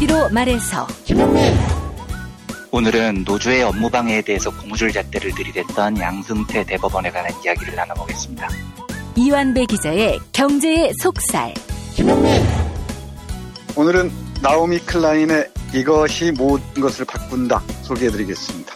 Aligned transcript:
한마디로 0.00 0.30
말해서 0.30 0.86
오늘은 2.70 3.24
노조의 3.26 3.62
업무 3.62 3.90
방해에 3.90 4.22
대해서 4.22 4.50
고무줄 4.50 4.92
잣대를 4.92 5.34
들이댔던 5.34 5.98
양승태 5.98 6.64
대법원에 6.64 7.10
관한 7.10 7.32
이야기를 7.44 7.74
나눠보겠습니다. 7.74 8.48
이완배 9.16 9.66
기자의 9.66 10.18
경제의 10.32 10.92
속살. 11.02 11.54
오늘은 13.76 14.10
나오미 14.42 14.78
클라인의 14.80 15.48
이것이 15.74 16.32
모든 16.32 16.82
것을 16.82 17.04
바꾼다 17.04 17.62
소개해드리겠습니다. 17.82 18.74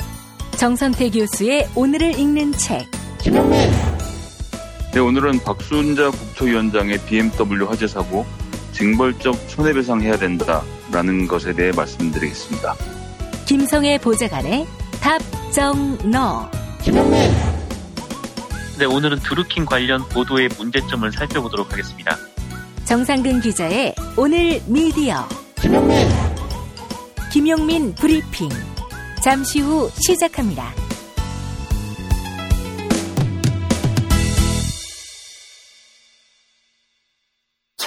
정선태 0.57 1.11
교수의 1.11 1.68
오늘을 1.75 2.18
읽는 2.18 2.53
책. 2.53 2.86
네, 4.93 5.00
오늘은 5.00 5.43
박순자 5.43 6.11
국토위원장의 6.11 6.99
BMW 7.07 7.67
화재 7.67 7.86
사고 7.86 8.25
징벌적 8.75 9.35
손해배상해야 9.49 10.19
된다라는 10.19 11.27
것에 11.27 11.55
대해 11.55 11.73
말씀드리겠습니다. 11.75 12.75
김성애 13.46 13.99
보좌관의 13.99 14.67
답정너 15.01 16.51
네, 18.79 18.85
오늘은 18.87 19.21
드루킹 19.21 19.67
관련 19.67 20.07
보도의 20.09 20.49
문제점을 20.59 21.11
살펴보도록 21.13 21.73
하겠습니다. 21.73 22.17
정상근 22.85 23.41
기자의 23.41 23.95
오늘 24.17 24.61
미디어 24.67 25.27
김용민 27.32 27.95
브리핑 27.95 28.49
잠시 29.23 29.61
후 29.61 29.91
시작합니다. 29.95 30.84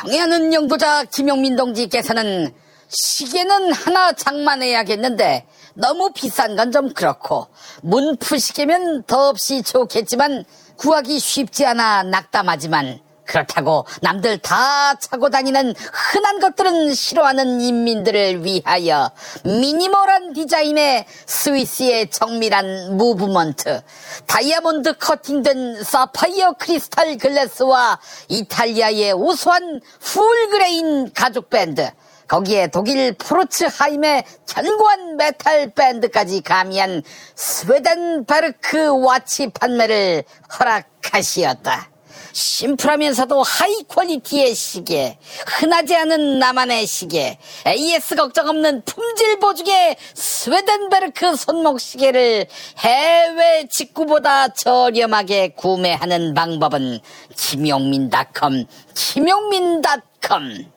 경애하는 0.02 0.54
영도자 0.54 1.06
김용민 1.06 1.56
동지께서는 1.56 2.54
시계는 2.88 3.72
하나 3.74 4.12
장만해야겠는데 4.14 5.46
너무 5.74 6.12
비싼 6.14 6.56
건 6.56 6.72
좀 6.72 6.94
그렇고 6.94 7.48
문프 7.82 8.38
시계면 8.38 9.04
더없이 9.04 9.64
좋겠지만 9.64 10.46
구하기 10.78 11.18
쉽지 11.20 11.66
않아 11.66 12.04
낙담하지만 12.04 13.00
그렇다고 13.28 13.86
남들 14.02 14.40
다 14.40 14.96
차고 14.96 15.30
다니는 15.30 15.76
흔한 15.94 16.40
것들은 16.40 16.94
싫어하는 16.94 17.62
인민들을 17.62 18.44
위하여 18.44 19.12
미니멀한 19.44 20.34
디자인의 20.34 21.06
스위스의 21.26 22.10
정밀한 22.10 22.98
무브먼트, 22.98 23.82
다이아몬드 24.26 24.98
커팅된 24.98 25.84
사파이어 25.84 26.54
크리스탈 26.54 27.18
글래스와 27.18 28.00
이탈리아의 28.30 29.14
우수한 29.14 29.82
full 30.00 30.51
grain 30.51 31.14
가죽 31.14 31.50
밴드, 31.50 31.92
거기에 32.28 32.68
독일 32.68 33.14
포르츠하임의 33.14 34.24
견고한 34.48 35.16
메탈 35.18 35.72
밴드까지 35.74 36.42
가미한 36.42 37.02
스웨덴베르크 37.36 39.02
watch 39.02 39.50
판매를 39.50 40.24
허락하시었다. 40.60 41.97
심플하면서도 42.38 43.42
high 43.42 43.84
quality의 43.88 44.54
시계, 44.54 45.18
흔하지 45.48 45.96
않은 45.96 46.38
나만의 46.38 46.86
시계, 46.86 47.40
AS 47.66 48.16
걱정 48.16 48.48
없는 48.48 48.84
품질 48.86 49.40
보증의 49.40 49.98
스웨덴베르크 50.14 51.36
손목 51.36 51.80
시계를 51.80 52.46
해외 52.78 53.68
직구보다 53.68 54.50
저렴하게 54.50 55.54
구매하는 55.56 56.36
방법은 56.36 57.00
김용민닷컴, 57.36 58.66
김용민닷컴. 58.94 60.72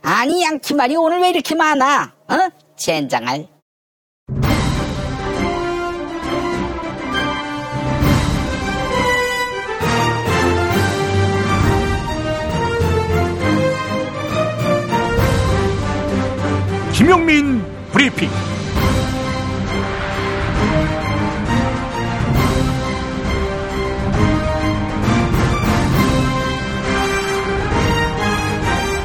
아니 0.00 0.42
양키 0.42 0.72
말이 0.72 0.96
오늘 0.96 1.20
왜 1.20 1.28
이렇게 1.28 1.54
많아? 1.54 2.14
어? 2.28 2.36
젠장할. 2.76 3.59
김용민 17.10 17.60
브리핑. 17.90 18.30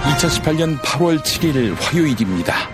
(2018년 0.04 0.78
8월 0.82 1.20
7일) 1.24 1.74
화요일입니다. 1.80 2.70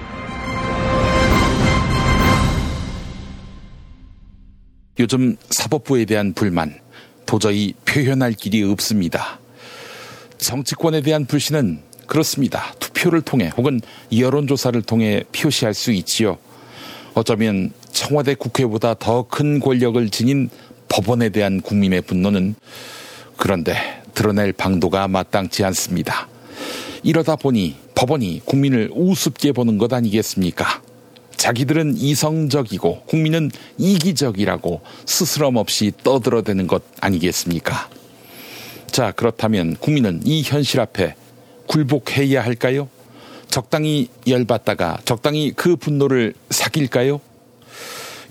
요즘 4.99 5.37
사법부에 5.49 6.03
대한 6.03 6.33
불만 6.33 6.77
도저히 7.25 7.73
표현할 7.85 8.33
길이 8.33 8.63
없습니다. 8.63 9.39
정치권에 10.39 10.99
대한 10.99 11.25
불신은 11.25 11.81
그렇습니다. 12.05 12.73
투표를 13.01 13.21
통해 13.21 13.51
혹은 13.57 13.81
여론조사를 14.15 14.79
통해 14.83 15.23
표시할 15.31 15.73
수 15.73 15.91
있지요. 15.91 16.37
어쩌면 17.13 17.71
청와대 17.91 18.35
국회보다 18.35 18.93
더 18.93 19.23
큰 19.23 19.59
권력을 19.59 20.09
지닌 20.09 20.49
법원에 20.87 21.29
대한 21.29 21.61
국민의 21.61 22.01
분노는 22.01 22.55
그런데 23.37 23.75
드러낼 24.13 24.53
방도가 24.53 25.07
마땅치 25.07 25.63
않습니다. 25.65 26.27
이러다 27.03 27.35
보니 27.35 27.75
법원이 27.95 28.41
국민을 28.45 28.91
우습게 28.93 29.53
보는 29.53 29.77
것 29.77 29.91
아니겠습니까? 29.91 30.81
자기들은 31.35 31.97
이성적이고 31.97 33.03
국민은 33.07 33.49
이기적이라고 33.79 34.81
스스럼 35.05 35.55
없이 35.55 35.91
떠들어대는 36.03 36.67
것 36.67 36.83
아니겠습니까? 36.99 37.89
자, 38.91 39.11
그렇다면 39.11 39.75
국민은 39.77 40.21
이 40.23 40.43
현실 40.43 40.79
앞에 40.81 41.15
굴복해야 41.67 42.43
할까요? 42.43 42.89
적당히 43.49 44.07
열받다가 44.27 44.99
적당히 45.05 45.51
그 45.55 45.75
분노를 45.75 46.33
사귈까요? 46.49 47.19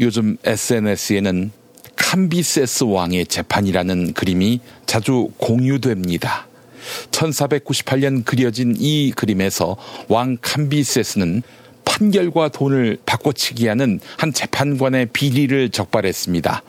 요즘 0.01 0.39
SNS에는 0.45 1.53
캄비세스 1.97 2.85
왕의 2.85 3.27
재판이라는 3.27 4.15
그림이 4.15 4.61
자주 4.87 5.31
공유됩니다. 5.37 6.49
1498년 7.11 8.25
그려진 8.25 8.75
이 8.79 9.13
그림에서 9.15 9.77
왕 10.09 10.39
캄비세스는 10.41 11.43
판결과 11.85 12.49
돈을 12.49 12.99
바꿔치기 13.05 13.67
하는 13.67 14.01
한 14.17 14.33
재판관의 14.33 15.07
비리를 15.13 15.71
적발했습니다. 15.71 16.63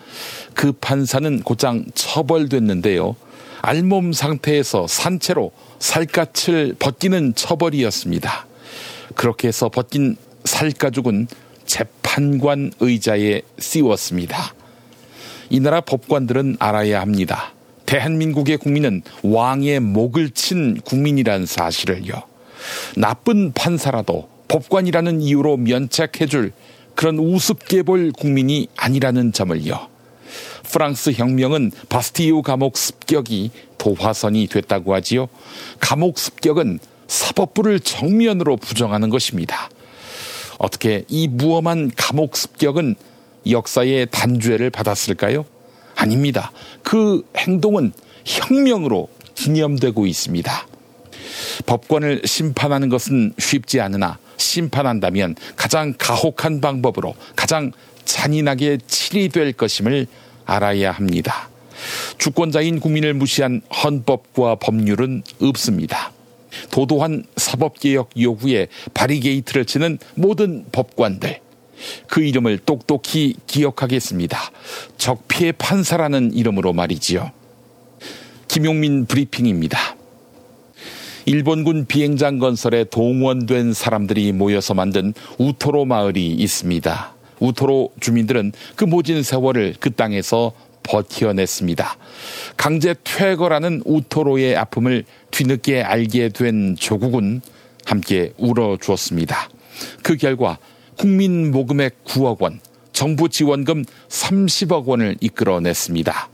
그 0.54 0.74
판사는 0.74 1.42
곧장 1.44 1.86
처벌됐는데요. 1.94 3.16
알몸 3.62 4.14
상태에서 4.14 4.88
산채로 4.88 5.52
살갗을 5.80 6.76
벗기는 6.80 7.34
처벌이었습니다. 7.36 8.48
그렇게 9.16 9.48
해서 9.48 9.70
벗긴 9.70 10.16
살가죽은 10.46 11.28
재판관 11.66 12.72
의자에 12.80 13.42
씌웠습니다. 13.60 14.54
이 15.50 15.60
나라 15.60 15.82
법관들은 15.82 16.58
알아야 16.60 17.02
합니다. 17.02 17.54
대한민국의 17.86 18.58
국민은 18.58 19.02
왕의 19.22 19.82
목을 19.82 20.32
친 20.32 20.80
국민이라는 20.82 21.46
사실을요. 21.46 22.24
나쁜 22.96 23.52
판사라도 23.54 24.30
법관이라는 24.48 25.22
이유로 25.22 25.58
면책해줄 25.58 26.52
그런 26.96 27.20
우습게 27.20 27.84
볼 27.84 28.12
국민이 28.12 28.68
아니라는 28.76 29.34
점을요. 29.34 29.91
프랑스 30.72 31.12
혁명은 31.12 31.72
바스티유 31.90 32.42
감옥 32.42 32.78
습격이 32.78 33.52
도화선이 33.78 34.48
됐다고 34.48 34.94
하지요. 34.96 35.28
감옥 35.80 36.18
습격은 36.18 36.80
사법부를 37.08 37.82
정면으로 37.82 38.58
부정하는 38.58 39.10
것입니다. 39.10 39.70
어떻게 40.58 41.04
이 41.10 41.28
무엄한 41.28 41.92
감옥 41.96 42.38
습격은 42.38 42.96
역사의 43.50 44.08
단죄를 44.12 44.70
받았을까요? 44.70 45.46
아닙니다. 45.96 46.52
그 46.84 47.28
행동은 47.36 47.92
혁명으로 48.24 49.10
기념되고 49.36 50.06
있습니다. 50.06 50.68
법관을 51.66 52.22
심판하는 52.26 52.90
것은 52.90 53.34
쉽지 53.38 53.82
않으나 53.82 54.20
심판한다면 54.38 55.36
가장 55.56 55.94
가혹한 55.98 56.62
방법으로 56.62 57.16
가장 57.36 57.72
잔인하게 58.06 58.80
치리될 58.88 59.54
것임을 59.54 60.08
알아야 60.52 60.92
합니다. 60.92 61.50
주권자인 62.18 62.80
국민을 62.80 63.14
무시한 63.14 63.62
헌법과 63.84 64.56
법률은 64.56 65.24
없습니다. 65.42 66.12
도도한 66.72 67.24
사법개혁 67.38 68.12
요구에 68.20 68.68
바리게이트를 68.94 69.66
치는 69.66 69.98
모든 70.16 70.66
법관들. 70.72 71.40
그 72.08 72.22
이름을 72.22 72.60
똑똑히 72.60 73.36
기억하겠습니다. 73.48 74.38
적폐 74.98 75.52
판사라는 75.54 76.34
이름으로 76.34 76.74
말이지요. 76.74 77.32
김용민 78.48 79.06
브리핑입니다. 79.06 79.96
일본군 81.26 81.86
비행장 81.86 82.40
건설에 82.40 82.84
동원된 82.84 83.74
사람들이 83.74 84.32
모여서 84.32 84.74
만든 84.74 85.14
우토로 85.38 85.86
마을이 85.86 86.28
있습니다. 86.28 87.21
우토로 87.42 87.92
주민들은 88.00 88.54
그 88.76 88.86
모진 88.86 89.22
세월을 89.24 89.76
그 89.80 89.92
땅에서 89.92 90.54
버텨냈습니다. 90.84 91.98
강제 92.56 92.96
퇴거라는 93.04 93.84
우토로의 93.86 94.56
아픔을 94.56 95.04
뒤늦게 95.32 95.82
알게 95.82 96.30
된 96.30 96.76
조국은 96.80 97.42
함께 97.86 98.34
울어주었습니다. 98.38 99.50
그 100.04 100.16
결과 100.16 100.58
국민 100.98 101.52
모금액 101.52 102.04
9억 102.06 102.42
원, 102.42 102.60
정부 102.94 103.30
지원금 103.30 103.84
30억 104.10 104.86
원을 104.86 105.18
이끌어냈습니다. 105.20 106.30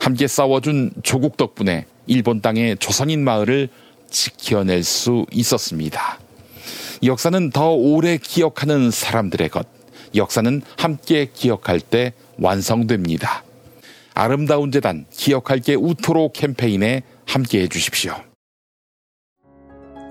함께 0.00 0.26
싸워준 0.26 0.92
조국 1.02 1.36
덕분에 1.36 1.86
일본 2.06 2.40
땅의 2.40 2.78
조선인 2.78 3.22
마을을 3.22 3.68
지켜낼 4.08 4.82
수 4.82 5.26
있었습니다. 5.30 6.18
역사는 7.04 7.50
더 7.50 7.70
오래 7.70 8.18
기억하는 8.18 8.90
사람들의 8.90 9.48
것, 9.50 9.66
역사는 10.14 10.62
함께 10.76 11.30
기억할 11.32 11.80
때 11.80 12.12
완성됩니다. 12.38 13.44
아름다운 14.14 14.70
재단 14.70 15.06
기억할게 15.10 15.74
우토로 15.74 16.32
캠페인에 16.32 17.02
함께 17.26 17.62
해 17.62 17.68
주십시오. 17.68 18.14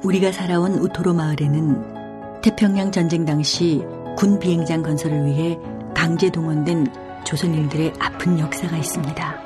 우리가 0.04 0.32
살아온 0.32 0.74
우토로 0.76 1.14
마을에는 1.14 2.42
태평양 2.42 2.92
전쟁 2.92 3.26
당시 3.26 3.82
군 4.18 4.40
비행장 4.40 4.82
건설을 4.82 5.26
위해 5.26 5.58
강제 5.94 6.30
동원된 6.30 6.88
조선인들의 7.26 7.94
아픈 8.00 8.40
역사가 8.40 8.78
있습니다. 8.78 9.44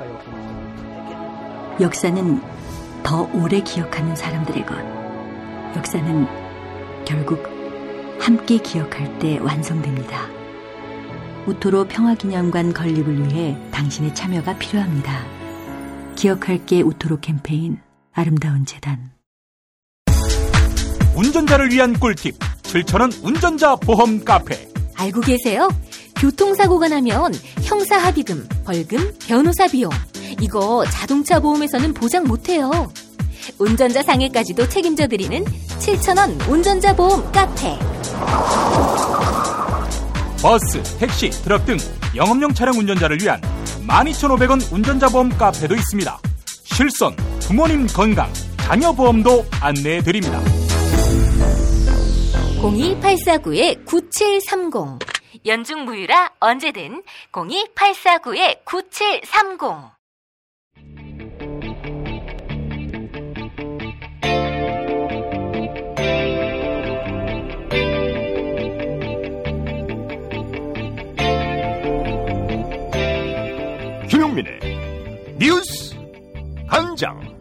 역사는 1.80 2.40
더 3.02 3.28
오래 3.34 3.60
기억하는 3.60 4.14
사람들의 4.14 4.64
것. 4.64 4.76
역사는 5.76 6.26
결국 7.04 7.42
함께 8.20 8.58
기억할 8.58 9.18
때 9.18 9.38
완성됩니다. 9.38 10.43
우토로 11.46 11.86
평화기념관 11.88 12.72
건립을 12.72 13.28
위해 13.28 13.56
당신의 13.70 14.14
참여가 14.14 14.56
필요합니다. 14.58 15.24
기억할게 16.16 16.80
우토로 16.80 17.20
캠페인 17.20 17.78
아름다운 18.12 18.64
재단 18.64 19.10
운전자를 21.16 21.70
위한 21.70 21.92
꿀팁 21.98 22.38
7천원 22.62 23.12
운전자 23.24 23.76
보험 23.76 24.24
카페 24.24 24.68
알고 24.96 25.20
계세요? 25.20 25.68
교통사고가 26.16 26.88
나면 26.88 27.34
형사합의금, 27.62 28.48
벌금, 28.64 29.12
변호사 29.26 29.66
비용 29.66 29.90
이거 30.40 30.84
자동차 30.86 31.40
보험에서는 31.40 31.92
보장 31.92 32.24
못해요. 32.24 32.90
운전자 33.58 34.02
상해까지도 34.02 34.68
책임져 34.68 35.06
드리는 35.06 35.44
7천원 35.78 36.48
운전자 36.48 36.94
보험 36.96 37.30
카페. 37.30 37.78
버스, 40.44 40.80
택시, 40.98 41.30
트럭 41.30 41.64
등 41.64 41.78
영업용 42.14 42.52
차량 42.52 42.76
운전자를 42.76 43.16
위한 43.22 43.40
12,500원 43.88 44.70
운전자 44.70 45.08
보험 45.08 45.30
카페도 45.30 45.74
있습니다. 45.74 46.18
실손, 46.64 47.16
부모님 47.40 47.86
건강, 47.86 48.30
자녀 48.58 48.92
보험도 48.92 49.46
안내해 49.62 50.02
드립니다. 50.02 50.38
02849-9730 52.60 54.98
연중 55.46 55.86
무휴라 55.86 56.32
언제든 56.40 57.02
02849-9730 57.32 59.93
뉴스 75.38 75.94
간장 76.68 77.34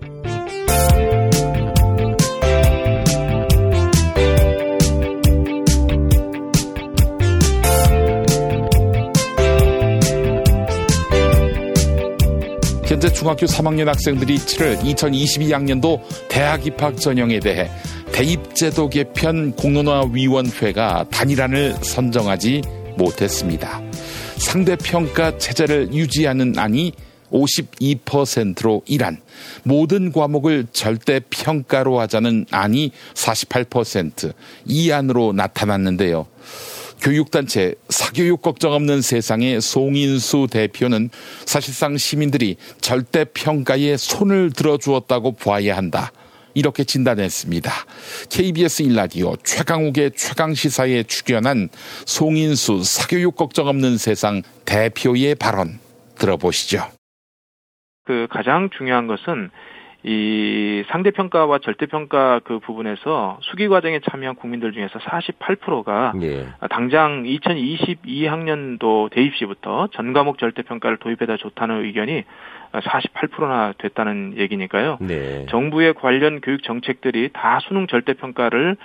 현재 12.86 13.12
중학교 13.12 13.46
3학년 13.46 13.86
학생들이 13.86 14.38
치를 14.40 14.78
2022학년도 14.78 16.02
대학 16.30 16.66
입학 16.66 16.98
전형에 16.98 17.40
대해 17.40 17.70
대입제도 18.12 18.90
개편 18.90 19.52
공론화위원회가 19.56 21.06
단일안을 21.12 21.74
선정하지 21.82 22.62
못했습니다. 22.98 23.82
상대평가 24.38 25.38
체제를 25.38 25.94
유지하는 25.94 26.58
안이 26.58 26.94
52%로 27.34 28.84
1안, 28.88 29.18
모든 29.64 30.12
과목을 30.12 30.68
절대 30.72 31.20
평가로 31.30 32.00
하자는 32.00 32.46
안이 32.52 32.92
48%, 33.16 34.34
2안으로 34.68 35.34
나타났는데요. 35.36 36.28
교육단체 37.02 37.76
사교육 37.90 38.42
걱정 38.42 38.72
없는 38.72 39.02
세상의 39.02 39.60
송인수 39.60 40.48
대표는 40.50 41.10
사실상 41.46 41.98
시민들이 41.98 42.56
절대 42.80 43.26
평가에 43.26 43.98
손을 43.98 44.52
들어주었다고 44.54 45.34
봐야 45.34 45.76
한다. 45.76 46.14
이렇게 46.54 46.84
진단했습니다. 46.86 47.72
KBS 48.30 48.84
일라디오 48.84 49.36
최강욱의 49.44 50.12
최강시사에 50.16 51.04
출연한 51.04 51.68
송인수 52.06 52.84
사교육 52.86 53.36
걱정 53.36 53.68
없는 53.68 53.98
세상 53.98 54.42
대표의 54.64 55.36
발언 55.36 55.80
들어보시죠. 56.18 57.03
그 58.06 58.28
가장 58.30 58.70
중요한 58.70 59.08
것은 59.08 59.50
이 60.06 60.84
상대평가와 60.90 61.60
절대평가 61.60 62.42
그 62.44 62.60
부분에서 62.60 63.38
수기 63.42 63.70
과정에 63.70 64.02
참여한 64.02 64.36
국민들 64.36 64.74
중에서 64.74 65.00
48%가 65.00 66.14
예. 66.22 66.48
당장 66.70 67.24
2022학년도 67.24 69.10
대입 69.12 69.34
시부터 69.38 69.88
전 69.94 70.12
과목 70.12 70.40
절대평가를 70.40 70.98
도입해다 70.98 71.38
좋다는 71.38 71.86
의견이 71.86 72.26
48%나 72.74 73.74
됐다는 73.78 74.34
얘기니까요. 74.38 74.98
네. 75.00 75.46
정부의 75.50 75.94
관련 75.94 76.42
교육 76.42 76.64
정책들이 76.64 77.30
다 77.32 77.60
수능 77.62 77.88
절대평가를 77.88 78.76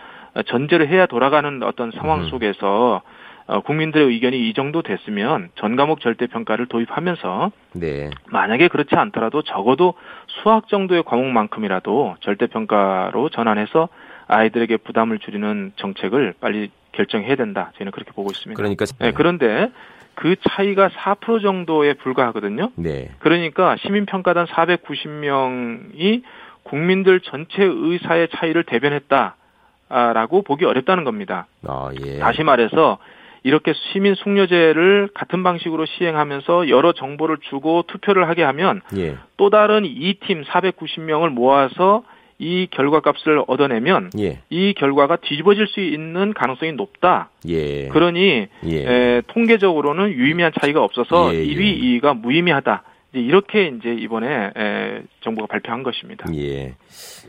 전제로 0.47 0.87
해야 0.87 1.07
돌아가는 1.07 1.63
어떤 1.65 1.91
상황 1.91 2.21
음. 2.21 2.29
속에서 2.29 3.03
어, 3.03 3.18
국민들의 3.65 4.07
의견이 4.09 4.49
이 4.49 4.53
정도 4.53 4.83
됐으면 4.83 5.49
전 5.55 5.77
과목 5.77 6.01
절대 6.01 6.27
평가를 6.27 6.67
도입하면서 6.67 7.51
네. 7.73 8.11
만약에 8.27 8.69
그렇지 8.69 8.95
않더라도 8.95 9.43
적어도 9.43 9.95
수학 10.27 10.69
정도의 10.69 11.03
과목만큼이라도 11.05 12.17
절대 12.21 12.47
평가로 12.47 13.31
전환해서 13.31 13.89
아이들에게 14.27 14.77
부담을 14.79 15.19
줄이는 15.19 15.73
정책을 15.77 16.35
빨리 16.41 16.71
결정해야 16.93 17.37
된다. 17.37 17.73
저희는 17.77 17.93
그렇게 17.93 18.13
보고 18.13 18.31
있습니다. 18.31 18.57
그러니까 18.57 18.85
네, 18.99 19.13
그런데 19.13 19.71
그 20.15 20.37
차이가 20.51 20.89
4% 20.89 21.41
정도에 21.41 21.95
불과하거든요. 21.95 22.73
네. 22.77 23.11
그러니까 23.21 23.77
시민평가단 23.79 24.47
490명이 24.47 26.23
국민들 26.65 27.21
전체 27.21 27.63
의사의 27.63 28.29
차이를 28.37 28.65
대변했다라고 28.65 30.43
보기 30.43 30.67
어렵다는 30.67 31.05
겁니다. 31.05 31.47
아, 31.67 31.91
예. 32.05 32.19
다시 32.19 32.43
말해서 32.43 32.99
이렇게 33.49 33.73
시민 33.73 34.15
숙려제를 34.15 35.09
같은 35.15 35.43
방식으로 35.43 35.87
시행하면서 35.87 36.69
여러 36.69 36.93
정보를 36.93 37.39
주고 37.49 37.83
투표를 37.87 38.29
하게 38.29 38.43
하면 38.43 38.83
예. 38.95 39.17
또 39.39 39.49
다른 39.49 39.87
이 39.87 40.15
팀 40.21 40.45
490명을 40.45 41.31
모아서 41.31 42.03
이 42.39 42.69
결과값을 42.71 43.43
얻어내면 43.47 44.11
예. 44.19 44.41
이 44.51 44.75
결과가 44.75 45.17
뒤집어질 45.17 45.67
수 45.67 45.81
있는 45.81 46.35
가능성이 46.35 46.73
높다. 46.73 47.31
예. 47.49 47.89
그러니 47.89 48.49
예. 48.67 48.77
에, 48.77 49.23
통계적으로는 49.29 50.11
유의미한 50.13 50.53
차이가 50.61 50.85
없어서 50.85 51.35
예, 51.35 51.39
예. 51.39 51.47
1위, 51.47 52.03
2위가 52.03 52.19
무의미하다. 52.21 52.83
이렇게 53.15 53.73
이제 53.79 53.95
이번에 53.99 54.51
에, 54.55 55.03
정부가 55.25 55.47
발표한 55.47 55.83
것입니다. 55.83 56.27
예. 56.37 56.75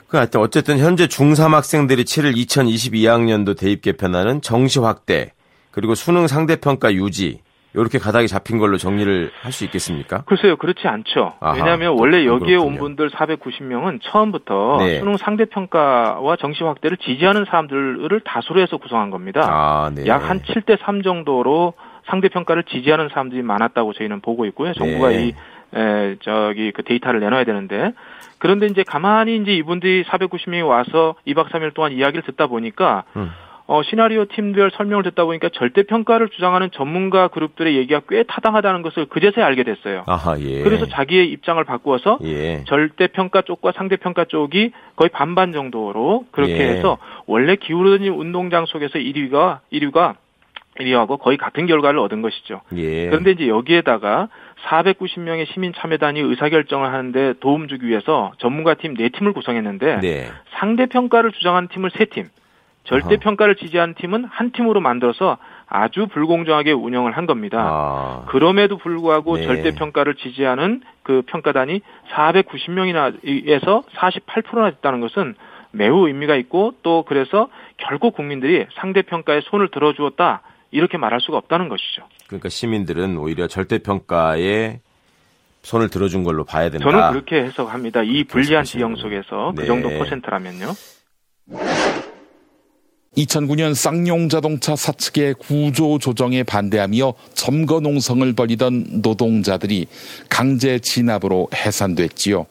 그 0.09 0.17
하여튼 0.17 0.41
어쨌든 0.41 0.77
현재 0.79 1.07
중3 1.07 1.51
학생들이 1.51 2.03
치를 2.03 2.33
2022학년도 2.33 3.57
대입 3.57 3.81
개편안은 3.81 4.41
정시 4.41 4.79
확대 4.79 5.31
그리고 5.79 5.95
수능 5.95 6.27
상대평가 6.27 6.93
유지 6.93 7.39
이렇게 7.74 8.00
가닥이 8.00 8.27
잡힌 8.27 8.57
걸로 8.57 8.75
정리를 8.77 9.31
할 9.41 9.51
수 9.53 9.63
있겠습니까? 9.63 10.24
글쎄요, 10.25 10.57
그렇지 10.57 10.88
않죠. 10.89 11.36
아하, 11.39 11.53
왜냐하면 11.55 11.95
원래 11.98 12.25
여기에 12.25 12.57
그렇군요. 12.57 12.67
온 12.67 12.77
분들 12.77 13.12
490명은 13.12 14.00
처음부터 14.03 14.77
네. 14.79 15.00
수능 15.00 15.15
상대평가와 15.15 16.36
정시 16.36 16.63
확대를 16.65 16.98
지지하는 16.98 17.45
사람들을 17.45 18.19
다수로 18.25 18.59
해서 18.59 18.75
구성한 18.77 19.09
겁니다. 19.09 19.41
아, 19.48 19.89
네. 19.95 20.05
약한 20.07 20.41
7대 20.41 20.77
3 20.81 21.01
정도로 21.01 21.74
상대평가를 22.07 22.63
지지하는 22.63 23.07
사람들이 23.09 23.41
많았다고 23.41 23.93
저희는 23.93 24.19
보고 24.19 24.45
있고요. 24.48 24.74
정부가 24.74 25.09
네. 25.09 25.27
이 25.27 25.33
에, 25.77 26.15
저기 26.21 26.71
그 26.71 26.83
데이터를 26.83 27.19
내놔야 27.21 27.43
되는데 27.45 27.93
그런데 28.39 28.65
이제 28.65 28.83
가만히 28.83 29.38
이제 29.38 29.51
이분들이 29.53 30.03
490명이 30.05 30.67
와서 30.67 31.15
2박 31.27 31.50
3일 31.50 31.74
동안 31.75 31.91
이야기를 31.91 32.24
듣다 32.24 32.48
보니까 32.48 33.03
음. 33.15 33.29
어, 33.71 33.83
시나리오 33.83 34.25
팀별 34.25 34.71
설명을 34.71 35.03
듣다 35.03 35.25
보니까 35.25 35.49
절대 35.53 35.83
평가를 35.83 36.29
주장하는 36.29 36.71
전문가 36.71 37.27
그룹들의 37.27 37.77
얘기가 37.77 38.01
꽤 38.09 38.23
타당하다는 38.23 38.81
것을 38.81 39.05
그제서야 39.05 39.45
알게 39.45 39.63
됐어요. 39.63 40.05
아하, 40.07 40.39
예. 40.39 40.63
그래서 40.63 40.88
자기의 40.88 41.29
입장을 41.29 41.63
바꾸어서 41.63 42.17
예. 42.23 42.63
절대 42.63 43.05
평가 43.05 43.43
쪽과 43.43 43.73
상대 43.75 43.95
평가 43.97 44.25
쪽이 44.25 44.71
거의 44.95 45.09
반반 45.09 45.53
정도로 45.53 46.25
그렇게 46.31 46.57
예. 46.57 46.69
해서 46.69 46.97
원래 47.27 47.55
기울어진 47.57 48.11
운동장 48.11 48.65
속에서 48.65 48.97
1위가 48.97 49.59
1위가 49.71 50.15
1위하고 50.79 51.19
거의 51.19 51.38
같은 51.38 51.67
결과를 51.67 51.99
얻은 51.99 52.23
것이죠. 52.23 52.61
예. 52.75 53.05
그런데 53.05 53.31
이제 53.31 53.47
여기에다가 53.47 54.29
490명의 54.67 55.45
시민 55.53 55.73
참여단이 55.73 56.19
의사결정을 56.21 56.91
하는데 56.91 57.33
도움 57.39 57.67
주기 57.67 57.85
위해서 57.85 58.31
전문가 58.39 58.73
팀 58.73 58.95
4팀을 58.95 59.35
구성했는데 59.35 59.99
네. 59.99 60.27
상대 60.57 60.88
평가를 60.88 61.33
주장하는 61.33 61.67
팀을 61.67 61.91
3팀, 61.91 62.29
절대 62.83 63.17
평가를 63.17 63.55
지지하는 63.55 63.93
팀은 63.93 64.25
한 64.25 64.51
팀으로 64.51 64.79
만들어서 64.81 65.38
아주 65.67 66.07
불공정하게 66.07 66.71
운영을 66.71 67.12
한 67.15 67.27
겁니다. 67.27 67.59
아. 67.62 68.25
그럼에도 68.29 68.77
불구하고 68.77 69.38
네. 69.38 69.43
절대 69.43 69.71
평가를 69.71 70.15
지지하는 70.15 70.81
그 71.03 71.21
평가단이 71.27 71.81
490명이나에서 72.12 73.83
48%나 73.95 74.71
됐다는 74.71 75.01
것은 75.01 75.36
매우 75.71 76.07
의미가 76.07 76.36
있고 76.38 76.74
또 76.81 77.03
그래서 77.07 77.50
결국 77.77 78.15
국민들이 78.15 78.65
상대 78.74 79.03
평가에 79.03 79.41
손을 79.41 79.69
들어주었다 79.69 80.41
이렇게 80.71 80.98
말할 80.98 81.21
수가 81.21 81.38
없다는 81.38 81.69
것이죠. 81.69 82.03
그러니까 82.27 82.50
시민들은 82.50 83.17
오히려 83.17 83.48
절대 83.48 83.77
평가에 83.79 84.79
손을 85.62 85.89
들어준 85.89 86.24
걸로 86.24 86.43
봐야 86.43 86.69
된다. 86.69 86.89
저는 86.89 87.12
그렇게 87.12 87.43
해석합니다. 87.43 88.03
이 88.03 88.24
불리한. 88.24 88.63
지형 88.63 88.95
속에서 88.95 89.53
네. 89.55 89.62
그 89.62 89.67
정도 89.67 89.89
퍼센트라면요. 89.89 90.67
2009년 93.18 93.74
쌍용 93.74 94.30
자동차 94.30 94.75
사측의 94.75 95.36
구조 95.39 95.98
조정에 95.98 96.44
반대하며 96.44 97.13
점거 97.34 97.80
농성을 97.80 98.32
벌이던 98.34 99.01
노동자들이 99.01 99.88
강제 100.30 100.80
진압으로 100.80 101.50
해산됐지요. 101.54 102.46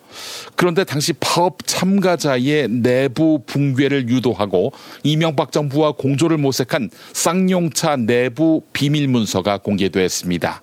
그런데 0.56 0.82
당시 0.84 1.12
파업 1.14 1.58
참가자의 1.64 2.68
내부 2.68 3.40
붕괴를 3.46 4.08
유도하고 4.08 4.72
이명박 5.04 5.52
정부와 5.52 5.92
공조를 5.92 6.38
모색한 6.38 6.90
쌍용차 7.12 7.96
내부 7.96 8.62
비밀 8.72 9.06
문서가 9.06 9.58
공개됐습니다. 9.58 10.60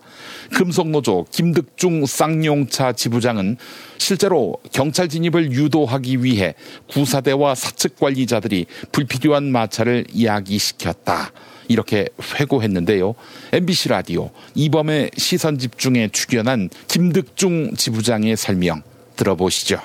금속노조 0.53 1.25
김득중 1.31 2.05
쌍용차 2.05 2.93
지부장은 2.93 3.57
실제로 3.97 4.57
경찰 4.71 5.07
진입을 5.09 5.51
유도하기 5.51 6.23
위해 6.23 6.53
구사대와 6.89 7.55
사측 7.55 7.99
관리자들이 7.99 8.65
불필요한 8.91 9.51
마찰을 9.51 10.05
야기시켰다. 10.23 11.31
이렇게 11.67 12.07
회고했는데요. 12.39 13.15
MBC 13.53 13.89
라디오 13.89 14.29
이범의 14.53 15.11
시선 15.15 15.57
집중에 15.57 16.09
출연한 16.09 16.69
김득중 16.87 17.73
지부장의 17.73 18.35
설명 18.37 18.83
들어보시죠. 19.15 19.77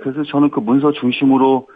그래서 0.00 0.22
저는 0.30 0.50
그 0.50 0.60
문서 0.60 0.92
중심으로 0.92 1.68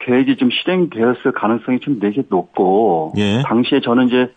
계획이 0.00 0.36
좀 0.36 0.50
실행되었을 0.50 1.32
가능성이 1.34 1.80
좀 1.80 1.98
되게 1.98 2.22
높고 2.28 3.14
예. 3.16 3.42
당시에 3.46 3.80
저는 3.80 4.08
이제 4.08 4.30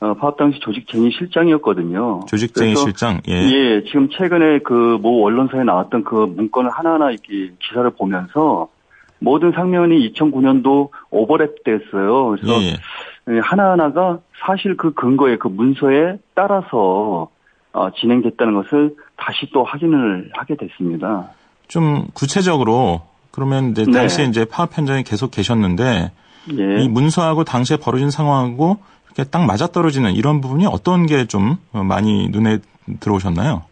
어, 0.00 0.14
파업 0.14 0.36
당시 0.36 0.60
조직쟁이 0.60 1.10
실장이었거든요. 1.10 2.20
그래서 2.54 2.80
실장. 2.82 3.20
예. 3.28 3.32
예, 3.32 3.82
지금 3.84 4.08
최근에 4.10 4.60
그 4.60 4.98
모 5.00 5.24
언론사에 5.26 5.64
나왔던 5.64 6.04
그 6.04 6.14
문건을 6.14 6.70
하나하나 6.70 7.10
이렇게 7.10 7.52
기사를 7.60 7.88
보면서 7.90 8.68
모든 9.20 9.50
상면이 9.52 10.12
2009년도 10.12 10.90
오버랩됐어요. 11.10 12.36
그래서 12.40 12.62
예, 12.62 12.66
예. 12.66 12.76
예, 13.34 13.38
하나하나가 13.40 14.18
사실 14.46 14.76
그 14.76 14.92
근거에 14.94 15.36
그 15.36 15.48
문서에 15.48 16.18
따라서 16.34 17.28
어, 17.72 17.90
진행됐다는 18.00 18.54
것을 18.54 18.94
다시 19.16 19.48
또 19.52 19.64
확인을 19.64 20.30
하게 20.34 20.56
됐습니다. 20.56 21.30
좀 21.66 22.06
구체적으로 22.14 23.02
그러면 23.30 23.72
이제 23.72 23.84
네. 23.84 23.92
당시에 23.92 24.24
이제 24.26 24.44
파업 24.44 24.76
현장에 24.76 25.02
계속 25.02 25.30
계셨는데 25.30 26.12
예. 26.58 26.82
이 26.82 26.88
문서하고 26.88 27.44
당시에 27.44 27.76
벌어진 27.76 28.10
상황하고 28.10 28.78
딱 29.24 29.44
맞아떨어지는 29.46 30.12
이런 30.14 30.40
부분이 30.40 30.66
어떤 30.66 31.06
게 31.06 31.26
좀 31.26 31.56
많이 31.72 32.28
눈에 32.28 32.58
들어오셨나요? 33.00 33.62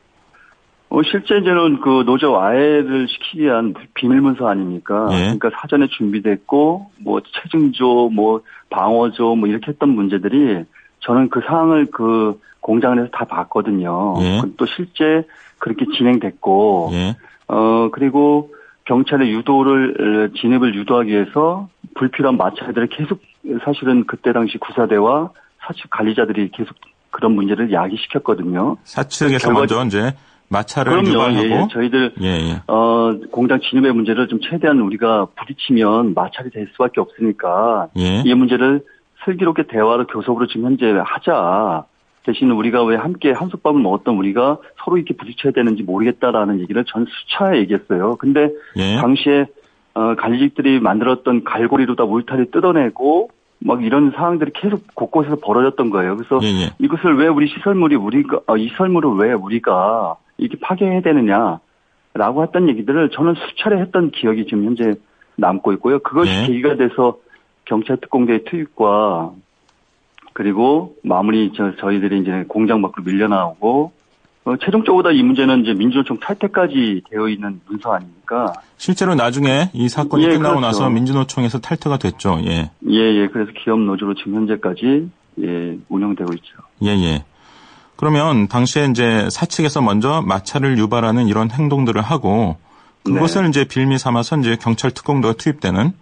어, 0.88 1.02
실제 1.02 1.38
이제는 1.38 1.80
그 1.80 2.04
노조 2.06 2.32
와해를 2.32 3.08
시키기 3.08 3.44
위한 3.44 3.74
비밀 3.94 4.20
문서 4.20 4.46
아닙니까? 4.46 5.08
예. 5.12 5.16
그러니까 5.36 5.50
사전에 5.60 5.88
준비됐고, 5.88 6.90
뭐, 7.00 7.20
체증조, 7.20 8.10
뭐, 8.14 8.42
방어조, 8.70 9.34
뭐, 9.34 9.48
이렇게 9.48 9.72
했던 9.72 9.88
문제들이 9.90 10.64
저는 11.00 11.28
그 11.30 11.40
상황을 11.46 11.86
그 11.90 12.40
공장에서 12.60 13.08
다 13.10 13.24
봤거든요. 13.24 14.14
예. 14.20 14.40
그또 14.42 14.66
실제 14.66 15.24
그렇게 15.58 15.86
진행됐고, 15.96 16.90
예. 16.92 17.16
어, 17.48 17.88
그리고 17.92 18.52
경찰의 18.84 19.32
유도를, 19.32 20.30
어, 20.30 20.38
진입을 20.40 20.74
유도하기 20.76 21.10
위해서 21.10 21.68
불필요한 21.96 22.36
마찰들을 22.36 22.86
계속 22.88 23.20
사실은 23.64 24.04
그때 24.06 24.32
당시 24.32 24.58
구사대와 24.58 25.30
사측 25.66 25.90
관리자들이 25.90 26.50
계속 26.52 26.74
그런 27.10 27.32
문제를 27.32 27.72
야기시켰거든요. 27.72 28.76
사측에서 28.84 29.48
결과- 29.48 29.60
먼저 29.60 29.84
이제 29.86 30.12
마찰을 30.48 31.02
그럼요. 31.02 31.08
유발하고 31.10 31.38
예, 31.46 31.50
예. 31.50 31.66
저희들 31.72 32.12
예, 32.20 32.26
예. 32.26 32.62
어, 32.68 33.18
공장 33.32 33.58
진입의 33.60 33.92
문제를 33.92 34.28
좀 34.28 34.38
최대한 34.40 34.78
우리가 34.80 35.26
부딪히면 35.36 36.14
마찰이 36.14 36.50
될 36.50 36.68
수밖에 36.72 37.00
없으니까 37.00 37.88
예. 37.98 38.22
이 38.24 38.34
문제를 38.34 38.82
슬기롭게 39.24 39.64
대화로 39.66 40.06
교섭으로 40.06 40.46
지금 40.46 40.66
현재 40.66 40.86
하자. 41.04 41.84
대신 42.24 42.50
우리가 42.50 42.82
왜 42.84 42.96
함께 42.96 43.30
한솥밥을 43.32 43.80
먹었던 43.80 44.16
우리가 44.16 44.58
서로 44.84 44.96
이렇게 44.98 45.14
부딪혀야 45.16 45.52
되는지 45.52 45.84
모르겠다라는 45.84 46.60
얘기를 46.60 46.84
전 46.86 47.06
수차에 47.08 47.58
얘기했어요. 47.60 48.16
근데 48.16 48.50
예. 48.76 48.96
당시에 48.96 49.46
어, 49.94 50.14
관리직들이 50.16 50.78
만들었던 50.80 51.44
갈고리로 51.44 51.94
다 51.96 52.04
울타리 52.04 52.50
뜯어내고 52.50 53.30
막 53.58 53.82
이런 53.82 54.12
상황들이 54.12 54.52
계속 54.54 54.82
곳곳에서 54.94 55.36
벌어졌던 55.36 55.90
거예요. 55.90 56.16
그래서 56.16 56.38
예, 56.42 56.64
예. 56.64 56.70
이것을 56.78 57.16
왜 57.16 57.28
우리 57.28 57.48
시설물이 57.48 57.96
우리가 57.96 58.40
어, 58.46 58.56
이 58.56 58.68
시설물을 58.68 59.14
왜 59.16 59.32
우리가 59.32 60.16
이렇게 60.38 60.58
파괴해야 60.60 61.00
되느냐라고 61.00 62.42
했던 62.42 62.68
얘기들을 62.68 63.10
저는 63.10 63.34
수차례 63.34 63.80
했던 63.80 64.10
기억이 64.10 64.44
지금 64.44 64.64
현재 64.64 64.94
남고 65.36 65.72
있고요. 65.74 65.98
그것이 66.00 66.30
예. 66.30 66.46
계기가 66.46 66.76
돼서 66.76 67.18
경찰 67.64 67.96
특공대의 67.98 68.44
투입과 68.44 69.32
그리고 70.32 70.94
마무리 71.02 71.52
저, 71.54 71.74
저희들이 71.76 72.20
이제 72.20 72.44
공장 72.46 72.82
밖으로 72.82 73.04
밀려나오고 73.04 73.92
어, 74.46 74.56
최종적으로 74.64 75.10
이 75.10 75.24
문제는 75.24 75.62
이제 75.62 75.74
민주노총 75.74 76.20
탈퇴까지 76.20 77.02
되어 77.10 77.28
있는 77.28 77.60
문서 77.66 77.92
아닙니까? 77.92 78.52
실제로 78.76 79.16
나중에 79.16 79.70
이 79.72 79.88
사건이 79.88 80.22
예, 80.22 80.28
끝나고 80.28 80.60
그렇죠. 80.60 80.60
나서 80.60 80.88
민주노총에서 80.88 81.58
탈퇴가 81.58 81.98
됐죠. 81.98 82.40
예. 82.44 82.70
예, 82.88 82.96
예. 82.96 83.26
그래서 83.26 83.50
기업 83.58 83.80
노조로 83.80 84.14
지금 84.14 84.36
현재까지 84.36 85.10
예, 85.42 85.78
운영되고 85.88 86.32
있죠. 86.34 86.54
예, 86.84 86.90
예. 86.90 87.24
그러면 87.96 88.46
당시에 88.46 88.86
이제 88.86 89.26
사측에서 89.30 89.82
먼저 89.82 90.22
마찰을 90.24 90.78
유발하는 90.78 91.26
이런 91.26 91.50
행동들을 91.50 92.00
하고 92.00 92.56
그것을 93.02 93.42
네. 93.42 93.48
이제 93.48 93.64
빌미 93.64 93.98
삼아서 93.98 94.38
이제 94.38 94.56
경찰 94.60 94.92
특공대가 94.92 95.34
투입되는 95.34 95.92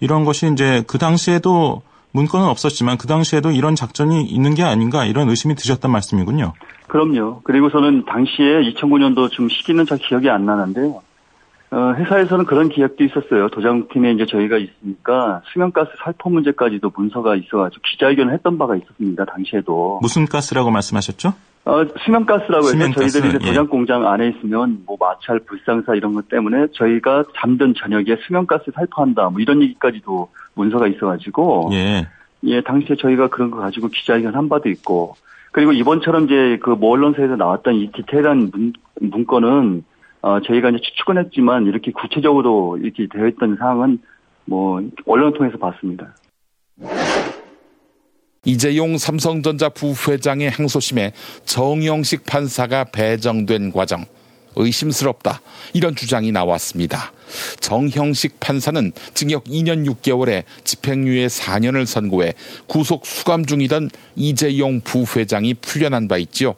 이런 0.00 0.24
것이 0.24 0.50
이제 0.50 0.82
그 0.86 0.96
당시에도 0.96 1.82
문건은 2.12 2.46
없었지만 2.46 2.98
그 2.98 3.06
당시에도 3.06 3.50
이런 3.50 3.74
작전이 3.74 4.22
있는 4.24 4.54
게 4.54 4.62
아닌가 4.62 5.04
이런 5.04 5.28
의심이 5.28 5.54
드셨단 5.54 5.90
말씀이군요. 5.90 6.52
그럼요. 6.88 7.40
그리고서는 7.42 8.04
당시에 8.04 8.62
2009년도 8.72 9.30
좀 9.30 9.48
시기는 9.48 9.84
잘 9.86 9.98
기억이 9.98 10.28
안 10.28 10.44
나는데요. 10.44 11.02
어, 11.70 11.94
회사에서는 11.94 12.44
그런 12.44 12.68
기획도 12.68 13.02
있었어요. 13.02 13.48
도장팀에 13.48 14.12
이제 14.12 14.26
저희가 14.26 14.58
있으니까 14.58 15.40
수면가스 15.52 15.90
살포 16.04 16.28
문제까지도 16.28 16.92
문서가 16.94 17.34
있어가지고 17.34 17.80
기자회견을 17.90 18.34
했던 18.34 18.58
바가 18.58 18.76
있었습니다. 18.76 19.24
당시에도. 19.24 19.98
무슨 20.02 20.26
가스라고 20.26 20.70
말씀하셨죠? 20.70 21.32
어, 21.64 21.84
수면가스라고 22.04 22.66
해서 22.68 22.92
저희들이 22.92 23.28
이제 23.28 23.38
예. 23.42 23.46
도장 23.46 23.68
공장 23.68 24.06
안에 24.06 24.28
있으면 24.30 24.82
뭐 24.84 24.96
마찰, 24.98 25.38
불상사 25.40 25.94
이런 25.94 26.12
것 26.12 26.28
때문에 26.28 26.66
저희가 26.72 27.24
잠든 27.36 27.74
저녁에 27.76 28.16
수면가스 28.26 28.72
살포한다 28.74 29.30
뭐 29.30 29.40
이런 29.40 29.62
얘기까지도 29.62 30.28
문서가 30.54 30.88
있어가지고 30.88 31.70
예. 31.72 32.08
예, 32.44 32.60
당시에 32.60 32.96
저희가 32.96 33.28
그런 33.28 33.52
거 33.52 33.58
가지고 33.58 33.86
기자회견 33.88 34.34
한 34.34 34.48
바도 34.48 34.68
있고, 34.68 35.14
그리고 35.52 35.70
이번처럼 35.70 36.24
이제 36.24 36.58
그 36.60 36.70
모 36.74 36.90
언론사에서 36.90 37.36
나왔던 37.36 37.76
이 37.76 37.92
디테일한 37.92 38.50
문, 38.52 38.72
문건은, 39.00 39.84
어, 40.22 40.40
저희가 40.40 40.70
이제 40.70 40.78
추측은 40.82 41.18
했지만, 41.18 41.66
이렇게 41.66 41.92
구체적으로 41.92 42.78
이렇게 42.78 43.06
되어 43.06 43.28
있던 43.28 43.56
사항은, 43.60 44.00
뭐, 44.46 44.82
언론을 45.06 45.34
통해서 45.34 45.56
봤습니다. 45.58 46.16
이재용 48.44 48.98
삼성전자 48.98 49.68
부회장의 49.68 50.50
항소심에 50.50 51.12
정영식 51.44 52.24
판사가 52.26 52.82
배정된 52.84 53.70
과정 53.70 54.04
의심스럽다 54.56 55.40
이런 55.72 55.94
주장이 55.94 56.32
나왔습니다. 56.32 57.12
정형식 57.60 58.40
판사는 58.40 58.92
징역 59.14 59.44
2년 59.44 59.86
6개월에 59.86 60.44
집행유예 60.64 61.26
4년을 61.28 61.86
선고해 61.86 62.34
구속 62.66 63.06
수감 63.06 63.46
중이던 63.46 63.90
이재용 64.16 64.80
부회장이 64.80 65.54
풀려난 65.54 66.08
바 66.08 66.18
있지요. 66.18 66.54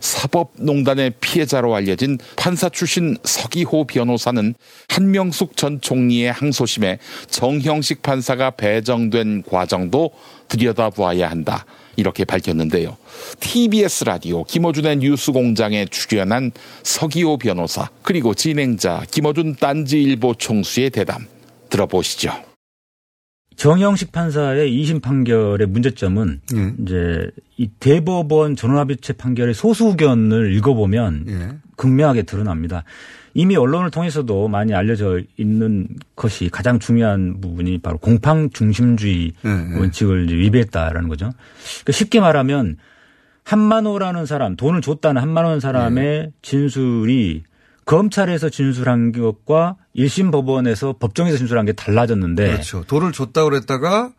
사법농단의 0.00 1.14
피해자로 1.20 1.74
알려진 1.74 2.18
판사 2.36 2.68
출신 2.68 3.16
서기호 3.24 3.86
변호사는 3.86 4.54
한명숙 4.88 5.56
전 5.56 5.80
총리의 5.80 6.32
항소심에 6.32 6.98
정형식 7.28 8.02
판사가 8.02 8.50
배정된 8.50 9.44
과정도 9.48 10.10
들여다보아야 10.48 11.30
한다. 11.30 11.64
이렇게 12.00 12.24
밝혔는데요. 12.24 12.96
TBS 13.38 14.04
라디오 14.04 14.44
김어준의 14.44 14.96
뉴스공장에 14.96 15.86
출연한 15.86 16.50
서기호 16.82 17.36
변호사 17.36 17.88
그리고 18.02 18.34
진행자 18.34 19.04
김어준 19.10 19.56
딴지일보 19.56 20.34
총수의 20.34 20.90
대담 20.90 21.26
들어보시죠. 21.68 22.32
정영식 23.56 24.10
판사의 24.10 24.72
2심 24.72 25.02
판결의 25.02 25.66
문제점은 25.66 26.40
예. 26.54 26.72
이제 26.80 27.30
이 27.58 27.68
대법원 27.78 28.56
전원합의체 28.56 29.12
판결의 29.12 29.52
소수 29.52 29.88
의견을 29.88 30.54
읽어보면 30.56 31.26
예. 31.28 31.48
극명하게 31.76 32.22
드러납니다. 32.22 32.84
이미 33.34 33.56
언론을 33.56 33.90
통해서도 33.90 34.48
많이 34.48 34.74
알려져 34.74 35.20
있는 35.36 35.88
것이 36.16 36.48
가장 36.50 36.78
중요한 36.78 37.40
부분이 37.40 37.78
바로 37.78 37.98
공판 37.98 38.50
중심주의 38.52 39.32
예, 39.44 39.48
원칙을 39.78 40.24
이제 40.24 40.34
위배했다라는 40.34 41.08
거죠. 41.08 41.30
그러니까 41.82 41.92
쉽게 41.92 42.20
말하면 42.20 42.76
한만호라는 43.44 44.26
사람, 44.26 44.56
돈을 44.56 44.80
줬다는 44.80 45.20
한만호 45.22 45.60
사람의 45.60 46.04
예. 46.04 46.32
진술이 46.42 47.44
검찰에서 47.84 48.48
진술한 48.48 49.12
것과 49.12 49.76
1심 49.96 50.30
법원에서 50.30 50.94
법정에서 50.98 51.36
진술한 51.38 51.66
게 51.66 51.72
달라졌는데 51.72 52.50
그렇죠. 52.52 52.84
돈을 52.86 53.12
줬다고 53.12 53.50
그랬다가 53.50 54.12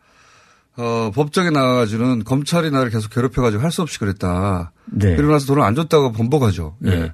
어, 0.76 1.10
법정에 1.14 1.50
나와가지고는 1.50 2.24
검찰이 2.24 2.70
나를 2.70 2.90
계속 2.90 3.10
괴롭혀가지고 3.12 3.62
할 3.62 3.70
수 3.70 3.82
없이 3.82 3.98
그랬다. 3.98 4.72
네. 4.86 5.16
그러고 5.16 5.32
나서 5.32 5.46
돈을 5.46 5.62
안 5.62 5.74
줬다고 5.74 6.12
번복하죠. 6.12 6.76
예. 6.84 6.90
네. 6.90 7.12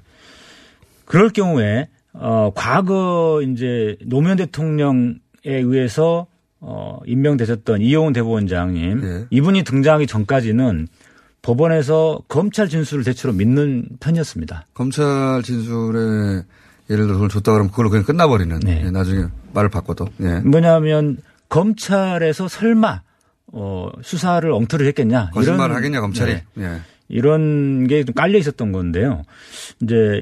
그럴 1.09 1.29
경우에 1.29 1.87
어 2.13 2.51
과거 2.53 3.41
이제 3.43 3.97
노무현 4.05 4.37
대통령에 4.37 5.15
의해서 5.45 6.27
어 6.59 6.99
임명되셨던 7.07 7.81
이용훈 7.81 8.13
대법원장님 8.13 9.01
예. 9.03 9.25
이분이 9.31 9.63
등장하기 9.63 10.05
전까지는 10.05 10.87
법원에서 11.41 12.21
검찰 12.27 12.69
진술을 12.69 13.03
대체로 13.03 13.33
믿는 13.33 13.87
편이었습니다. 13.99 14.67
검찰 14.75 15.41
진술에 15.43 16.43
예를 16.91 17.05
들어 17.07 17.13
돈을 17.17 17.29
줬다 17.29 17.53
그러면 17.53 17.71
그걸로 17.71 17.89
그냥 17.89 18.03
끝나버리는. 18.05 18.59
네. 18.59 18.83
예, 18.85 18.91
나중에 18.91 19.25
말을 19.53 19.69
바꿔도. 19.71 20.09
예. 20.21 20.39
뭐냐면 20.41 21.17
검찰에서 21.49 22.47
설마 22.47 23.01
어 23.47 23.89
수사를 24.03 24.51
엉터리를 24.51 24.87
했겠냐 24.89 25.31
거짓말 25.33 25.71
하겠냐 25.71 26.01
검찰이. 26.01 26.33
네. 26.33 26.43
예. 26.59 26.81
이런 27.07 27.87
게 27.87 28.03
좀 28.03 28.13
깔려 28.13 28.37
있었던 28.37 28.71
건데요. 28.71 29.23
이제 29.81 30.21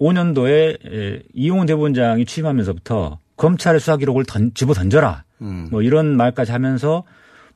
2005년도에 0.00 1.22
이용훈 1.34 1.66
대법원장이 1.66 2.24
취임하면서부터 2.26 3.18
검찰의 3.36 3.80
수사 3.80 3.96
기록을 3.96 4.24
던, 4.24 4.52
집어 4.54 4.74
던져라. 4.74 5.24
음. 5.42 5.68
뭐 5.70 5.82
이런 5.82 6.16
말까지 6.16 6.52
하면서 6.52 7.04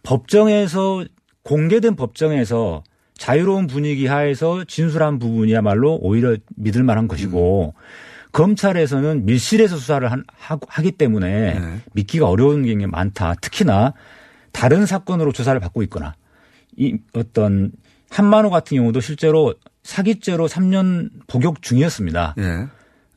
법정에서 0.03 1.05
공개된 1.43 1.97
법정에서 1.97 2.85
자유로운 3.15 3.67
분위기 3.67 4.07
하에서 4.07 4.65
진술한 4.65 5.19
부분이야말로 5.19 5.97
오히려 6.01 6.37
믿을 6.57 6.83
만한 6.83 7.09
것이고 7.09 7.75
검찰에서는 8.33 9.27
밀실에서 9.27 9.77
수사를 9.77 10.11
한- 10.11 10.25
하고- 10.37 10.67
하기 10.71 10.93
때문에 10.93 11.61
믿기가 11.93 12.29
어려운 12.29 12.63
게 12.65 12.87
많다. 12.87 13.35
특히나 13.41 13.93
다른 14.53 14.87
사건으로 14.87 15.33
조사를 15.33 15.59
받고 15.61 15.83
있거나 15.85 16.15
이 16.77 16.97
어떤 17.15 17.73
한만호 18.11 18.51
같은 18.51 18.77
경우도 18.79 19.01
실제로 19.01 19.55
사기죄로 19.83 20.49
3년 20.49 21.11
복역 21.27 21.63
중이었습니다. 21.63 22.35
예. 22.39 22.67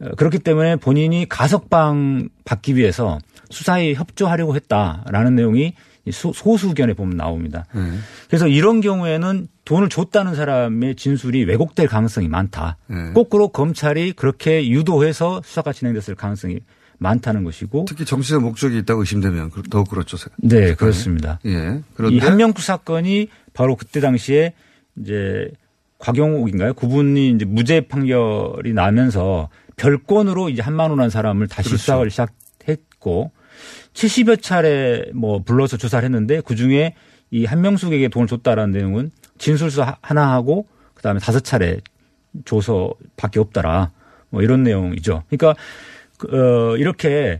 어, 0.01 0.09
그렇기 0.17 0.39
때문에 0.39 0.75
본인이 0.77 1.25
가석방 1.29 2.29
받기 2.43 2.75
위해서 2.75 3.19
수사에 3.49 3.93
협조하려고 3.93 4.55
했다라는 4.55 5.35
내용이 5.35 5.73
소- 6.11 6.33
소수 6.33 6.67
의견에 6.69 6.93
보면 6.93 7.17
나옵니다. 7.17 7.65
예. 7.75 7.79
그래서 8.27 8.47
이런 8.47 8.81
경우에는 8.81 9.47
돈을 9.65 9.89
줬다는 9.89 10.35
사람의 10.35 10.95
진술이 10.95 11.45
왜곡될 11.45 11.87
가능성이 11.87 12.27
많다. 12.27 12.77
예. 12.91 13.13
거꾸로 13.13 13.47
검찰이 13.49 14.13
그렇게 14.13 14.69
유도해서 14.69 15.41
수사가 15.43 15.71
진행됐을 15.73 16.15
가능성이 16.15 16.59
많다는 16.97 17.43
것이고. 17.43 17.85
특히 17.87 18.05
정치적 18.05 18.41
목적이 18.41 18.77
있다고 18.79 19.01
의심되면 19.01 19.49
그- 19.51 19.63
더욱 19.63 19.89
그렇죠. 19.89 20.17
네, 20.37 20.75
그렇습니다. 20.75 21.39
예. 21.45 21.81
그런데 21.95 22.15
이 22.15 22.19
한명구 22.19 22.61
사건이 22.61 23.29
바로 23.53 23.75
그때 23.75 23.99
당시에 23.99 24.53
이제 25.01 25.51
곽영욱인가요? 25.99 26.73
그분이 26.73 27.31
이제 27.31 27.45
무죄 27.45 27.81
판결이 27.81 28.73
나면서 28.73 29.49
별건으로 29.77 30.49
이제 30.49 30.61
한만호라는 30.61 31.09
사람을 31.09 31.47
다시 31.47 31.69
그렇죠. 31.69 31.81
수사를 31.81 32.09
시작했고 32.09 33.31
70여 33.93 34.41
차례 34.41 35.05
뭐 35.13 35.39
불러서 35.43 35.77
조사를 35.77 36.03
했는데 36.05 36.41
그 36.41 36.55
중에 36.55 36.95
이 37.31 37.45
한명숙에게 37.45 38.09
돈을 38.09 38.27
줬다라는 38.27 38.71
내용은 38.71 39.11
진술서 39.37 39.83
하- 39.83 39.97
하나 40.01 40.31
하고 40.33 40.67
그 40.93 41.01
다음에 41.01 41.19
다섯 41.19 41.43
차례 41.43 41.79
줘서 42.45 42.93
밖에 43.15 43.39
없더라. 43.39 43.91
뭐 44.29 44.41
이런 44.41 44.63
내용이죠. 44.63 45.23
그러니까 45.29 45.55
그, 46.17 46.27
어, 46.73 46.77
이렇게 46.77 47.39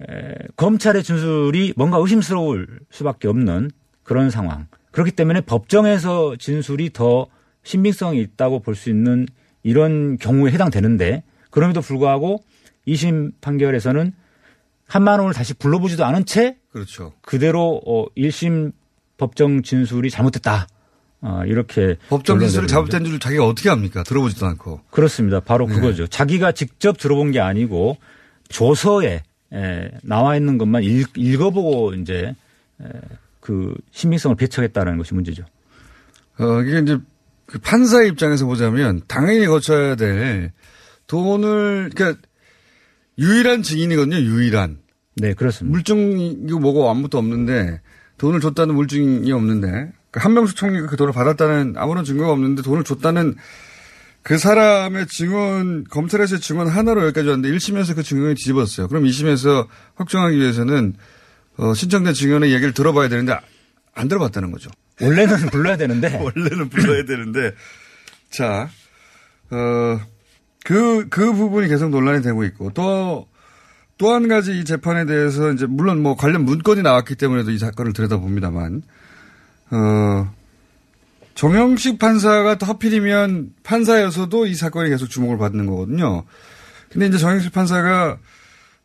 에, 0.00 0.34
검찰의 0.56 1.02
진술이 1.04 1.74
뭔가 1.76 1.98
의심스러울 1.98 2.80
수밖에 2.90 3.28
없는 3.28 3.70
그런 4.02 4.30
상황. 4.30 4.66
그렇기 4.90 5.12
때문에 5.12 5.42
법정에서 5.42 6.36
진술이 6.38 6.92
더 6.92 7.26
신빙성이 7.64 8.20
있다고 8.20 8.60
볼 8.60 8.74
수 8.74 8.90
있는 8.90 9.26
이런 9.62 10.18
경우에 10.18 10.50
해당되는데 10.52 11.22
그럼에도 11.50 11.80
불구하고 11.80 12.42
2심 12.88 13.32
판결에서는 13.40 14.12
한만 14.86 15.20
원을 15.20 15.34
다시 15.34 15.54
불러보지도 15.54 16.04
않은 16.04 16.24
채 16.24 16.56
그렇죠. 16.72 17.12
그대로 17.22 17.80
어 17.86 18.06
1심 18.16 18.72
법정 19.18 19.62
진술이 19.62 20.10
잘못됐다. 20.10 20.66
어, 21.20 21.42
이렇게 21.46 21.96
법정 22.08 22.40
진술을 22.40 22.66
잘못된 22.66 23.04
줄 23.04 23.20
자기가 23.20 23.46
어떻게 23.46 23.68
합니까? 23.68 24.02
들어보지도 24.02 24.44
않고. 24.46 24.80
그렇습니다. 24.90 25.38
바로 25.38 25.68
네. 25.68 25.74
그거죠. 25.74 26.08
자기가 26.08 26.50
직접 26.52 26.98
들어본 26.98 27.30
게 27.30 27.38
아니고 27.40 27.98
조서에 28.48 29.22
에, 29.52 29.90
나와 30.02 30.34
있는 30.36 30.58
것만 30.58 30.82
읽, 30.82 31.10
읽어보고 31.16 31.94
이제 31.94 32.34
에, 32.80 32.84
그 33.38 33.74
신빙성을 33.92 34.34
배척했다는 34.36 34.96
것이 34.98 35.14
문제죠. 35.14 35.44
어, 36.40 36.60
이게 36.62 36.80
이제 36.80 36.98
그 37.52 37.58
판사 37.58 38.02
입장에서 38.02 38.46
보자면 38.46 39.02
당연히 39.08 39.46
거쳐야 39.46 39.94
될 39.94 40.52
돈을, 41.06 41.90
그러니까 41.94 42.18
유일한 43.18 43.62
증인이거든요, 43.62 44.16
유일한. 44.16 44.78
네, 45.16 45.34
그렇습니다. 45.34 45.70
물증이고 45.70 46.58
뭐고 46.58 46.88
아무것도 46.88 47.18
없는데 47.18 47.82
돈을 48.16 48.40
줬다는 48.40 48.74
물증이 48.74 49.30
없는데 49.30 49.68
그러니까 49.68 50.20
한명수 50.20 50.54
총리가 50.54 50.86
그 50.86 50.96
돈을 50.96 51.12
받았다는 51.12 51.74
아무런 51.76 52.06
증거가 52.06 52.32
없는데 52.32 52.62
돈을 52.62 52.84
줬다는 52.84 53.34
그 54.22 54.38
사람의 54.38 55.08
증언, 55.08 55.84
검찰에서의 55.90 56.40
증언 56.40 56.68
하나로 56.68 57.04
여기까지 57.04 57.28
왔는데 57.28 57.54
1심에서 57.54 57.94
그 57.94 58.02
증언이 58.02 58.34
뒤집었어요. 58.36 58.88
그럼 58.88 59.04
2심에서 59.04 59.66
확정하기 59.96 60.38
위해서는 60.38 60.94
어, 61.58 61.74
신청된 61.74 62.14
증언의 62.14 62.50
얘기를 62.52 62.72
들어봐야 62.72 63.10
되는데 63.10 63.36
안 63.94 64.08
들어봤다는 64.08 64.52
거죠. 64.52 64.70
원래는 65.00 65.36
불러야 65.50 65.76
되는데. 65.76 66.16
원래는 66.18 66.68
불러야 66.68 67.04
되는데. 67.04 67.52
자, 68.30 68.68
어, 69.50 70.00
그, 70.64 71.08
그 71.08 71.32
부분이 71.32 71.68
계속 71.68 71.90
논란이 71.90 72.22
되고 72.22 72.44
있고 72.44 72.70
또, 72.72 73.28
또 73.98 74.12
한 74.14 74.26
가지 74.26 74.58
이 74.58 74.64
재판에 74.64 75.04
대해서 75.06 75.52
이제 75.52 75.66
물론 75.66 76.02
뭐 76.02 76.16
관련 76.16 76.44
문건이 76.44 76.82
나왔기 76.82 77.14
때문에도 77.14 77.50
이 77.50 77.58
사건을 77.58 77.92
들여다봅니다만, 77.92 78.82
어, 79.70 80.34
정영식 81.34 81.98
판사가 81.98 82.56
또 82.56 82.66
하필이면 82.66 83.50
판사여서도 83.62 84.46
이 84.46 84.54
사건이 84.54 84.90
계속 84.90 85.08
주목을 85.08 85.38
받는 85.38 85.66
거거든요. 85.66 86.24
근데 86.90 87.06
이제 87.06 87.18
정영식 87.18 87.52
판사가 87.52 88.18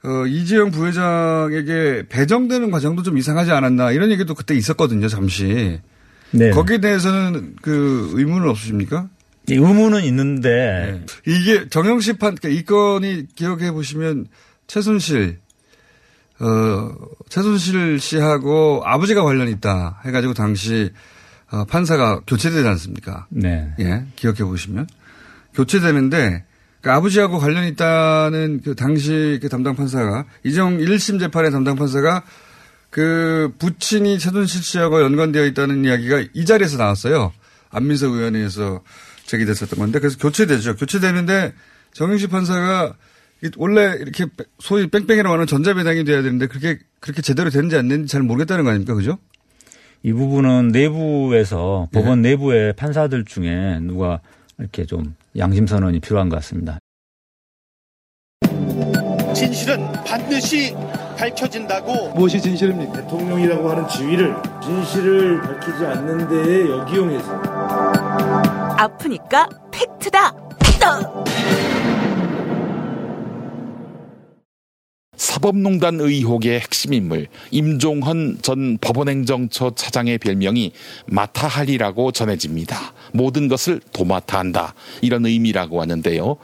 어, 0.03 0.25
이재용 0.27 0.71
부회장에게 0.71 2.05
배정되는 2.07 2.71
과정도 2.71 3.03
좀 3.03 3.17
이상하지 3.17 3.51
않았나 3.51 3.91
이런 3.91 4.11
얘기도 4.11 4.35
그때 4.35 4.55
있었거든요, 4.55 5.07
잠시. 5.07 5.81
네. 6.31 6.51
거기에 6.51 6.79
대해서는 6.79 7.55
그 7.61 8.11
의문은 8.13 8.49
없으십니까? 8.49 9.09
의문은 9.49 10.03
있는데 10.05 11.03
이게 11.25 11.69
정영식 11.69 12.19
판, 12.19 12.35
그러니까 12.35 12.49
이 12.59 12.65
건이 12.65 13.27
기억해 13.35 13.71
보시면 13.71 14.27
최순실, 14.67 15.39
어, 16.39 16.91
최순실 17.29 17.99
씨하고 17.99 18.81
아버지가 18.83 19.23
관련이 19.23 19.51
있다 19.51 20.01
해가지고 20.05 20.33
당시 20.33 20.91
어, 21.49 21.63
판사가 21.63 22.21
교체되지 22.27 22.67
않습니까? 22.67 23.25
네. 23.29 23.73
예, 23.79 24.03
기억해 24.17 24.43
보시면 24.43 24.87
교체되는데 25.53 26.43
그 26.81 26.91
아버지하고 26.91 27.39
관련이 27.39 27.69
있다는 27.69 28.61
그 28.63 28.75
당시 28.75 29.39
그 29.41 29.49
담당 29.49 29.75
판사가 29.75 30.25
이정 30.43 30.77
1심 30.77 31.19
재판의 31.19 31.51
담당 31.51 31.75
판사가 31.75 32.23
그 32.89 33.53
부친이 33.59 34.19
최순실 34.19 34.63
씨하고 34.63 35.01
연관되어 35.01 35.45
있다는 35.45 35.85
이야기가 35.85 36.25
이 36.33 36.45
자리에서 36.45 36.77
나왔어요. 36.77 37.33
안민석 37.69 38.13
의원에서 38.13 38.81
제기됐었던 39.25 39.77
건데 39.77 39.99
그래서 39.99 40.17
교체되죠. 40.17 40.75
교체되는데 40.75 41.53
정영식 41.93 42.29
판사가 42.29 42.95
원래 43.57 43.95
이렇게 43.99 44.25
소위 44.59 44.87
뺑뺑이라고 44.87 45.33
하는 45.33 45.45
전자배당이 45.45 46.05
돼야 46.05 46.21
되는데 46.21 46.47
그렇게 46.47 46.79
그렇게 46.99 47.21
제대로 47.21 47.49
되는지 47.49 47.75
안 47.75 47.87
되는지 47.87 48.11
잘 48.11 48.23
모르겠다는 48.23 48.63
거 48.63 48.71
아닙니까? 48.71 48.95
그죠? 48.95 49.17
이 50.03 50.13
부분은 50.13 50.69
내부에서 50.69 51.89
네. 51.91 51.99
법원 51.99 52.21
내부의 52.21 52.73
판사들 52.73 53.25
중에 53.25 53.79
누가 53.81 54.21
이렇게 54.57 54.85
좀 54.85 55.15
양심 55.37 55.67
선언이 55.67 55.99
필요한 55.99 56.29
것 56.29 56.37
같습니다. 56.37 56.79
진실은 59.37 59.91
반드시 60.03 60.73
밝혀진다고. 61.15 62.09
무엇이 62.15 62.41
진실입니까? 62.41 62.93
대통령이라고 63.03 63.69
하는 63.69 63.87
지위를 63.87 64.35
진실을 64.63 65.41
밝히지 65.41 65.85
않는 65.85 66.27
데에 66.27 66.69
역이용해서. 66.69 67.41
아프니까 68.79 69.47
팩트다. 69.71 70.33
사법농단 75.17 75.99
의혹의 75.99 76.59
핵심 76.59 76.93
인물 76.93 77.27
임종헌 77.51 78.39
전 78.41 78.77
법원행정처 78.79 79.73
차장의 79.75 80.17
별명이 80.17 80.71
마타할리라고 81.05 82.11
전해집니다. 82.11 82.93
모든 83.13 83.47
것을 83.47 83.79
도맡아 83.93 84.39
한다. 84.39 84.73
이런 85.01 85.25
의미라고 85.25 85.81
하는데요. 85.81 86.37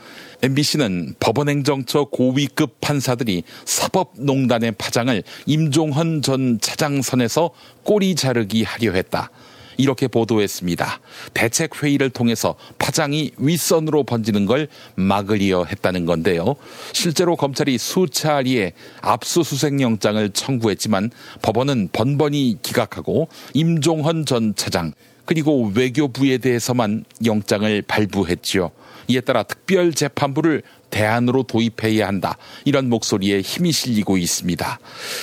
MBC는 0.43 1.15
법원행정처 1.21 2.05
고위급 2.11 2.81
판사들이 2.81 3.43
사법농단의 3.63 4.73
파장을 4.73 5.23
임종헌 5.45 6.21
전 6.21 6.59
차장선에서 6.59 7.51
꼬리 7.83 8.13
자르기 8.13 8.63
하려 8.63 8.91
했다. 8.91 9.31
이렇게 9.77 10.09
보도했습니다. 10.09 10.99
대책회의를 11.33 12.09
통해서 12.09 12.55
파장이 12.77 13.31
윗선으로 13.37 14.03
번지는 14.03 14.45
걸 14.45 14.67
막으려 14.95 15.63
했다는 15.63 16.05
건데요. 16.05 16.57
실제로 16.91 17.37
검찰이 17.37 17.77
수차례에 17.77 18.73
압수수색 19.01 19.79
영장을 19.79 20.29
청구했지만 20.29 21.09
법원은 21.41 21.89
번번이 21.93 22.57
기각하고 22.61 23.29
임종헌 23.53 24.25
전 24.25 24.53
차장 24.55 24.91
그리고 25.23 25.71
외교부에 25.73 26.37
대해서만 26.37 27.05
영장을 27.25 27.81
발부했지요. 27.83 28.71
이에 29.07 29.21
따라 29.21 29.43
특별 29.43 29.93
재판부를 29.93 30.63
대안으로 30.89 31.43
도입해야 31.43 32.07
한다. 32.07 32.37
이런 32.65 32.89
목소리에 32.89 33.41
힘이 33.41 33.71
실리고 33.71 34.17
있습니다. 34.17 34.79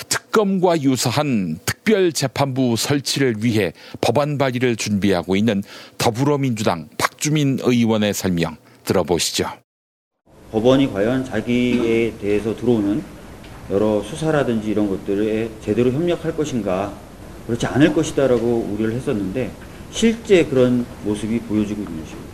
특검과 0.09 0.81
유사한 0.81 1.59
특별 1.65 2.11
재판부 2.11 2.75
설치를 2.77 3.35
위해 3.39 3.73
법안 4.01 4.37
발의를 4.37 4.75
준비하고 4.75 5.35
있는 5.35 5.63
더불어민주당 5.97 6.89
박주민 6.97 7.59
의원의 7.61 8.13
설명 8.13 8.57
들어보시죠. 8.83 9.49
법원이 10.51 10.91
과연 10.91 11.23
자기에 11.23 12.15
대해서 12.19 12.55
들어오는 12.55 13.01
여러 13.69 14.03
수사라든지 14.03 14.69
이런 14.71 14.89
것들에 14.89 15.49
제대로 15.63 15.91
협력할 15.91 16.35
것인가 16.35 16.93
그렇지 17.47 17.65
않을 17.67 17.93
것이다라고 17.93 18.69
우려를 18.73 18.95
했었는데 18.95 19.49
실제 19.91 20.45
그런 20.45 20.85
모습이 21.05 21.39
보여지고 21.39 21.81
있는 21.83 22.03
것입니다. 22.03 22.30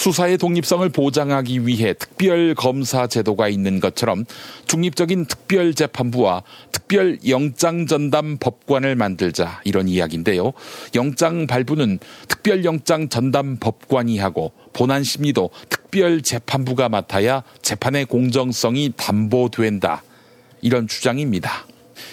수사의 0.00 0.38
독립성을 0.38 0.88
보장하기 0.88 1.66
위해 1.66 1.92
특별검사 1.92 3.06
제도가 3.06 3.48
있는 3.48 3.80
것처럼 3.80 4.24
중립적인 4.66 5.26
특별재판부와 5.26 6.42
특별영장전담 6.72 8.38
법관을 8.38 8.94
만들자 8.96 9.60
이런 9.64 9.88
이야기인데요. 9.88 10.54
영장 10.94 11.46
발부는 11.46 11.98
특별영장 12.28 13.10
전담 13.10 13.58
법관이 13.58 14.18
하고 14.18 14.52
본안 14.72 15.04
심리도 15.04 15.50
특별재판부가 15.68 16.88
맡아야 16.88 17.42
재판의 17.60 18.06
공정성이 18.06 18.92
담보된다. 18.96 20.02
이런 20.62 20.88
주장입니다. 20.88 21.66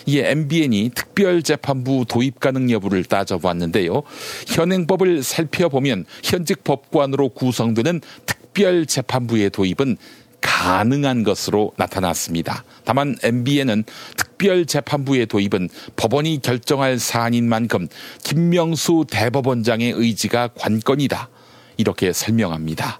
이에 0.06 0.32
MBN이 0.32 0.92
특별재판부 0.96 2.06
도입 2.08 2.40
가능 2.40 2.70
여부를 2.72 3.04
따져봤는데요. 3.04 4.04
현행법을 4.48 5.24
살펴보면 5.24 6.06
현직 6.24 6.64
법관으로 6.64 7.30
구성되는 7.30 8.02
특별재판부의 8.26 9.50
도입은 9.52 9.98
가능한 10.42 11.24
것으로 11.24 11.74
나타났습니다. 11.78 12.64
다만 12.86 13.18
MBN은 13.22 13.84
특별재판부의 14.16 15.26
도입은 15.26 15.70
법원이 15.96 16.42
결정할 16.42 17.00
사안인 17.00 17.50
만큼 17.50 17.88
김명수 18.24 19.06
대법원장의 19.10 19.92
의지가 19.92 20.50
관건이다. 20.58 21.30
이렇게 21.78 22.14
설명합니다. 22.14 23.00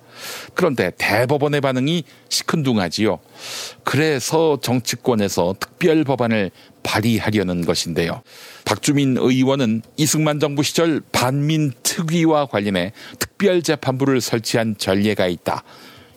그런데 0.54 0.92
대법원의 0.98 1.62
반응이 1.62 2.04
시큰둥하지요. 2.30 3.20
그래서 3.84 4.60
정치권에서 4.62 5.56
특별 5.60 6.04
법안을 6.04 6.52
발의하려는 6.84 7.66
것인데요. 7.66 8.22
박주민 8.66 9.18
의원은 9.18 9.82
이승만 9.98 10.40
정부 10.40 10.64
시절 10.64 11.02
반민 11.12 11.74
특위와 11.84 12.48
관련해 12.48 12.94
특별 13.20 13.62
재판부를 13.62 14.22
설치한 14.22 14.76
전례가 14.78 15.28
있다. 15.28 15.64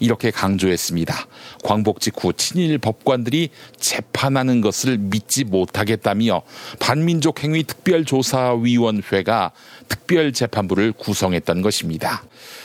이렇게 0.00 0.30
강조했습니다. 0.30 1.14
광복 1.62 2.00
직후 2.00 2.32
친일 2.32 2.78
법관들이 2.78 3.50
재판하는 3.78 4.60
것을 4.62 4.96
믿지 4.98 5.44
못하겠다며 5.44 6.42
반민족 6.80 7.44
행위 7.44 7.62
특별조사위원회가 7.62 9.52
특별재판부를 9.88 10.92
구성했던 10.92 11.62
것입니다. 11.62 12.24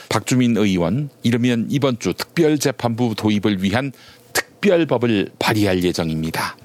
박주민 0.09 0.57
의원 0.57 1.09
이르면 1.23 1.67
이번 1.69 1.99
주 1.99 2.13
특별재판부 2.13 3.15
도입을 3.15 3.63
위한 3.63 3.91
특별법을 4.33 5.31
발의할 5.39 5.83
예정입니다. 5.83 6.57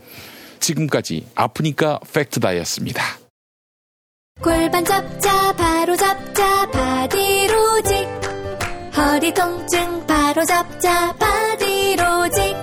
지금까지 0.61 1.27
아프니까 1.35 1.99
팩트다였습니다. 2.13 3.03
골반 4.41 4.85
잡자 4.85 5.53
바로 5.55 5.97
잡자 5.97 6.71
바디로직 6.71 8.09
허리 8.97 9.35
통증 9.35 10.07
바로 10.07 10.45
잡자 10.45 11.15
바디로직 11.15 12.57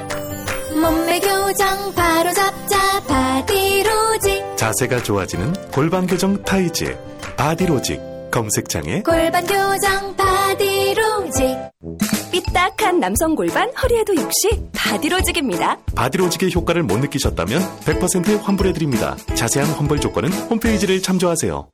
몸매 0.81 1.19
교정 1.19 1.93
바로 1.95 2.33
잡자 2.33 3.03
바디로직 3.03 4.57
자세가 4.57 5.03
좋아지는 5.03 5.53
골반 5.71 6.07
교정 6.07 6.41
타이즈 6.43 6.97
바디로직 7.35 8.16
검색창에 8.31 9.01
골반 9.03 9.45
교정 9.45 10.15
바디로직 10.15 11.57
삐딱한 12.31 12.99
남성 12.99 13.35
골반 13.35 13.69
허리에도 13.81 14.15
역시 14.15 14.49
바디로직입니다. 14.75 15.77
바디로직의 15.95 16.53
효과를 16.53 16.83
못 16.83 16.97
느끼셨다면 16.99 17.61
100% 17.81 18.43
환불해드립니다. 18.43 19.15
자세한 19.35 19.71
환불 19.73 19.99
조건은 19.99 20.31
홈페이지를 20.31 21.01
참조하세요. 21.01 21.69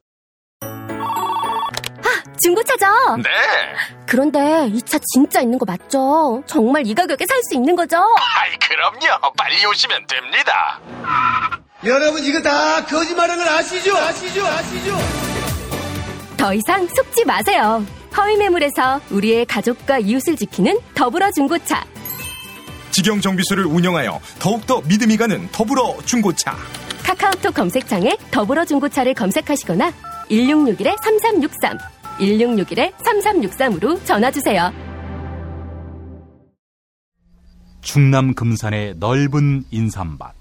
아, 0.62 2.24
중고차죠? 2.42 2.86
네. 3.18 3.30
그런데 4.08 4.68
이 4.68 4.82
차 4.82 5.00
진짜 5.14 5.42
있는 5.42 5.58
거 5.58 5.66
맞죠? 5.66 6.44
정말 6.46 6.86
이 6.86 6.94
가격에 6.94 7.26
살 7.26 7.42
수 7.44 7.56
있는 7.56 7.76
거죠? 7.76 7.98
아이, 7.98 8.52
그럼요. 8.60 9.34
빨리 9.36 9.66
오시면 9.66 10.06
됩니다. 10.08 10.80
여러분 11.86 12.24
이거 12.24 12.42
다 12.42 12.86
거짓말하는 12.86 13.44
걸 13.44 13.54
아시죠? 13.56 13.98
아시죠? 13.98 14.46
아시죠? 14.46 14.98
더 16.44 16.54
이상 16.54 16.86
속지 16.86 17.24
마세요. 17.24 17.86
허위 18.18 18.36
매물에서 18.36 19.00
우리의 19.12 19.46
가족과 19.46 20.00
이웃을 20.00 20.36
지키는 20.36 20.78
더불어 20.94 21.32
중고차. 21.32 21.86
직영 22.92 23.22
정비소를 23.22 23.66
운영하여 23.66 24.20
더욱더 24.40 24.82
믿음이 24.82 25.16
가는 25.16 25.48
더불어 25.54 25.96
중고차. 26.04 26.58
카카오톡 27.02 27.54
검색창에 27.54 28.18
더불어 28.30 28.66
중고차를 28.66 29.14
검색하시거나 29.14 29.94
1661-3363, 30.30 31.78
1661-3363으로 32.20 34.04
전화 34.04 34.30
주세요. 34.30 34.70
충남 37.80 38.34
금산의 38.34 38.96
넓은 38.98 39.64
인삼밭. 39.72 40.34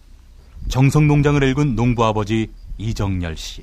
정성농장을 0.68 1.40
일군 1.44 1.76
농부아버지 1.76 2.50
이정열 2.78 3.36
씨. 3.36 3.62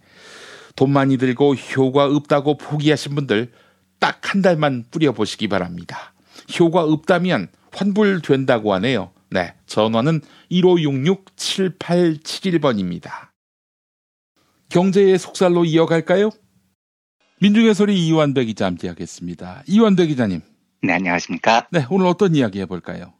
돈 0.76 0.92
많이 0.92 1.16
들고 1.16 1.54
효과 1.54 2.04
없다고 2.04 2.58
포기하신 2.58 3.16
분들 3.16 3.50
딱 3.98 4.16
한 4.36 4.42
달만 4.42 4.84
뿌려보시기 4.90 5.48
바랍니다. 5.48 6.12
효과 6.60 6.82
없다면 6.82 7.48
환불된다고 7.72 8.74
하네요. 8.74 9.12
네, 9.30 9.54
전화는 9.66 10.20
1566-7871번입니다. 10.50 13.30
경제의 14.68 15.18
속살로 15.18 15.64
이어갈까요? 15.64 16.28
민중의 17.40 17.74
소리 17.74 18.06
이완배 18.06 18.44
기자 18.46 18.66
함께하겠습니다. 18.66 19.62
이완배 19.66 20.06
기자님. 20.06 20.40
네, 20.82 20.92
안녕하십니까? 20.92 21.68
네, 21.70 21.86
오늘 21.90 22.06
어떤 22.06 22.34
이야기 22.34 22.60
해볼까요? 22.60 23.14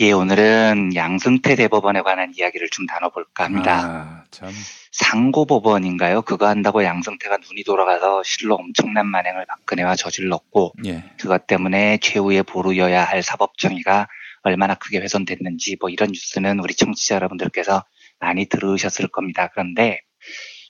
예, 0.00 0.12
오늘은 0.12 0.94
양승태 0.94 1.56
대법원에 1.56 2.00
관한 2.00 2.32
이야기를 2.34 2.70
좀 2.70 2.86
나눠볼까 2.86 3.44
합니다. 3.44 3.80
아, 3.84 4.24
참. 4.30 4.50
상고법원인가요? 4.92 6.22
그거 6.22 6.48
한다고 6.48 6.82
양승태가 6.82 7.36
눈이 7.36 7.64
돌아가서 7.64 8.22
실로 8.22 8.54
엄청난 8.54 9.06
만행을 9.06 9.44
박근혜와 9.44 9.96
저질렀고, 9.96 10.72
예. 10.86 11.04
그것 11.20 11.46
때문에 11.46 11.98
최후의 11.98 12.44
보루여야 12.44 13.04
할 13.04 13.22
사법정의가 13.22 14.08
얼마나 14.42 14.74
크게 14.74 15.00
훼손됐는지 15.00 15.76
뭐 15.78 15.90
이런 15.90 16.12
뉴스는 16.12 16.60
우리 16.60 16.74
청취자 16.74 17.16
여러분들께서 17.16 17.84
많이 18.20 18.46
들으셨을 18.46 19.08
겁니다. 19.08 19.48
그런데 19.52 20.00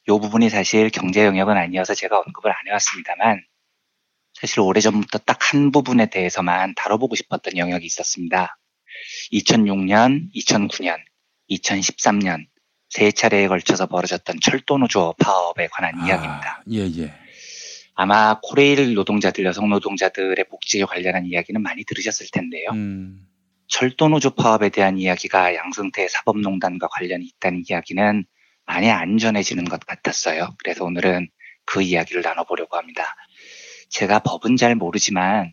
이 0.08 0.10
부분이 0.10 0.50
사실 0.50 0.90
경제 0.90 1.24
영역은 1.24 1.56
아니어서 1.56 1.94
제가 1.94 2.18
언급을 2.18 2.50
안 2.50 2.56
해왔습니다만 2.66 3.44
사실 4.34 4.58
오래전부터 4.60 5.18
딱 5.18 5.40
한 5.52 5.72
부분에 5.72 6.06
대해서만 6.06 6.74
다뤄보고 6.76 7.16
싶었던 7.16 7.56
영역이 7.56 7.84
있었습니다. 7.84 8.56
2006년, 9.32 10.32
2009년, 10.34 10.98
2013년 11.50 12.46
세 12.88 13.12
차례에 13.12 13.48
걸쳐서 13.48 13.86
벌어졌던 13.86 14.38
철도노조 14.42 15.14
파업에 15.18 15.68
관한 15.68 15.94
이야기입니다. 16.06 16.62
예, 16.72 17.02
예. 17.02 17.14
아마 17.94 18.40
코레일 18.42 18.94
노동자들, 18.94 19.44
여성 19.44 19.68
노동자들의 19.68 20.44
복지에 20.48 20.84
관련한 20.84 21.26
이야기는 21.26 21.62
많이 21.62 21.84
들으셨을 21.84 22.26
텐데요. 22.32 22.70
음. 22.72 23.26
철도노조 23.68 24.30
파업에 24.30 24.68
대한 24.68 24.98
이야기가 24.98 25.54
양승태 25.54 26.08
사법농단과 26.08 26.88
관련이 26.88 27.24
있다는 27.24 27.62
이야기는 27.68 28.24
많이 28.66 28.90
안 28.90 29.18
전해지는 29.18 29.64
것 29.64 29.86
같았어요. 29.86 30.54
그래서 30.58 30.84
오늘은 30.84 31.28
그 31.64 31.82
이야기를 31.82 32.22
나눠보려고 32.22 32.76
합니다. 32.76 33.14
제가 33.90 34.20
법은 34.20 34.56
잘 34.56 34.74
모르지만 34.74 35.52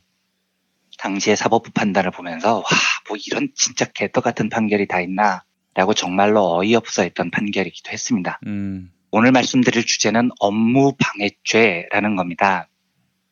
당시의 0.98 1.38
사법부 1.38 1.72
판단을 1.72 2.12
보면서 2.12 2.58
와, 2.58 2.64
뭐 3.08 3.18
이런 3.26 3.50
진짜 3.56 3.86
개떡 3.86 4.24
같은 4.24 4.50
판결이 4.50 4.88
다 4.88 5.00
있나 5.02 5.44
라고 5.74 5.94
정말로 5.94 6.56
어이없어 6.58 7.04
했던 7.04 7.30
판결이기도 7.30 7.92
했습니다. 7.92 8.40
음. 8.48 8.92
오늘 9.12 9.32
말씀드릴 9.32 9.86
주제는 9.86 10.32
업무 10.40 10.96
방해죄라는 10.98 12.16
겁니다. 12.16 12.68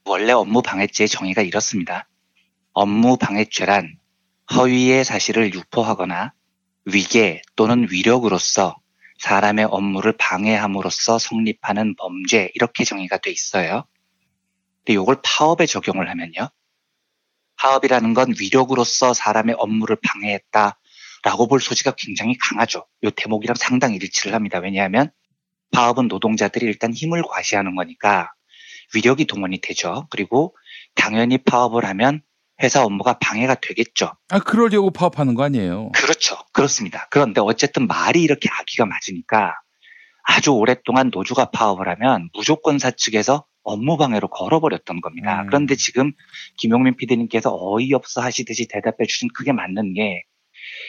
원래 0.05 0.31
업무 0.31 0.61
방해죄의 0.61 1.07
정의가 1.09 1.41
이렇습니다. 1.41 2.07
업무 2.71 3.17
방해죄란 3.17 3.97
허위의 4.53 5.03
사실을 5.03 5.53
유포하거나 5.53 6.33
위계 6.85 7.41
또는 7.55 7.87
위력으로서 7.89 8.75
사람의 9.17 9.65
업무를 9.65 10.13
방해함으로써 10.17 11.17
성립하는 11.17 11.95
범죄 11.95 12.51
이렇게 12.53 12.83
정의가 12.83 13.17
돼 13.17 13.31
있어요. 13.31 13.85
근데 14.83 15.01
이걸 15.01 15.17
파업에 15.23 15.65
적용을 15.65 16.09
하면요. 16.09 16.49
파업이라는 17.65 18.13
건 18.13 18.33
위력으로서 18.39 19.13
사람의 19.15 19.55
업무를 19.57 19.97
방해했다라고 20.03 21.47
볼 21.49 21.59
소지가 21.59 21.93
굉장히 21.97 22.37
강하죠. 22.37 22.85
이 23.01 23.09
대목이랑 23.15 23.55
상당히 23.55 23.95
일치를 23.95 24.35
합니다. 24.35 24.59
왜냐하면 24.59 25.09
파업은 25.71 26.07
노동자들이 26.07 26.67
일단 26.67 26.93
힘을 26.93 27.23
과시하는 27.23 27.75
거니까 27.75 28.31
위력이 28.93 29.25
동원이 29.25 29.61
되죠. 29.61 30.07
그리고 30.11 30.55
당연히 30.93 31.39
파업을 31.39 31.85
하면 31.85 32.21
회사 32.61 32.83
업무가 32.83 33.17
방해가 33.17 33.55
되겠죠. 33.55 34.11
아, 34.29 34.39
그러려고 34.39 34.91
파업하는 34.91 35.33
거 35.33 35.43
아니에요? 35.43 35.91
그렇죠. 35.93 36.37
그렇습니다. 36.53 37.07
그런데 37.09 37.41
어쨌든 37.41 37.87
말이 37.87 38.21
이렇게 38.21 38.47
아기가 38.49 38.85
맞으니까 38.85 39.55
아주 40.23 40.51
오랫동안 40.51 41.09
노조가 41.11 41.45
파업을 41.45 41.89
하면 41.89 42.29
무조건 42.33 42.77
사 42.77 42.91
측에서 42.91 43.45
업무 43.65 43.97
방해로 43.97 44.29
걸어버렸던 44.29 45.01
겁니다. 45.01 45.41
음. 45.41 45.47
그런데 45.47 45.75
지금 45.75 46.13
김용민 46.57 46.95
PD님께서 46.95 47.51
어이없어 47.53 48.21
하시듯이 48.21 48.67
대답해 48.67 49.05
주신 49.07 49.27
그게 49.33 49.51
맞는 49.51 49.93
게 49.93 50.23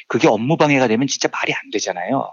그게 0.06 0.28
업무 0.28 0.56
방해가 0.56 0.86
되면 0.86 1.06
진짜 1.06 1.28
말이 1.32 1.52
안 1.52 1.70
되잖아요. 1.72 2.32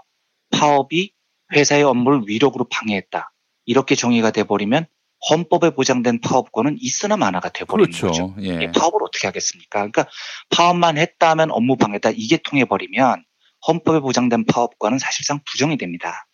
파업이 0.50 1.12
회사의 1.52 1.82
업무를 1.82 2.22
위력으로 2.26 2.66
방해했다. 2.70 3.32
이렇게 3.66 3.94
정의가 3.94 4.30
돼버리면 4.30 4.86
헌법에 5.30 5.70
보장된 5.70 6.20
파업권은 6.20 6.76
있으나 6.80 7.16
마나가 7.16 7.48
돼버리는 7.48 7.90
그렇죠. 7.90 8.34
거죠. 8.34 8.34
예. 8.42 8.64
이 8.64 8.72
파업을 8.72 9.02
어떻게 9.02 9.26
하겠습니까? 9.26 9.78
그러니까 9.78 10.06
파업만 10.50 10.98
했다면 10.98 11.50
업무 11.50 11.76
방해다 11.76 12.10
이게 12.14 12.36
통해버리면 12.36 13.24
헌법에 13.66 14.00
보장된 14.00 14.44
파업권은 14.44 14.98
사실상 14.98 15.40
부정이 15.50 15.78
됩니다. 15.78 16.26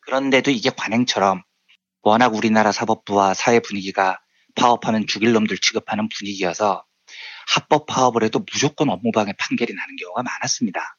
그런데도 0.00 0.50
이게 0.50 0.70
관행처럼 0.70 1.42
워낙 2.02 2.34
우리나라 2.34 2.72
사법부와 2.72 3.34
사회 3.34 3.60
분위기가 3.60 4.20
파업하면 4.54 5.06
죽일 5.06 5.32
놈들 5.32 5.58
취급하는 5.58 6.08
분위기여서 6.08 6.84
합법 7.54 7.86
파업을 7.86 8.22
해도 8.22 8.44
무조건 8.52 8.90
업무방해 8.90 9.32
판결이 9.38 9.72
나는 9.74 9.96
경우가 9.96 10.22
많았습니다. 10.22 10.98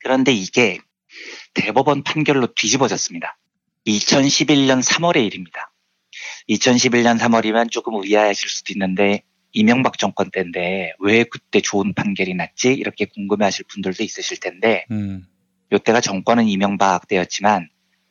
그런데 0.00 0.32
이게 0.32 0.78
대법원 1.54 2.02
판결로 2.02 2.48
뒤집어졌습니다. 2.54 3.38
2011년 3.86 4.82
3월의 4.82 5.24
일입니다. 5.26 5.72
2011년 6.48 7.18
3월이면 7.18 7.70
조금 7.70 7.94
의아하실 8.02 8.48
수도 8.48 8.72
있는데 8.72 9.22
이명박 9.52 9.98
정권 9.98 10.30
때인데 10.30 10.92
왜 10.98 11.24
그때 11.24 11.60
좋은 11.60 11.94
판결이 11.94 12.34
났지 12.34 12.72
이렇게 12.74 13.06
궁금해하실 13.06 13.66
분들도 13.68 14.02
있으실 14.02 14.38
텐데 14.38 14.84
음. 14.90 15.24
이때가 15.72 16.00
정권은 16.00 16.46
이명박 16.46 17.08
때였지만 17.08 17.68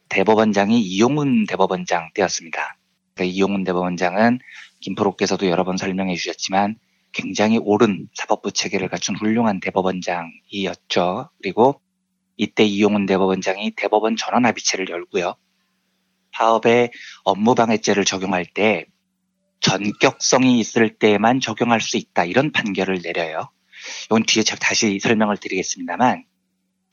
대법원장이 0.09 0.81
이용훈 0.81 1.45
대법원장 1.45 2.11
때였습니다. 2.13 2.77
그러니까 3.13 3.33
이용훈 3.33 3.63
대법원장은 3.63 4.39
김프로께서도 4.81 5.47
여러 5.47 5.63
번 5.63 5.77
설명해 5.77 6.15
주셨지만 6.15 6.77
굉장히 7.11 7.57
옳은 7.57 8.09
사법부 8.13 8.51
체계를 8.51 8.89
갖춘 8.89 9.15
훌륭한 9.15 9.59
대법원장이었죠. 9.61 11.29
그리고 11.41 11.81
이때 12.37 12.63
이용훈 12.63 13.05
대법원장이 13.05 13.71
대법원 13.75 14.17
전원 14.17 14.45
합의체를 14.45 14.89
열고요. 14.89 15.35
파업에 16.31 16.91
업무방해죄를 17.23 18.03
적용할 18.03 18.45
때 18.45 18.85
전격성이 19.61 20.59
있을 20.59 20.97
때만 20.97 21.39
적용할 21.39 21.79
수 21.79 21.95
있다 21.97 22.25
이런 22.25 22.51
판결을 22.51 23.01
내려요. 23.01 23.49
이건 24.05 24.23
뒤에 24.25 24.43
제가 24.43 24.59
다시 24.59 24.99
설명을 24.99 25.37
드리겠습니다만 25.37 26.25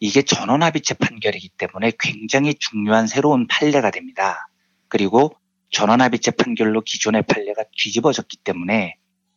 이게 0.04 0.22
전원합의체 0.22 0.94
판결이기 0.94 1.50
때문에 1.50 1.92
굉장히 2.00 2.56
중요한 2.56 3.06
새로운 3.06 3.46
판례가 3.46 3.92
됩니다. 3.92 4.48
그리고 4.88 5.32
전원합의체 5.70 6.32
판결로 6.32 6.80
기존의 6.80 7.22
판례가 7.22 7.62
뒤집어졌기 7.78 8.38
때문에 8.38 8.96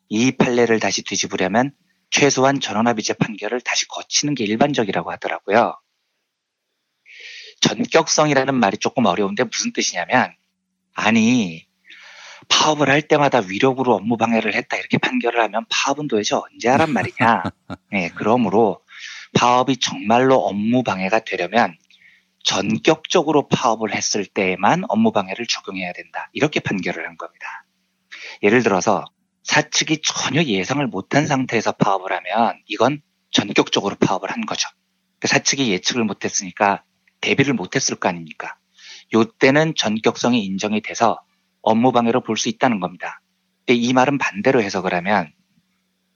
이 0.10 0.32
판례를 0.32 0.80
다시 0.80 1.04
뒤집으려면 1.04 1.72
최소한 2.10 2.60
전원합의체 2.60 3.14
판결을 3.14 3.62
다시 3.62 3.88
거치는 3.88 4.34
게 4.34 4.44
일반적이라고 4.44 5.12
하더라고요. 5.12 5.80
전격성이라는 7.62 8.56
말이 8.56 8.78
조금 8.78 9.06
어려운데 9.06 9.44
무슨 9.44 9.72
뜻이냐면 9.72 10.34
아니 10.96 11.68
파업을 12.50 12.90
할 12.90 13.04
때마다 13.04 13.38
위력으로 13.40 13.94
업무 13.94 14.18
방해를 14.18 14.56
했다 14.56 14.78
이렇게 14.78 14.98
판결을 14.98 15.44
하면 15.44 15.66
파업은 15.70 16.08
도대체 16.08 16.34
언제 16.34 16.70
하란 16.70 16.92
말이냐. 16.92 17.44
네, 17.92 18.10
그러므로 18.16 18.84
파업이 19.36 19.78
정말로 19.78 20.38
업무 20.38 20.84
방해가 20.84 21.20
되려면 21.20 21.78
전격적으로 22.44 23.48
파업을 23.48 23.94
했을 23.94 24.26
때에만 24.26 24.84
업무 24.88 25.12
방해를 25.12 25.46
적용해야 25.48 25.94
된다. 25.94 26.30
이렇게 26.34 26.60
판결을 26.60 27.08
한 27.08 27.18
겁니다. 27.18 27.66
예를 28.44 28.64
들어서 28.64 29.06
사측이 29.44 30.02
전혀 30.04 30.44
예상을 30.44 30.86
못한 30.88 31.28
상태에서 31.28 31.74
파업을 31.74 32.12
하면 32.12 32.60
이건 32.68 33.02
전격적으로 33.32 33.96
파업을 33.96 34.32
한 34.32 34.46
거죠. 34.46 34.70
그 35.20 35.28
사측이 35.28 35.72
예측을 35.72 36.04
못했으니까 36.04 36.84
대비를 37.22 37.54
못했을 37.54 37.96
거 37.96 38.10
아닙니까? 38.10 38.58
요때는 39.14 39.76
전격성이 39.76 40.44
인정이 40.46 40.82
돼서 40.82 41.20
업무 41.62 41.92
방해로 41.92 42.22
볼 42.22 42.38
수 42.38 42.50
있다는 42.50 42.80
겁니다. 42.80 43.22
근데 43.66 43.74
이 43.80 43.94
말은 43.94 44.18
반대로 44.18 44.62
해석을 44.62 44.94
하면 44.94 45.32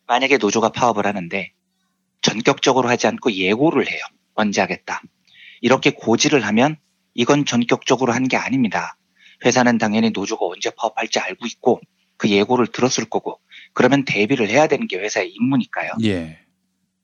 만약에 0.08 0.38
노조가 0.38 0.69
파업을 0.69 1.05
하는데 1.08 1.53
전격적으로 2.21 2.89
하지 2.89 3.08
않고 3.08 3.32
예고를 3.34 3.89
해요. 3.89 4.01
언제 4.36 4.62
하겠다. 4.62 5.01
이렇게 5.62 5.91
고지를 5.91 6.45
하면 6.45 6.77
이건 7.13 7.45
전격적으로 7.45 8.13
한 8.13 8.27
게 8.27 8.38
아닙니다. 8.38 8.97
회사는 9.45 9.77
당연히 9.77 10.10
노조가 10.12 10.45
언제 10.45 10.69
파업할지 10.77 11.19
알고 11.19 11.45
있고 11.47 11.79
그 12.17 12.29
예고를 12.29 12.67
들었을 12.67 13.05
거고 13.05 13.39
그러면 13.73 14.03
대비를 14.05 14.49
해야 14.49 14.67
되는 14.67 14.88
게 14.88 14.97
회사의 14.97 15.32
임무니까요. 15.32 15.91
예. 16.03 16.39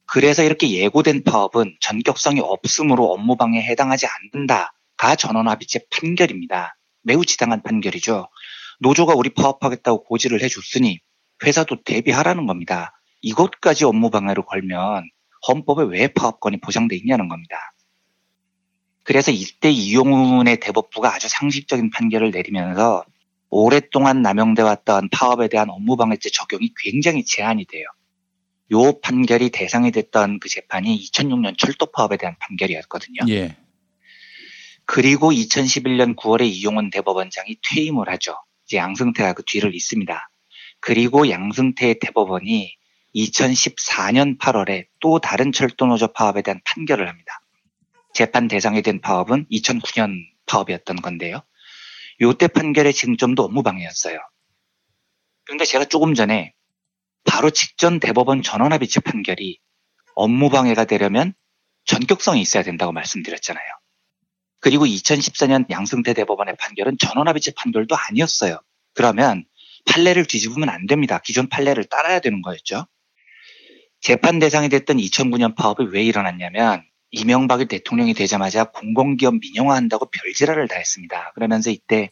그래서 0.06 0.43
이렇게 0.43 0.69
예고된 0.69 1.23
파업은 1.23 1.78
전격성이 1.80 2.41
없으므로 2.41 3.06
업무방해에 3.13 3.63
해당하지 3.63 4.06
않는다가 4.34 5.15
전원합의체 5.17 5.86
판결입니다. 5.89 6.78
매우 7.04 7.25
지당한 7.25 7.63
판결이죠. 7.63 8.28
노조가 8.80 9.13
우리 9.15 9.30
파업하겠다고 9.30 10.04
고지를 10.04 10.41
해줬으니 10.43 10.99
회사도 11.43 11.84
대비하라는 11.84 12.45
겁니다. 12.45 12.95
이것까지 13.26 13.86
업무 13.86 14.12
방해로 14.12 14.46
걸면 14.46 15.10
헌법에 15.48 15.84
왜 15.84 16.08
파업권이 16.08 16.62
보장돼 16.62 16.96
있냐는 16.96 17.28
겁니다. 17.28 17.74
그래서 19.04 19.32
이때 19.32 19.70
이용훈의 19.72 20.60
대법부가 20.60 21.14
아주 21.14 21.28
상식적인 21.28 21.90
판결을 21.90 22.32
내리면서 22.32 23.04
오랫동안 23.50 24.22
남용돼 24.22 24.62
왔던 24.62 25.10
파업에 25.10 25.48
대한 25.48 25.70
업무방해죄 25.70 26.30
적용이 26.30 26.72
굉장히 26.84 27.26
제한이 27.26 27.66
돼요. 27.66 27.86
요 28.72 29.00
판결이 29.00 29.50
대상이 29.50 29.92
됐던 29.92 30.40
그 30.40 30.50
재판이 30.50 30.96
2006년 30.98 31.58
철도 31.58 31.88
파업에 31.88 32.18
대한 32.18 32.36
판결이었거든요. 32.40 33.22
예. 33.30 33.56
그리고 34.86 35.32
2011년 35.32 36.16
9월에 36.16 36.46
이용훈 36.46 36.92
대법원장이 36.92 37.58
퇴임을 37.68 38.08
하죠. 38.10 38.38
이제 38.66 38.78
양승태가 38.78 39.34
그 39.34 39.44
뒤를 39.46 39.74
잇습니다. 39.76 40.30
그리고 40.80 41.30
양승태의 41.30 42.00
대법원이 42.00 42.76
2014년 43.15 44.38
8월에 44.38 44.88
또 44.99 45.19
다른 45.19 45.51
철도노조 45.51 46.13
파업에 46.13 46.41
대한 46.41 46.60
판결을 46.65 47.08
합니다. 47.08 47.41
재판 48.13 48.47
대상이 48.47 48.82
된 48.82 49.01
파업은 49.01 49.47
2009년 49.51 50.25
파업이었던 50.45 50.97
건데요. 50.97 51.41
요때 52.21 52.47
판결의 52.47 52.93
쟁점도 52.93 53.43
업무방해였어요. 53.43 54.19
그런데 55.45 55.65
제가 55.65 55.86
조금 55.86 56.13
전에 56.13 56.54
바로 57.25 57.49
직전 57.49 57.99
대법원 57.99 58.41
전원합의체 58.41 59.01
판결이 59.01 59.60
업무방해가 60.15 60.86
되려면 60.86 61.34
전격성이 61.86 62.41
있어야 62.41 62.63
된다고 62.63 62.91
말씀드렸잖아요. 62.91 63.65
그리고 64.60 64.86
2014년 64.86 65.69
양승태 65.69 66.13
대법원의 66.13 66.56
판결은 66.58 66.97
전원합의체 66.97 67.51
판결도 67.56 67.95
아니었어요. 67.95 68.60
그러면 68.93 69.45
판례를 69.86 70.25
뒤집으면 70.25 70.69
안 70.69 70.88
됩니다. 70.88 71.19
기존 71.19 71.47
판례를 71.47 71.84
따라야 71.84 72.19
되는 72.19 72.41
거였죠. 72.41 72.88
재판 74.06 74.38
대상이 74.38 74.70
됐던 74.70 74.98
2009년 74.98 75.56
파업이 75.56 75.86
왜 75.86 76.04
일어났냐면 76.04 76.84
이명박이 77.10 77.65
대통령이 77.65 78.13
되자마자 78.13 78.65
공공기업 78.65 79.39
민영화한다고 79.39 80.12
별지랄을 80.12 80.68
다 80.68 80.76
했습니다. 80.76 81.32
그러면서 81.34 81.72
이때 81.72 82.12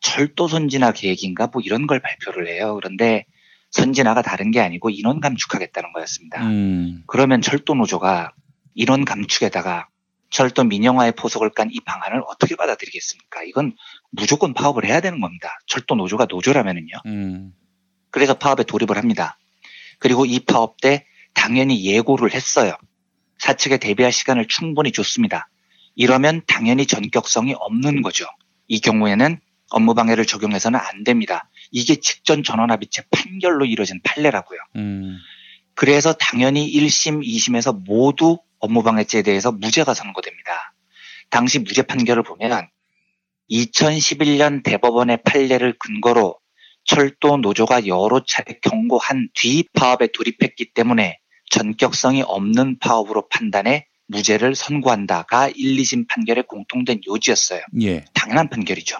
철도 0.00 0.48
선진화 0.48 0.90
계획인가 0.90 1.46
뭐 1.46 1.62
이런 1.64 1.86
걸 1.86 2.00
발표를 2.00 2.48
해요. 2.48 2.74
그런데 2.74 3.24
선진화가 3.70 4.22
다른 4.22 4.50
게 4.50 4.58
아니고 4.58 4.90
인원 4.90 5.20
감축하겠다는 5.20 5.92
거였습니다. 5.92 6.44
음. 6.44 7.04
그러면 7.06 7.40
철도 7.40 7.76
노조가 7.76 8.32
인원 8.74 9.04
감축에다가 9.04 9.86
철도 10.30 10.64
민영화에 10.64 11.12
포석을 11.12 11.50
깐 11.50 11.70
이 11.70 11.78
방안을 11.78 12.20
어떻게 12.26 12.56
받아들이겠습니까? 12.56 13.44
이건 13.44 13.76
무조건 14.10 14.54
파업을 14.54 14.86
해야 14.86 15.00
되는 15.00 15.20
겁니다. 15.20 15.56
철도 15.68 15.94
노조가 15.94 16.26
노조라면은요. 16.28 16.94
음. 17.06 17.52
그래서 18.10 18.34
파업에 18.34 18.64
돌입을 18.64 18.96
합니다. 18.98 19.38
그리고 20.00 20.26
이 20.26 20.40
파업 20.40 20.80
때 20.80 21.04
당연히 21.38 21.84
예고를 21.84 22.34
했어요. 22.34 22.74
사측에 23.38 23.76
대비할 23.76 24.10
시간을 24.10 24.48
충분히 24.48 24.90
줬습니다. 24.90 25.48
이러면 25.94 26.42
당연히 26.48 26.84
전격성이 26.84 27.54
없는 27.56 28.02
거죠. 28.02 28.26
이 28.66 28.80
경우에는 28.80 29.38
업무방해를 29.70 30.26
적용해서는 30.26 30.80
안 30.80 31.04
됩니다. 31.04 31.48
이게 31.70 31.94
직전 31.94 32.42
전원합의체 32.42 33.04
판결로 33.12 33.66
이루어진 33.66 34.00
판례라고요. 34.02 34.58
음. 34.76 35.16
그래서 35.74 36.12
당연히 36.12 36.68
1심, 36.72 37.24
2심에서 37.24 37.84
모두 37.84 38.38
업무방해죄에 38.58 39.22
대해서 39.22 39.52
무죄가 39.52 39.94
선고됩니다. 39.94 40.74
당시 41.30 41.60
무죄 41.60 41.82
판결을 41.82 42.24
보면 42.24 42.68
2011년 43.48 44.64
대법원의 44.64 45.22
판례를 45.22 45.78
근거로 45.78 46.40
철도 46.84 47.36
노조가 47.36 47.86
여러 47.86 48.24
차례 48.26 48.58
경고한 48.60 49.28
뒤 49.34 49.64
파업에 49.72 50.08
돌입했기 50.08 50.72
때문에 50.72 51.20
전격성이 51.50 52.22
없는 52.22 52.78
파업으로 52.78 53.28
판단해 53.28 53.86
무죄를 54.06 54.54
선고한다가 54.54 55.48
1, 55.48 55.76
2심 55.76 56.08
판결의 56.08 56.44
공통된 56.46 57.00
요지였어요. 57.06 57.62
예. 57.82 58.04
당연한 58.14 58.48
판결이죠. 58.48 58.98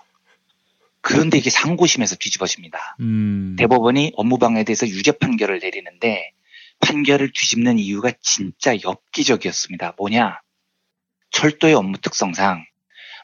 그런데 1.01 1.39
이게 1.39 1.49
상고심에서 1.49 2.17
뒤집어집니다. 2.17 2.97
음. 3.01 3.57
대법원이 3.59 4.13
업무방해에 4.17 4.65
대해서 4.65 4.87
유죄 4.87 5.13
판결을 5.13 5.61
내리는데 5.61 6.33
판결을 6.81 7.33
뒤집는 7.33 7.79
이유가 7.79 8.13
진짜 8.21 8.75
엽기적이었습니다. 8.83 9.95
뭐냐? 9.97 10.41
철도의 11.31 11.75
업무 11.75 11.99
특성상 11.99 12.65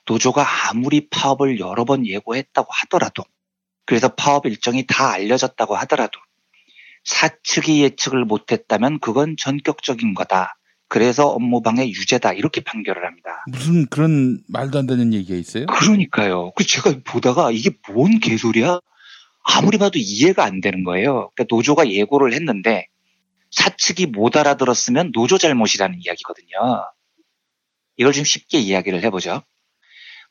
노조가 0.06 0.70
아무리 0.70 1.08
파업을 1.08 1.58
여러 1.58 1.84
번 1.84 2.06
예고했다고 2.06 2.68
하더라도 2.70 3.24
그래서 3.87 4.08
파업 4.14 4.46
일정이 4.46 4.87
다 4.87 5.10
알려졌다고 5.10 5.76
하더라도 5.76 6.20
사측이 7.05 7.83
예측을 7.83 8.25
못했다면 8.25 8.99
그건 9.01 9.37
전격적인 9.38 10.14
거다. 10.14 10.57
그래서 10.88 11.29
업무방해 11.29 11.88
유죄다. 11.88 12.35
이렇게 12.35 12.61
판결을 12.61 13.05
합니다. 13.05 13.45
무슨 13.51 13.87
그런 13.87 14.43
말도 14.49 14.79
안 14.79 14.87
되는 14.87 15.12
얘기가 15.12 15.37
있어요? 15.37 15.67
그러니까요. 15.67 16.53
그 16.53 16.64
제가 16.64 16.95
보다가 17.05 17.51
이게 17.51 17.71
뭔 17.88 18.21
개소리야? 18.21 18.79
아무리 19.43 19.77
봐도 19.77 19.99
이해가 19.99 20.45
안 20.45 20.61
되는 20.61 20.85
거예요. 20.85 21.31
그러니까 21.35 21.45
노조가 21.49 21.90
예고를 21.90 22.33
했는데 22.33 22.87
사측이 23.51 24.07
못 24.07 24.37
알아들었으면 24.37 25.12
노조 25.12 25.38
잘못이라는 25.38 25.99
이야기거든요. 26.01 26.85
이걸 27.97 28.12
좀 28.12 28.25
쉽게 28.25 28.59
이야기를 28.59 29.03
해보죠. 29.05 29.43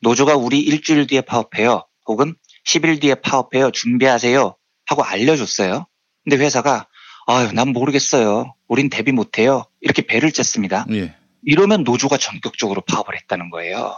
노조가 0.02 0.36
우리 0.36 0.60
일주일 0.60 1.06
뒤에 1.06 1.20
파업해요. 1.22 1.86
혹은 2.06 2.34
10일 2.66 3.00
뒤에 3.00 3.14
파업해요. 3.16 3.70
준비하세요. 3.70 4.56
하고 4.86 5.02
알려줬어요. 5.04 5.86
근데 6.24 6.36
회사가 6.42 6.86
아유 7.26 7.52
난 7.52 7.68
모르겠어요. 7.68 8.54
우린 8.68 8.88
대비 8.90 9.12
못해요. 9.12 9.64
이렇게 9.80 10.02
배를 10.02 10.32
쨌습니다. 10.32 10.84
예. 10.92 11.14
이러면 11.44 11.84
노조가 11.84 12.16
전격적으로 12.16 12.80
파업을 12.82 13.16
했다는 13.16 13.50
거예요. 13.50 13.94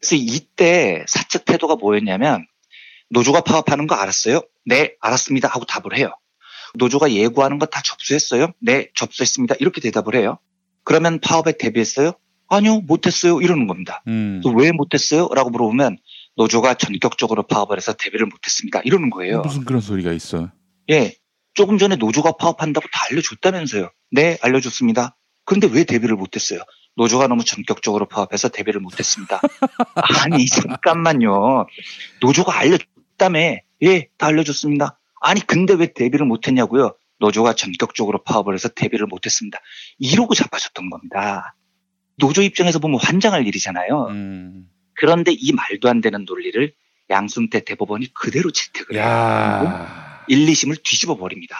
그래서 0.00 0.16
이때 0.16 1.04
사측 1.06 1.44
태도가 1.44 1.76
뭐였냐면 1.76 2.46
노조가 3.10 3.40
파업하는 3.42 3.86
거 3.86 3.94
알았어요? 3.94 4.42
네, 4.64 4.94
알았습니다. 5.00 5.48
하고 5.48 5.64
답을 5.64 5.96
해요. 5.96 6.12
노조가 6.74 7.12
예고하는 7.12 7.58
거 7.58 7.66
다 7.66 7.82
접수했어요? 7.82 8.52
네, 8.60 8.88
접수했습니다. 8.94 9.56
이렇게 9.58 9.80
대답을 9.80 10.14
해요. 10.14 10.38
그러면 10.84 11.18
파업에 11.20 11.52
대비했어요? 11.58 12.12
아니요, 12.48 12.80
못했어요. 12.82 13.40
이러는 13.40 13.66
겁니다. 13.66 14.02
음. 14.06 14.40
또왜 14.42 14.72
못했어요? 14.72 15.28
라고 15.34 15.50
물어보면 15.50 15.98
노조가 16.36 16.74
전격적으로 16.74 17.42
파업을 17.46 17.76
해서 17.76 17.92
대비를 17.92 18.26
못했습니다. 18.26 18.80
이러는 18.84 19.10
거예요. 19.10 19.40
무슨 19.42 19.64
그런 19.64 19.80
소리가 19.80 20.12
있어? 20.12 20.50
예. 20.90 21.14
조금 21.60 21.76
전에 21.76 21.96
노조가 21.96 22.32
파업한다고 22.38 22.88
다 22.90 23.04
알려줬다면서요. 23.10 23.90
네, 24.12 24.38
알려줬습니다. 24.40 25.14
그런데 25.44 25.68
왜 25.70 25.84
대비를 25.84 26.16
못했어요? 26.16 26.60
노조가 26.96 27.26
너무 27.26 27.44
전격적으로 27.44 28.08
파업해서 28.08 28.48
대비를 28.48 28.80
못했습니다. 28.80 29.42
아니, 30.24 30.46
잠깐만요. 30.46 31.66
노조가 32.22 32.58
알려줬다며. 32.58 33.58
예, 33.82 34.08
다 34.16 34.28
알려줬습니다. 34.28 34.98
아니, 35.20 35.46
근데 35.46 35.74
왜 35.74 35.92
대비를 35.92 36.24
못했냐고요? 36.24 36.96
노조가 37.18 37.52
전격적으로 37.52 38.22
파업을 38.22 38.54
해서 38.54 38.70
대비를 38.70 39.06
못했습니다. 39.06 39.58
이러고 39.98 40.34
자빠졌던 40.34 40.88
겁니다. 40.88 41.56
노조 42.16 42.40
입장에서 42.40 42.78
보면 42.78 42.98
환장할 43.02 43.46
일이잖아요. 43.46 44.06
음. 44.08 44.66
그런데 44.94 45.32
이 45.32 45.52
말도 45.52 45.90
안 45.90 46.00
되는 46.00 46.24
논리를 46.24 46.72
양승태 47.10 47.64
대법원이 47.64 48.14
그대로 48.14 48.50
채택을 48.50 48.96
해요. 48.96 50.09
야. 50.30 50.36
1, 50.36 50.46
2심을 50.46 50.82
뒤집어 50.82 51.16
버립니다. 51.16 51.56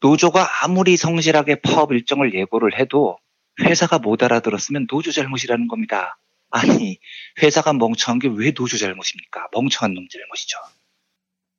노조가 0.00 0.64
아무리 0.64 0.96
성실하게 0.96 1.60
파업 1.60 1.92
일정을 1.92 2.34
예고를 2.34 2.78
해도 2.78 3.18
회사가 3.60 3.98
못 3.98 4.22
알아들었으면 4.22 4.86
노조 4.88 5.12
잘못이라는 5.12 5.68
겁니다. 5.68 6.18
아니, 6.50 6.98
회사가 7.42 7.72
멍청한 7.72 8.18
게 8.18 8.28
왜 8.28 8.52
노조 8.52 8.76
잘못입니까? 8.78 9.48
멍청한 9.52 9.94
놈 9.94 10.06
잘못이죠. 10.08 10.58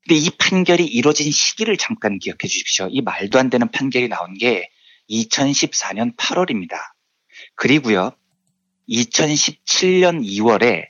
근데 0.07 0.15
이 0.19 0.29
판결이 0.29 0.85
이루어진 0.85 1.31
시기를 1.31 1.77
잠깐 1.77 2.19
기억해 2.19 2.47
주십시오. 2.47 2.87
이 2.89 3.01
말도 3.01 3.39
안 3.39 3.49
되는 3.49 3.69
판결이 3.69 4.07
나온 4.07 4.37
게 4.37 4.69
2014년 5.09 6.15
8월입니다. 6.15 6.77
그리고요, 7.55 8.15
2017년 8.89 10.23
2월에 10.23 10.87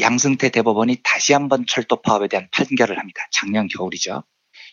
양승태 0.00 0.50
대법원이 0.50 0.98
다시 1.02 1.32
한번 1.32 1.66
철도 1.66 2.00
파업에 2.00 2.28
대한 2.28 2.48
판결을 2.50 2.98
합니다. 2.98 3.26
작년 3.30 3.68
겨울이죠. 3.68 4.22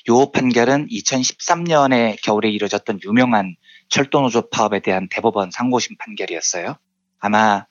요 0.09 0.31
판결은 0.31 0.87
2013년에 0.87 2.21
겨울에 2.23 2.49
이뤄졌던 2.49 3.01
유명한 3.05 3.55
철도노조 3.89 4.49
파업에 4.49 4.79
대한 4.79 5.09
대법원 5.09 5.51
상고심 5.51 5.97
판결이었어요. 5.97 6.77
아마 7.19 7.65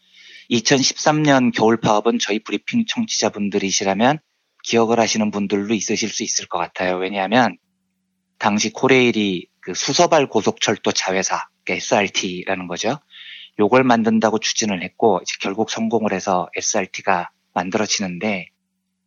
2013년 0.50 1.52
겨울 1.54 1.78
파업은 1.78 2.18
저희 2.18 2.38
브리핑 2.38 2.84
청취자분들이시라면 2.86 4.18
기억을 4.64 5.00
하시는 5.00 5.30
분들도 5.30 5.72
있으실 5.72 6.10
수 6.10 6.22
있을 6.22 6.46
것 6.46 6.58
같아요. 6.58 6.96
왜냐하면 6.96 7.56
당시 8.38 8.72
코레일이 8.72 9.48
그 9.60 9.74
수서발 9.74 10.28
고속철도 10.28 10.92
자회사, 10.92 11.48
SRT라는 11.66 12.66
거죠. 12.66 12.98
요걸 13.58 13.84
만든다고 13.84 14.38
추진을 14.38 14.82
했고 14.82 15.20
결국 15.40 15.70
성공을 15.70 16.12
해서 16.12 16.48
SRT가 16.56 17.30
만들어지는데 17.58 18.46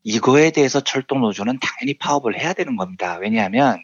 이거에 0.04 0.52
대해서 0.52 0.82
철도노조는 0.82 1.60
당연히 1.60 1.98
파업을 1.98 2.40
해야 2.40 2.54
되는 2.54 2.76
겁니다. 2.76 3.18
왜냐하면 3.22 3.84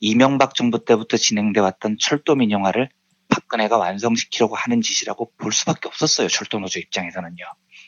이명박 0.00 0.54
정부 0.54 0.84
때부터 0.84 1.16
진행돼 1.16 1.60
왔던 1.60 1.98
철도 2.00 2.34
민영화를 2.34 2.88
박근혜가 3.28 3.76
완성시키려고 3.76 4.56
하는 4.56 4.80
짓이라고 4.80 5.32
볼 5.36 5.52
수밖에 5.52 5.88
없었어요. 5.88 6.28
철도노조 6.28 6.80
입장에서는요. 6.80 7.44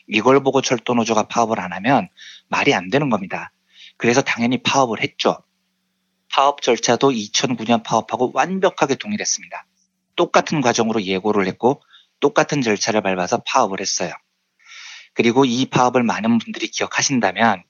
이걸 0.07 0.43
보고 0.43 0.61
철도노조가 0.61 1.27
파업을 1.27 1.59
안 1.59 1.73
하면 1.73 2.09
말이 2.47 2.73
안 2.73 2.89
되는 2.89 3.09
겁니다. 3.09 3.51
그래서 3.97 4.21
당연히 4.21 4.61
파업을 4.61 5.01
했죠. 5.01 5.37
파업 6.29 6.61
절차도 6.61 7.09
2009년 7.11 7.83
파업하고 7.83 8.31
완벽하게 8.33 8.95
동일했습니다. 8.95 9.65
똑같은 10.15 10.61
과정으로 10.61 11.03
예고를 11.03 11.47
했고 11.47 11.81
똑같은 12.19 12.61
절차를 12.61 13.01
밟아서 13.01 13.41
파업을 13.45 13.81
했어요. 13.81 14.13
그리고 15.13 15.45
이 15.45 15.65
파업을 15.65 16.03
많은 16.03 16.37
분들이 16.37 16.67
기억하신다면 16.67 17.63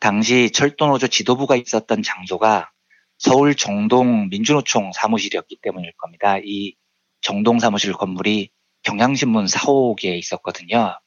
당시 0.00 0.50
철도노조 0.50 1.08
지도부가 1.08 1.56
있었던 1.56 2.02
장소가 2.02 2.70
서울 3.18 3.56
정동 3.56 4.28
민주노총 4.28 4.92
사무실이었기 4.94 5.58
때문일 5.60 5.92
겁니다. 5.96 6.38
이 6.38 6.76
정동 7.20 7.58
사무실 7.58 7.92
건물이 7.92 8.50
경향신문 8.82 9.46
4호기에 9.46 10.16
있었거든요. 10.18 10.98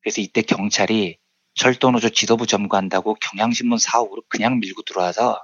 그래서 0.00 0.20
이때 0.20 0.42
경찰이 0.42 1.16
철도노조 1.54 2.10
지도부 2.10 2.46
점거한다고 2.46 3.14
경향신문 3.14 3.78
4호로 3.78 4.24
그냥 4.28 4.58
밀고 4.58 4.82
들어와서 4.82 5.42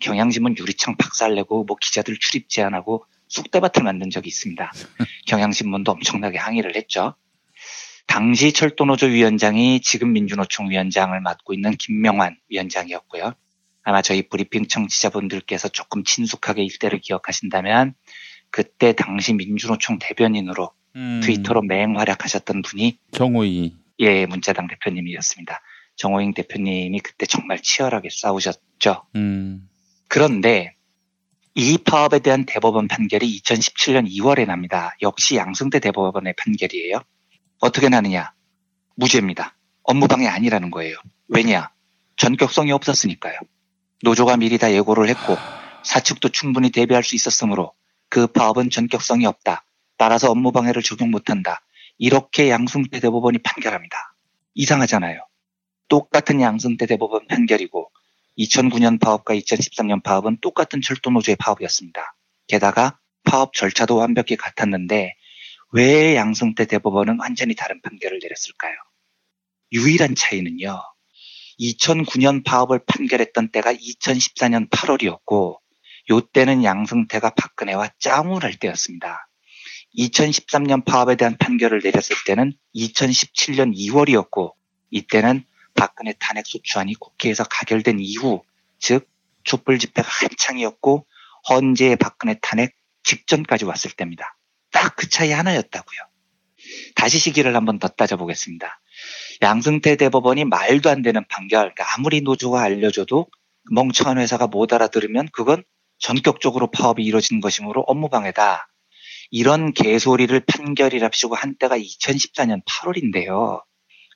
경향신문 0.00 0.56
유리창 0.58 0.96
박살내고 0.96 1.64
뭐 1.64 1.76
기자들 1.78 2.16
출입 2.18 2.48
제한하고 2.48 3.04
쑥대밭을 3.28 3.82
만든 3.82 4.08
적이 4.08 4.28
있습니다. 4.28 4.72
경향신문도 5.26 5.92
엄청나게 5.92 6.38
항의를 6.38 6.74
했죠. 6.74 7.14
당시 8.10 8.52
철도노조 8.52 9.06
위원장이 9.06 9.80
지금 9.82 10.12
민주노총 10.12 10.68
위원장을 10.68 11.18
맡고 11.20 11.54
있는 11.54 11.70
김명환 11.76 12.36
위원장이었고요. 12.48 13.34
아마 13.84 14.02
저희 14.02 14.28
브리핑 14.28 14.66
청취자분들께서 14.66 15.68
조금 15.68 16.02
친숙하게 16.02 16.64
일대를 16.64 16.98
기억하신다면 16.98 17.94
그때 18.50 18.94
당시 18.94 19.32
민주노총 19.32 20.00
대변인으로 20.00 20.72
음. 20.96 21.20
트위터로 21.22 21.62
맹활약하셨던 21.62 22.62
분이 22.62 22.98
정호희 23.12 23.76
예 24.00 24.26
문자당 24.26 24.66
대표님이었습니다. 24.66 25.60
정호잉 25.94 26.34
대표님이 26.34 26.98
그때 26.98 27.26
정말 27.26 27.60
치열하게 27.62 28.08
싸우셨죠. 28.10 29.04
음. 29.14 29.68
그런데 30.08 30.74
이 31.54 31.78
파업에 31.78 32.18
대한 32.18 32.44
대법원 32.44 32.88
판결이 32.88 33.40
2017년 33.40 34.10
2월에 34.10 34.46
납니다. 34.46 34.96
역시 35.00 35.36
양승태 35.36 35.78
대법원의 35.78 36.34
판결이에요. 36.36 37.02
어떻게 37.60 37.90
나느냐? 37.90 38.32
무죄입니다. 38.96 39.54
업무방해 39.82 40.26
아니라는 40.26 40.70
거예요. 40.70 40.96
왜냐? 41.28 41.70
전격성이 42.16 42.72
없었으니까요. 42.72 43.38
노조가 44.02 44.38
미리 44.38 44.56
다 44.56 44.72
예고를 44.72 45.08
했고 45.08 45.36
사측도 45.84 46.30
충분히 46.30 46.70
대비할 46.70 47.02
수 47.02 47.14
있었으므로 47.14 47.72
그 48.08 48.26
파업은 48.26 48.70
전격성이 48.70 49.26
없다. 49.26 49.64
따라서 49.98 50.30
업무방해를 50.30 50.82
적용 50.82 51.10
못한다. 51.10 51.60
이렇게 51.98 52.48
양승태 52.48 52.98
대법원이 52.98 53.38
판결합니다. 53.38 54.14
이상하잖아요. 54.54 55.20
똑같은 55.88 56.40
양승태 56.40 56.86
대법원 56.86 57.26
판결이고 57.26 57.90
2009년 58.38 58.98
파업과 58.98 59.34
2013년 59.34 60.02
파업은 60.02 60.38
똑같은 60.40 60.80
철도노조의 60.80 61.36
파업이었습니다. 61.36 62.14
게다가 62.46 62.98
파업 63.24 63.52
절차도 63.52 63.96
완벽히 63.96 64.36
같았는데 64.36 65.14
왜 65.72 66.16
양승태 66.16 66.66
대법원은 66.66 67.18
완전히 67.20 67.54
다른 67.54 67.80
판결을 67.80 68.18
내렸을까요? 68.20 68.74
유일한 69.72 70.16
차이는요. 70.16 70.82
2009년 71.60 72.44
파업을 72.44 72.80
판결했던 72.86 73.50
때가 73.52 73.72
2014년 73.74 74.68
8월이었고 74.68 75.58
요 76.10 76.20
때는 76.20 76.64
양승태가 76.64 77.30
박근혜와 77.30 77.90
짱을 78.00 78.42
할 78.42 78.56
때였습니다. 78.56 79.28
2013년 79.96 80.84
파업에 80.84 81.16
대한 81.16 81.36
판결을 81.36 81.80
내렸을 81.84 82.16
때는 82.26 82.52
2017년 82.74 83.76
2월이었고 83.76 84.54
이때는 84.90 85.44
박근혜 85.74 86.14
탄핵 86.18 86.46
소추안이 86.46 86.94
국회에서 86.94 87.44
가결된 87.44 87.98
이후 88.00 88.42
즉 88.80 89.08
촛불 89.44 89.78
집회가 89.78 90.08
한창이었고 90.08 91.06
헌재의 91.48 91.96
박근혜 91.96 92.38
탄핵 92.40 92.74
직전까지 93.04 93.64
왔을 93.66 93.92
때입니다. 93.92 94.36
딱 94.72 94.96
그 95.00 95.08
차이 95.08 95.32
하나였다고요. 95.32 95.98
다시 96.94 97.18
시기를 97.18 97.56
한번 97.56 97.78
더 97.78 97.88
따져보겠습니다. 97.88 98.80
양승태 99.40 99.96
대법원이 99.96 100.44
말도 100.44 100.90
안 100.90 101.00
되는 101.00 101.24
판결, 101.28 101.72
그러니까 101.74 101.94
아무리 101.94 102.20
노조가 102.20 102.60
알려줘도 102.60 103.26
멍청한 103.72 104.18
회사가 104.18 104.46
못 104.46 104.74
알아들으면 104.74 105.28
그건 105.32 105.64
전격적으로 105.98 106.70
파업이 106.70 107.02
이루어진 107.02 107.40
것이므로 107.40 107.80
업무방해다. 107.82 108.68
이런 109.30 109.72
개소리를 109.72 110.38
판결이랍시고 110.40 111.34
한 111.34 111.56
때가 111.56 111.78
2014년 111.78 112.62
8월인데요. 112.66 113.62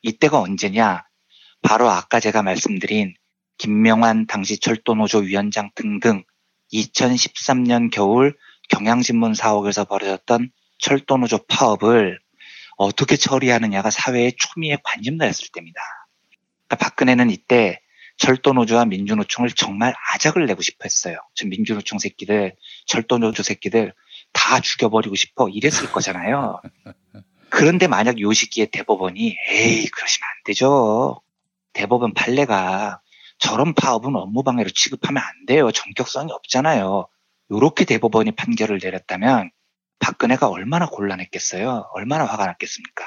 이때가 0.02 0.38
언제냐? 0.38 1.04
바로 1.62 1.88
아까 1.88 2.20
제가 2.20 2.42
말씀드린 2.42 3.14
김명환 3.56 4.26
당시 4.26 4.58
철도노조 4.58 5.20
위원장 5.20 5.70
등등 5.74 6.24
2013년 6.74 7.90
겨울 7.90 8.36
경향신문 8.70 9.34
사옥에서 9.34 9.84
벌어졌던 9.84 10.50
철도노조 10.78 11.46
파업을 11.46 12.18
어떻게 12.76 13.16
처리하느냐가 13.16 13.90
사회의 13.90 14.32
초미의 14.36 14.78
관심사였을 14.82 15.48
때입니다. 15.52 15.80
그러니까 16.66 16.88
박근혜는 16.88 17.30
이때 17.30 17.80
철도노조와 18.16 18.84
민주노총을 18.86 19.50
정말 19.50 19.94
아작을 20.12 20.46
내고 20.46 20.62
싶어 20.62 20.78
했어요. 20.84 21.16
저 21.34 21.46
민주노총 21.46 21.98
새끼들, 21.98 22.54
철도노조 22.86 23.42
새끼들 23.42 23.92
다 24.32 24.60
죽여버리고 24.60 25.14
싶어 25.14 25.48
이랬을 25.48 25.90
거잖아요. 25.92 26.60
그런데 27.50 27.86
만약 27.86 28.20
요 28.20 28.32
시기에 28.32 28.66
대법원이 28.66 29.36
에이 29.48 29.86
그러시면 29.86 30.26
안 30.26 30.44
되죠. 30.44 31.20
대법원 31.72 32.14
판례가 32.14 33.00
저런 33.38 33.74
파업은 33.74 34.14
업무방해로 34.16 34.70
취급하면 34.70 35.22
안 35.22 35.46
돼요. 35.46 35.70
전격성이 35.70 36.32
없잖아요. 36.32 37.08
이렇게 37.50 37.84
대법원이 37.84 38.32
판결을 38.32 38.80
내렸다면 38.82 39.50
박근혜가 39.98 40.48
얼마나 40.48 40.86
곤란했겠어요. 40.86 41.90
얼마나 41.94 42.24
화가 42.24 42.46
났겠습니까. 42.46 43.04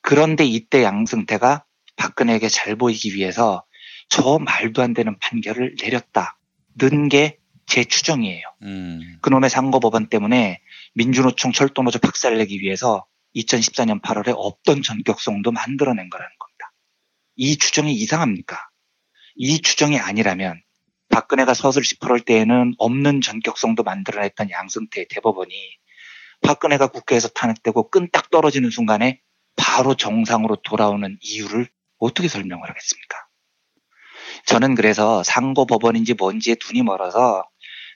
그런데 0.00 0.44
이때 0.44 0.82
양승태가 0.82 1.64
박근혜에게 1.96 2.48
잘 2.48 2.76
보이기 2.76 3.14
위해서 3.14 3.64
저 4.08 4.38
말도 4.38 4.82
안 4.82 4.94
되는 4.94 5.18
판결을 5.18 5.76
내렸다 5.80 6.38
는 6.78 7.08
게 7.08 7.42
제 7.66 7.84
추정이에요. 7.84 8.42
음. 8.62 9.16
그놈의 9.22 9.48
상고법원 9.48 10.08
때문에 10.08 10.60
민주노총 10.94 11.52
철도노조 11.52 12.00
박살내기 12.00 12.60
위해서 12.60 13.06
2014년 13.34 14.02
8월에 14.02 14.34
없던 14.36 14.82
전격성도 14.82 15.52
만들어낸 15.52 16.10
거라는 16.10 16.30
겁니다. 16.38 16.72
이 17.36 17.56
추정이 17.56 17.94
이상합니까? 17.94 18.58
이 19.36 19.62
추정이 19.62 19.98
아니라면 19.98 20.60
박근혜가 21.12 21.52
서슬 21.52 21.82
18월 21.82 22.24
때에는 22.24 22.74
없는 22.78 23.20
전격성도 23.20 23.82
만들어냈던 23.82 24.50
양승태 24.50 25.06
대법원이 25.10 25.52
박근혜가 26.40 26.88
국회에서 26.88 27.28
탄핵되고 27.28 27.90
끈딱 27.90 28.30
떨어지는 28.30 28.70
순간에 28.70 29.20
바로 29.54 29.94
정상으로 29.94 30.56
돌아오는 30.56 31.18
이유를 31.20 31.68
어떻게 31.98 32.28
설명을 32.28 32.68
하겠습니까? 32.68 33.18
저는 34.46 34.74
그래서 34.74 35.22
상고법원인지 35.22 36.14
뭔지에 36.14 36.56
눈이 36.64 36.82
멀어서 36.82 37.44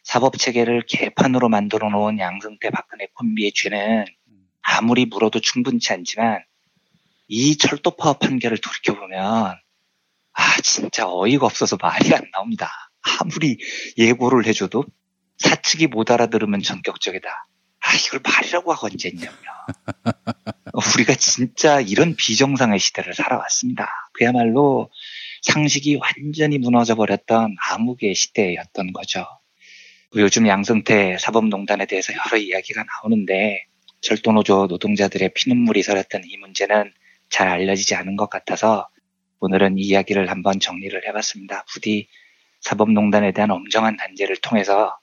사법체계를 0.05 0.85
개판으로 0.87 1.49
만들어 1.49 1.89
놓은 1.89 2.19
양승태 2.19 2.69
박근혜 2.71 3.09
콤비의 3.15 3.53
죄는 3.55 4.05
아무리 4.61 5.07
물어도 5.07 5.41
충분치 5.41 5.93
않지만 5.95 6.45
이 7.29 7.57
철도 7.57 7.93
파업 7.93 8.19
판결을 8.19 8.59
돌이켜보면 8.59 9.59
아, 10.39 10.61
진짜 10.63 11.09
어이가 11.09 11.47
없어서 11.47 11.79
말이 11.81 12.15
안 12.15 12.31
나옵니다. 12.31 12.86
아무리 13.21 13.59
예고를 13.97 14.47
해줘도 14.47 14.85
사측이 15.39 15.89
못 15.89 16.11
알아들으면 16.11 16.63
전격적이다. 16.63 17.29
아, 17.29 17.95
이걸 17.95 18.21
말이라고 18.25 18.73
하고 18.73 18.87
언제냐며. 18.87 19.31
우리가 20.97 21.15
진짜 21.15 21.81
이런 21.81 22.17
비정상의 22.17 22.79
시대를 22.79 23.15
살아왔습니다. 23.15 23.89
그야말로 24.13 24.91
상식이 25.43 25.97
완전히 25.97 26.59
무너져 26.59 26.95
버렸던 26.97 27.57
암흑의 27.71 28.15
시대였던 28.15 28.93
거죠. 28.93 29.27
요즘 30.17 30.47
양승태 30.49 31.19
사법농단에 31.19 31.87
대해서 31.87 32.13
여러 32.13 32.43
이야기가 32.43 32.85
나오는데 32.85 33.67
철도노조 34.01 34.67
노동자들의 34.69 35.33
피눈물이 35.35 35.83
서렸던 35.83 36.23
이 36.27 36.37
문제는 36.39 36.93
잘 37.29 37.49
알려지지 37.49 37.95
않은 37.95 38.17
것 38.17 38.31
같아서 38.31 38.89
오늘은 39.41 39.79
이 39.79 39.83
이야기를 39.83 40.31
한번 40.31 40.59
정리를 40.59 41.07
해봤습니다. 41.07 41.65
부디 41.73 42.09
사법농단에 42.67 43.33
대한 43.33 43.51
엄정한 43.51 43.97
단죄를 43.97 44.37
통해서 44.43 44.97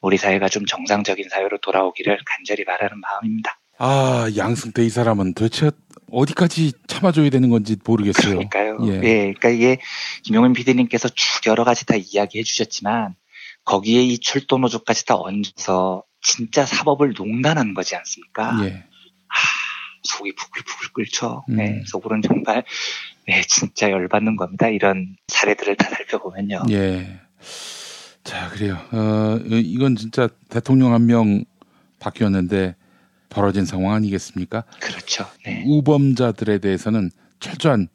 우리 0.00 0.18
사회가 0.18 0.48
좀 0.48 0.66
정상적인 0.66 1.28
사회로 1.30 1.58
돌아오기를 1.62 2.18
간절히 2.26 2.64
바라는 2.64 3.00
마음입니다. 3.00 3.58
아, 3.78 4.28
양승태 4.36 4.84
이 4.84 4.90
사람은 4.90 5.34
도대체 5.34 5.70
어디까지 6.10 6.72
참아줘야 6.86 7.30
되는 7.30 7.48
건지 7.48 7.76
모르겠어요. 7.84 8.34
그러니까요. 8.34 8.78
예. 8.88 8.92
예 9.02 9.18
그러니까 9.32 9.48
이게 9.48 9.78
김용민 10.22 10.52
PD님께서 10.52 11.08
쭉 11.08 11.46
여러 11.46 11.64
가지 11.64 11.84
다 11.86 11.94
이야기해 11.96 12.44
주셨지만 12.44 13.14
거기에 13.64 14.02
이 14.02 14.18
철도노조까지 14.18 15.06
다 15.06 15.16
얹어서 15.16 16.04
진짜 16.22 16.64
사법을 16.64 17.14
농단한 17.16 17.74
거지 17.74 17.96
않습니까? 17.96 18.56
예. 18.62 18.84
하, 19.28 19.48
속이 20.04 20.34
부글부글 20.34 20.92
끓죠. 20.92 21.44
음. 21.48 21.56
네, 21.56 21.82
속으로는 21.86 22.22
정말 22.22 22.64
네, 23.26 23.42
진짜 23.48 23.90
열받는 23.90 24.36
겁니다. 24.36 24.68
이런 24.68 25.16
사례들을 25.28 25.76
다 25.76 25.88
살펴보면요. 25.90 26.62
예. 26.70 27.20
자, 28.24 28.48
그래요. 28.50 28.78
어, 28.92 29.38
이건 29.50 29.96
진짜 29.96 30.28
대통령 30.48 30.92
한 30.92 31.06
명 31.06 31.44
바뀌었는데 31.98 32.76
벌어진 33.28 33.64
상황 33.64 33.94
아니겠습니까? 33.94 34.64
그렇죠. 34.80 35.26
네. 35.44 35.64
우범자들에 35.66 36.58
대해서는 36.58 37.10
철저한 37.40 37.88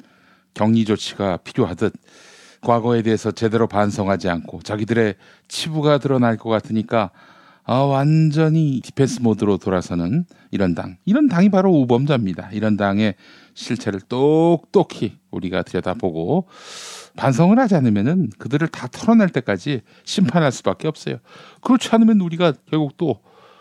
격리 0.53 0.83
조치가 0.85 1.37
필요하듯 1.37 1.93
과거에 2.61 3.01
대해서 3.01 3.31
제대로 3.31 3.67
반성하지 3.67 4.29
않고 4.29 4.61
자기들의 4.61 5.15
치부가 5.47 5.97
드러날 5.97 6.37
것 6.37 6.49
같으니까 6.49 7.11
아, 7.63 7.75
완전히 7.75 8.81
디펜스 8.83 9.21
모드로 9.21 9.57
돌아서는 9.57 10.25
이런 10.49 10.75
당. 10.75 10.97
이런 11.05 11.27
당이 11.27 11.49
바로 11.49 11.71
우범자입니다. 11.71 12.49
이런 12.53 12.75
당의 12.75 13.15
실체를 13.53 14.01
똑똑히 14.01 15.17
우리가 15.29 15.63
들여다보고 15.63 16.47
반성을 17.15 17.57
하지 17.59 17.75
않으면은 17.75 18.29
그들을 18.37 18.67
다 18.69 18.87
털어낼 18.87 19.29
때까지 19.29 19.81
심판할 20.03 20.51
수밖에 20.51 20.87
없어요. 20.87 21.17
그렇지 21.61 21.89
않으면 21.91 22.21
우리가 22.21 22.53
결국 22.69 22.97
또 22.97 23.19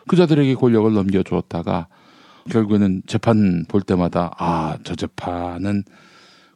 그자들에게 0.08 0.54
권력을 0.54 0.92
넘겨주었다가 0.92 1.88
결국에는 2.50 3.02
재판 3.06 3.64
볼 3.68 3.82
때마다 3.82 4.32
아, 4.38 4.78
저 4.82 4.94
재판은 4.94 5.84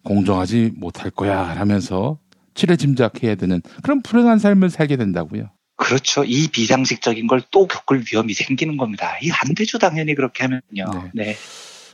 공정하지 0.05 0.73
못할 0.77 1.11
거야 1.11 1.43
하면서 1.43 2.19
칠해 2.55 2.77
짐작해야 2.77 3.35
되는 3.35 3.61
그런 3.83 4.03
불행한 4.03 4.39
삶을 4.39 4.71
살게 4.71 4.97
된다고요. 4.97 5.51
그렇죠. 5.77 6.25
이 6.25 6.49
비상식적인 6.49 7.27
걸 7.27 7.43
또 7.51 7.67
겪을 7.67 8.05
위험이 8.13 8.33
생기는 8.35 8.77
겁니다. 8.77 9.17
이 9.23 9.31
안 9.31 9.55
되죠, 9.57 9.79
당연히 9.79 10.15
그렇게 10.15 10.45
하면요. 10.45 11.11
네. 11.15 11.25
네. 11.25 11.37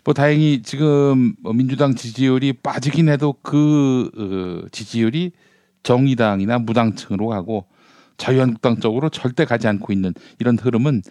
뭐 0.04 0.14
다행히 0.14 0.62
지금 0.62 1.34
뭐 1.42 1.52
민주당 1.52 1.94
지지율이 1.94 2.54
빠지긴 2.54 3.08
해도 3.08 3.34
그 3.42 4.10
어, 4.16 4.68
지지율이 4.72 5.32
정의당이나 5.82 6.58
무당층으로 6.58 7.26
가고 7.28 7.66
자유한국당 8.16 8.80
쪽으로 8.80 9.08
절대 9.08 9.44
가지 9.44 9.66
않고 9.68 9.92
있는 9.92 10.12
이런 10.38 10.58
흐름은 10.58 11.02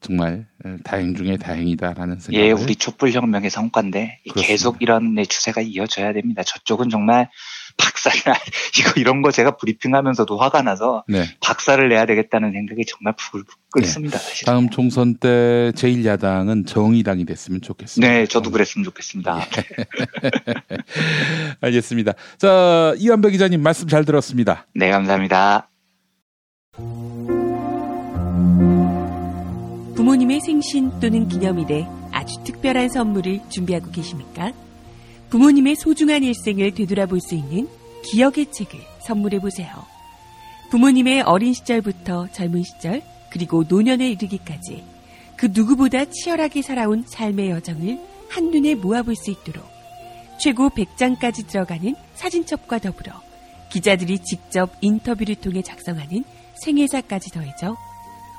정말 0.00 0.46
다행 0.84 1.14
중에 1.16 1.36
다행이다라는 1.36 2.20
생각. 2.20 2.38
예, 2.38 2.50
우리 2.52 2.76
촛불 2.76 3.10
혁명의 3.12 3.50
성과인데 3.50 4.20
그렇습니다. 4.24 4.46
계속 4.46 4.82
이런 4.82 5.16
추세가 5.28 5.60
이어져야 5.62 6.12
됩니다. 6.12 6.42
저쪽은 6.42 6.90
정말 6.90 7.30
박살나 7.76 8.38
이거 8.78 9.00
이런 9.00 9.22
거 9.22 9.30
제가 9.30 9.56
브리핑하면서도 9.56 10.36
화가 10.36 10.62
나서 10.62 11.04
네. 11.08 11.24
박살을 11.40 11.88
내야 11.88 12.06
되겠다는 12.06 12.52
생각이 12.52 12.84
정말 12.86 13.14
부글부글 13.16 13.56
끓습니다. 13.72 14.18
네. 14.18 14.44
다음 14.46 14.70
총선 14.70 15.16
때 15.16 15.72
제1야당은 15.74 16.66
정의당이 16.66 17.24
됐으면 17.24 17.60
좋겠습니다. 17.60 18.12
네, 18.12 18.26
저도 18.26 18.50
그랬으면 18.50 18.84
좋겠습니다. 18.84 19.40
예. 19.40 19.84
알겠습니다. 21.60 22.12
자, 22.38 22.94
이완배 22.98 23.30
기자님 23.30 23.62
말씀 23.62 23.88
잘 23.88 24.04
들었습니다. 24.04 24.66
네, 24.74 24.90
감사합니다. 24.90 25.68
부모님의 29.96 30.40
생신 30.40 30.90
또는 31.00 31.28
기념일에 31.28 31.86
아주 32.12 32.42
특별한 32.44 32.88
선물을 32.88 33.40
준비하고 33.48 33.90
계십니까? 33.90 34.52
부모님의 35.34 35.74
소중한 35.74 36.22
일생을 36.22 36.74
되돌아볼 36.74 37.20
수 37.20 37.34
있는 37.34 37.68
기억의 38.04 38.52
책을 38.52 38.78
선물해 39.00 39.40
보세요. 39.40 39.68
부모님의 40.70 41.22
어린 41.22 41.52
시절부터 41.52 42.28
젊은 42.30 42.62
시절, 42.62 43.02
그리고 43.30 43.64
노년에 43.68 44.10
이르기까지 44.10 44.84
그 45.36 45.48
누구보다 45.52 46.04
치열하게 46.04 46.62
살아온 46.62 47.02
삶의 47.04 47.50
여정을 47.50 47.98
한눈에 48.28 48.76
모아볼 48.76 49.16
수 49.16 49.32
있도록 49.32 49.64
최고 50.38 50.68
100장까지 50.68 51.48
들어가는 51.48 51.96
사진첩과 52.14 52.78
더불어 52.78 53.20
기자들이 53.72 54.20
직접 54.20 54.70
인터뷰를 54.82 55.34
통해 55.34 55.62
작성하는 55.62 56.22
생애사까지 56.62 57.32
더해져 57.32 57.76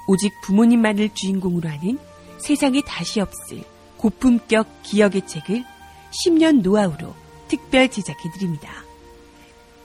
오직 0.07 0.31
부모님만을 0.43 1.09
주인공으로 1.13 1.67
하는 1.67 1.99
세상에 2.37 2.79
다시 2.87 3.19
없을 3.19 3.65
고품격 3.97 4.83
기억의 4.83 5.27
책을 5.27 5.74
10년 6.23 6.61
노하우로 6.61 7.13
특별 7.47 7.89
제작해드립니다. 7.89 8.83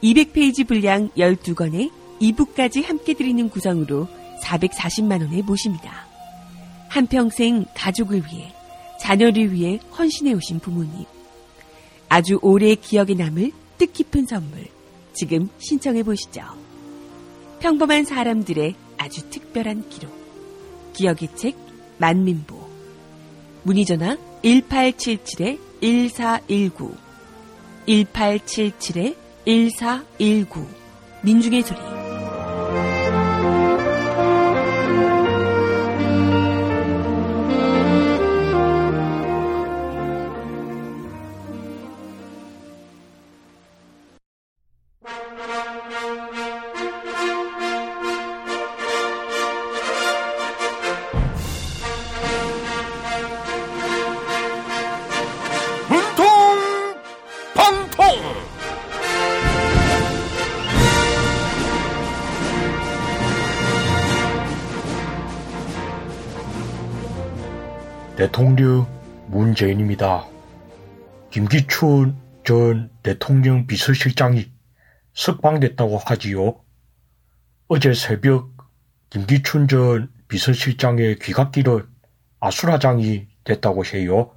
200페이지 0.02 0.66
분량 0.66 1.10
12권에 1.10 1.90
2부까지 2.20 2.84
함께 2.84 3.14
드리는 3.14 3.48
구성으로 3.48 4.08
440만원에 4.42 5.42
모십니다. 5.44 6.06
한평생 6.88 7.66
가족을 7.74 8.24
위해, 8.26 8.52
자녀를 9.00 9.52
위해 9.52 9.78
헌신해 9.96 10.32
오신 10.34 10.60
부모님. 10.60 11.04
아주 12.08 12.38
오래 12.42 12.74
기억에 12.74 13.14
남을 13.14 13.52
뜻깊은 13.78 14.26
선물. 14.26 14.66
지금 15.12 15.48
신청해 15.58 16.02
보시죠. 16.02 16.42
평범한 17.60 18.04
사람들의 18.04 18.74
아주 18.96 19.28
특별한 19.30 19.88
기록. 19.88 20.12
기억의 20.94 21.28
책 21.36 21.56
만민보. 21.98 22.58
문의 23.62 23.84
전화 23.84 24.16
1877 24.42 25.69
1419 25.80 26.94
1877에 27.86 29.16
1419 29.46 30.66
민중의 31.22 31.62
소리 31.62 31.99
김기춘 71.30 72.20
전 72.44 72.90
대통령 73.04 73.68
비서실장이 73.68 74.50
석방됐다고 75.14 75.98
하지요. 75.98 76.60
어제 77.68 77.94
새벽 77.94 78.50
김기춘 79.10 79.68
전 79.68 80.12
비서실장의 80.26 81.20
귀갓길은 81.20 81.86
아수라장이 82.40 83.28
됐다고 83.44 83.84
해요. 83.84 84.34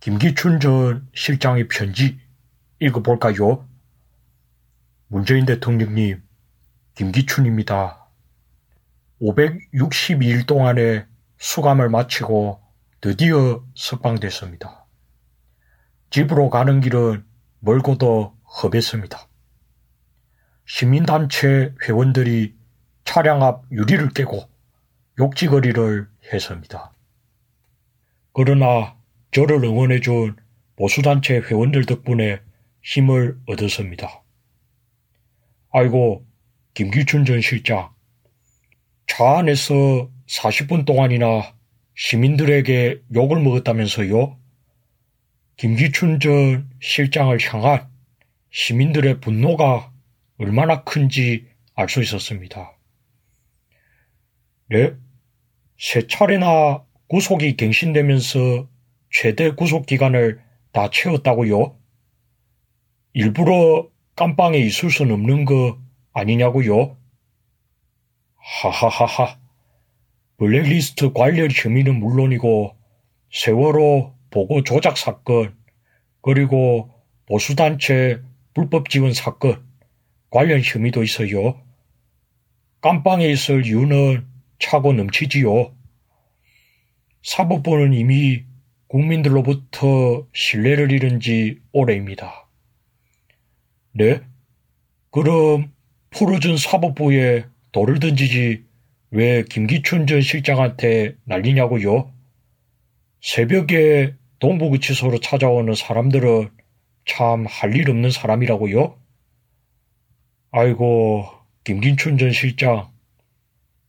김기춘 0.00 0.60
전 0.60 1.06
실장의 1.14 1.68
편지 1.68 2.18
읽어볼까요? 2.80 3.68
문재인 5.08 5.44
대통령님, 5.44 6.22
김기춘입니다. 6.94 8.08
562일 9.20 10.46
동안의 10.46 11.06
수감을 11.36 11.90
마치고 11.90 12.62
드디어 13.02 13.62
석방됐습니다. 13.74 14.81
집으로 16.12 16.50
가는 16.50 16.82
길은 16.82 17.24
멀고도 17.60 18.36
험했습니다. 18.44 19.28
시민단체 20.66 21.74
회원들이 21.82 22.54
차량 23.04 23.42
앞 23.42 23.64
유리를 23.72 24.10
깨고 24.10 24.46
욕지거리를 25.18 26.06
했습니다. 26.30 26.92
그러나 28.34 28.94
저를 29.30 29.64
응원해준 29.64 30.36
보수단체 30.76 31.38
회원들 31.38 31.86
덕분에 31.86 32.40
힘을 32.82 33.38
얻었습니다. 33.46 34.22
아이고, 35.72 36.26
김기춘 36.74 37.24
전 37.24 37.40
실장. 37.40 37.90
차 39.06 39.38
안에서 39.38 40.10
40분 40.28 40.84
동안이나 40.84 41.54
시민들에게 41.94 43.00
욕을 43.14 43.40
먹었다면서요? 43.40 44.41
김기춘 45.56 46.20
전 46.20 46.70
실장을 46.80 47.36
향한 47.40 47.88
시민들의 48.50 49.20
분노가 49.20 49.92
얼마나 50.38 50.82
큰지 50.84 51.46
알 51.74 51.88
수 51.88 52.02
있었습니다. 52.02 52.76
네? 54.68 54.94
세 55.78 56.06
차례나 56.06 56.84
구속이 57.08 57.56
갱신되면서 57.56 58.68
최대 59.10 59.50
구속 59.50 59.86
기간을 59.86 60.40
다 60.72 60.90
채웠다고요? 60.90 61.78
일부러 63.14 63.88
깜빵에 64.16 64.58
있을 64.58 64.90
순 64.90 65.10
없는 65.10 65.44
거 65.44 65.78
아니냐고요? 66.12 66.96
하하하하. 68.36 69.38
블랙리스트 70.38 71.12
관련 71.12 71.48
혐의는 71.52 71.98
물론이고 72.00 72.76
세월호 73.30 74.14
보고 74.32 74.64
조작 74.64 74.98
사건 74.98 75.54
그리고 76.22 76.90
보수단체 77.26 78.20
불법 78.54 78.88
지원 78.88 79.12
사건 79.12 79.64
관련 80.30 80.60
혐의도 80.60 81.04
있어요. 81.04 81.60
깜빵에 82.80 83.30
있을 83.30 83.64
이유는 83.66 84.26
차고 84.58 84.94
넘치지요. 84.94 85.76
사법부는 87.22 87.92
이미 87.92 88.44
국민들로부터 88.88 90.26
신뢰를 90.32 90.90
잃은 90.90 91.20
지 91.20 91.60
오래입니다. 91.72 92.48
네? 93.92 94.20
그럼 95.10 95.72
푸르준 96.10 96.56
사법부에 96.56 97.44
돌을 97.72 98.00
던지지 98.00 98.64
왜 99.10 99.44
김기춘 99.44 100.06
전 100.06 100.20
실장한테 100.20 101.16
난리냐고요? 101.24 102.12
새벽에 103.20 104.14
동부구치소로 104.42 105.20
찾아오는 105.20 105.72
사람들은 105.72 106.50
참 107.06 107.46
할 107.46 107.76
일 107.76 107.88
없는 107.88 108.10
사람이라고요? 108.10 108.98
아이고, 110.50 111.28
김기춘 111.62 112.18
전 112.18 112.32
실장, 112.32 112.90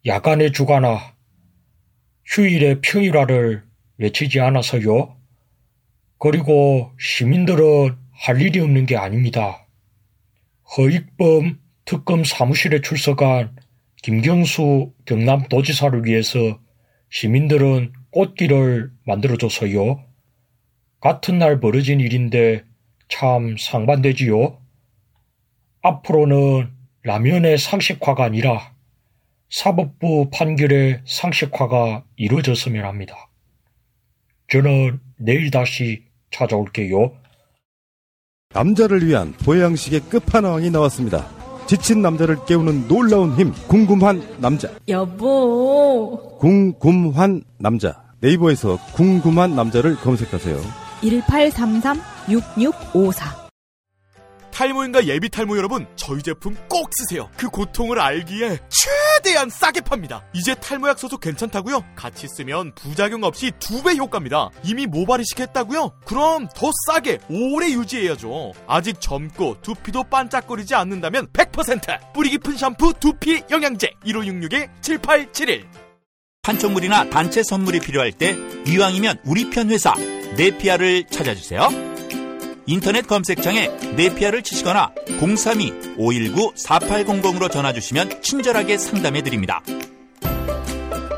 야간에 0.05 0.51
주가나 0.51 1.15
휴일에 2.25 2.81
평일화를 2.81 3.63
외치지 3.97 4.39
않아서요? 4.41 5.17
그리고 6.19 6.91
시민들은 6.99 7.97
할 8.11 8.39
일이 8.39 8.59
없는 8.59 8.85
게 8.85 8.95
아닙니다. 8.95 9.65
허익범 10.77 11.59
특검 11.85 12.23
사무실에 12.23 12.81
출석한 12.81 13.55
김경수 14.03 14.93
경남도지사를 15.05 16.05
위해서 16.05 16.59
시민들은 17.09 17.91
꽃길을 18.11 18.91
만들어줘서요. 19.07 20.12
같은 21.03 21.37
날 21.37 21.59
벌어진 21.59 21.99
일인데 21.99 22.63
참 23.09 23.57
상반되지요. 23.59 24.57
앞으로는 25.81 26.71
라면의 27.03 27.57
상식화가 27.57 28.23
아니라 28.23 28.71
사법부 29.49 30.29
판결의 30.31 31.01
상식화가 31.05 32.05
이루어졌으면 32.15 32.85
합니다. 32.85 33.29
저는 34.49 35.01
내일 35.17 35.51
다시 35.51 36.05
찾아올게요. 36.31 37.11
남자를 38.53 39.05
위한 39.05 39.33
보양식의 39.33 39.99
끝판왕이 40.09 40.69
나왔습니다. 40.69 41.27
지친 41.67 42.01
남자를 42.01 42.37
깨우는 42.45 42.87
놀라운 42.87 43.35
힘, 43.35 43.51
궁금한 43.67 44.21
남자. 44.39 44.69
여보. 44.87 46.37
궁금한 46.39 47.43
남자. 47.57 48.01
네이버에서 48.21 48.77
궁금한 48.93 49.53
남자를 49.53 49.97
검색하세요. 49.97 50.82
1833-6654. 51.03 53.43
탈모인가 54.51 55.05
예비 55.07 55.29
탈모 55.29 55.57
여러분, 55.57 55.87
저희 55.95 56.21
제품 56.21 56.55
꼭 56.69 56.87
쓰세요. 56.93 57.27
그 57.37 57.49
고통을 57.49 57.99
알기에 57.99 58.59
최대한 58.69 59.49
싸게 59.49 59.81
팝니다. 59.81 60.23
이제 60.31 60.53
탈모약 60.53 60.99
소속 60.99 61.21
괜찮다고요? 61.21 61.83
같이 61.95 62.27
쓰면 62.27 62.75
부작용 62.75 63.23
없이 63.23 63.51
두 63.57 63.81
배 63.81 63.95
효과입니다. 63.95 64.51
이미 64.63 64.85
모발이식 64.85 65.39
했다고요? 65.39 65.93
그럼 66.05 66.47
더 66.55 66.69
싸게 66.85 67.17
오래 67.31 67.71
유지해야죠. 67.71 68.51
아직 68.67 69.01
젊고 69.01 69.57
두피도 69.63 70.03
반짝거리지 70.03 70.75
않는다면 70.75 71.29
100% 71.33 72.13
뿌리 72.13 72.29
깊은 72.29 72.55
샴푸 72.55 72.93
두피 72.99 73.41
영양제 73.49 73.91
1566-7871 74.05 75.65
판촉물이나 76.43 77.09
단체 77.09 77.41
선물이 77.41 77.79
필요할 77.79 78.11
때 78.11 78.37
이왕이면 78.67 79.19
우리 79.23 79.49
편 79.49 79.69
회사 79.69 79.93
네피아를 80.35 81.05
찾아주세요. 81.05 81.69
인터넷 82.65 83.07
검색창에 83.07 83.69
네피아를 83.95 84.41
치시거나 84.43 84.91
032-519-4800으로 85.21 87.49
전화주시면 87.49 88.21
친절하게 88.21 88.77
상담해드립니다. 88.77 89.61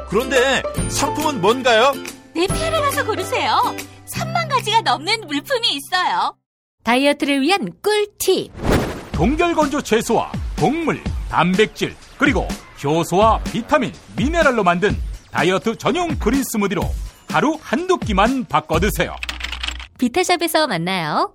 그런데 0.10 0.62
상품은 0.90 1.42
뭔가요? 1.42 1.94
네피아를 2.36 2.82
가서 2.82 3.04
고르세요. 3.04 3.76
3만 4.06 4.48
가지가 4.48 4.82
넘는 4.82 5.22
물품이 5.26 5.70
있어요. 5.74 6.38
다이어트를 6.84 7.42
위한 7.42 7.72
꿀팁. 7.82 8.52
동결건조 9.12 9.82
채소와 9.82 10.32
동물, 10.56 11.02
단백질, 11.30 11.96
그리고 12.20 12.48
효소와 12.84 13.40
비타민, 13.46 13.92
미네랄로 14.16 14.64
만든 14.64 14.96
다이어트 15.36 15.76
전용 15.78 16.18
그린 16.18 16.42
스무디로 16.50 16.82
하루 17.28 17.58
한두 17.62 17.98
끼만 17.98 18.46
바꿔 18.46 18.80
드세요. 18.80 19.18
비타샵에서 19.98 20.68
만나요. 20.68 21.34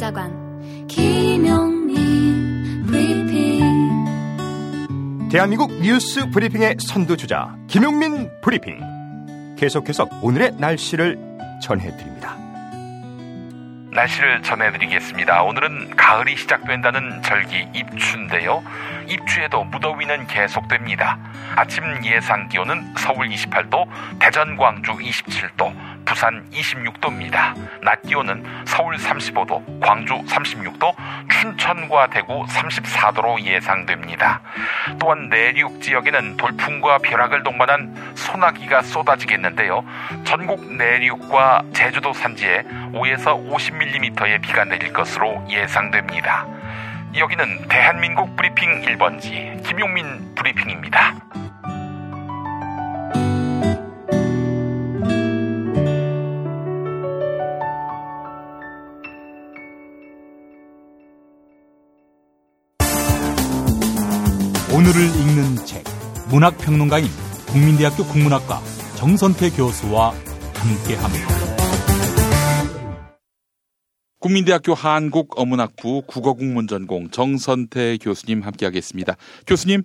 보좌관 0.00 0.88
김용민 0.88 2.86
브리핑 2.86 3.60
대한민국 5.30 5.70
뉴스 5.82 6.30
브리핑의 6.30 6.76
선두주자 6.80 7.54
김용민 7.68 8.30
브리핑 8.40 8.80
계속해서 9.58 10.08
오늘의 10.22 10.52
날씨를 10.56 11.18
전해드립니다. 11.62 12.34
날씨를 13.92 14.42
전해드리겠습니다. 14.42 15.42
오늘은 15.42 15.96
가을이 15.96 16.34
시작된다는 16.34 17.20
절기 17.22 17.68
입추인데요. 17.74 18.62
입추에도 19.10 19.64
무더위는 19.64 20.28
계속됩니다. 20.28 21.18
아침 21.56 21.82
예상 22.04 22.48
기온은 22.48 22.94
서울 22.96 23.28
28도, 23.28 23.88
대전, 24.20 24.56
광주 24.56 24.92
27도, 24.92 25.74
부산 26.04 26.48
26도입니다. 26.50 27.54
낮 27.82 28.02
기온은 28.02 28.44
서울 28.64 28.96
35도, 28.96 29.80
광주 29.80 30.14
36도, 30.14 30.94
춘천과 31.28 32.08
대구 32.08 32.44
34도로 32.46 33.40
예상됩니다. 33.42 34.40
또한 35.00 35.28
내륙 35.28 35.82
지역에는 35.82 36.36
돌풍과 36.36 36.98
벼락을 36.98 37.42
동반한 37.42 38.14
소나기가 38.14 38.82
쏟아지겠는데요. 38.82 39.84
전국 40.24 40.64
내륙과 40.72 41.62
제주도 41.72 42.12
산지에 42.12 42.62
5에서 42.92 43.50
50mm의 43.50 44.40
비가 44.40 44.64
내릴 44.64 44.92
것으로 44.92 45.44
예상됩니다. 45.48 46.59
여기는 47.16 47.68
대한민국 47.68 48.36
브리핑 48.36 48.82
1번지 48.82 49.66
김용민 49.66 50.34
브리핑입니다. 50.36 51.16
오늘을 64.72 65.02
읽는 65.02 65.66
책 65.66 65.82
문학평론가인 66.28 67.06
국민대학교 67.48 68.04
국문학과 68.04 68.60
정선태 68.94 69.50
교수와 69.50 70.14
함께합니다. 70.54 71.49
국민대학교 74.20 74.74
한국어문학부 74.74 76.02
국어국문전공 76.06 77.08
정선태 77.10 77.96
교수님 78.02 78.42
함께하겠습니다. 78.42 79.16
교수님. 79.46 79.82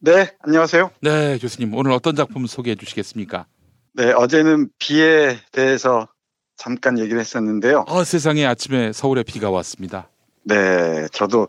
네, 0.00 0.30
안녕하세요. 0.40 0.90
네, 1.00 1.36
교수님. 1.38 1.74
오늘 1.74 1.90
어떤 1.90 2.14
작품 2.14 2.46
소개해 2.46 2.76
주시겠습니까? 2.76 3.46
네, 3.94 4.12
어제는 4.12 4.68
비에 4.78 5.36
대해서 5.50 6.08
잠깐 6.56 6.96
얘기를 6.98 7.18
했었는데요. 7.18 7.84
어, 7.88 8.04
세상에 8.04 8.46
아침에 8.46 8.92
서울에 8.92 9.24
비가 9.24 9.50
왔습니다. 9.50 10.08
네, 10.44 11.08
저도 11.12 11.48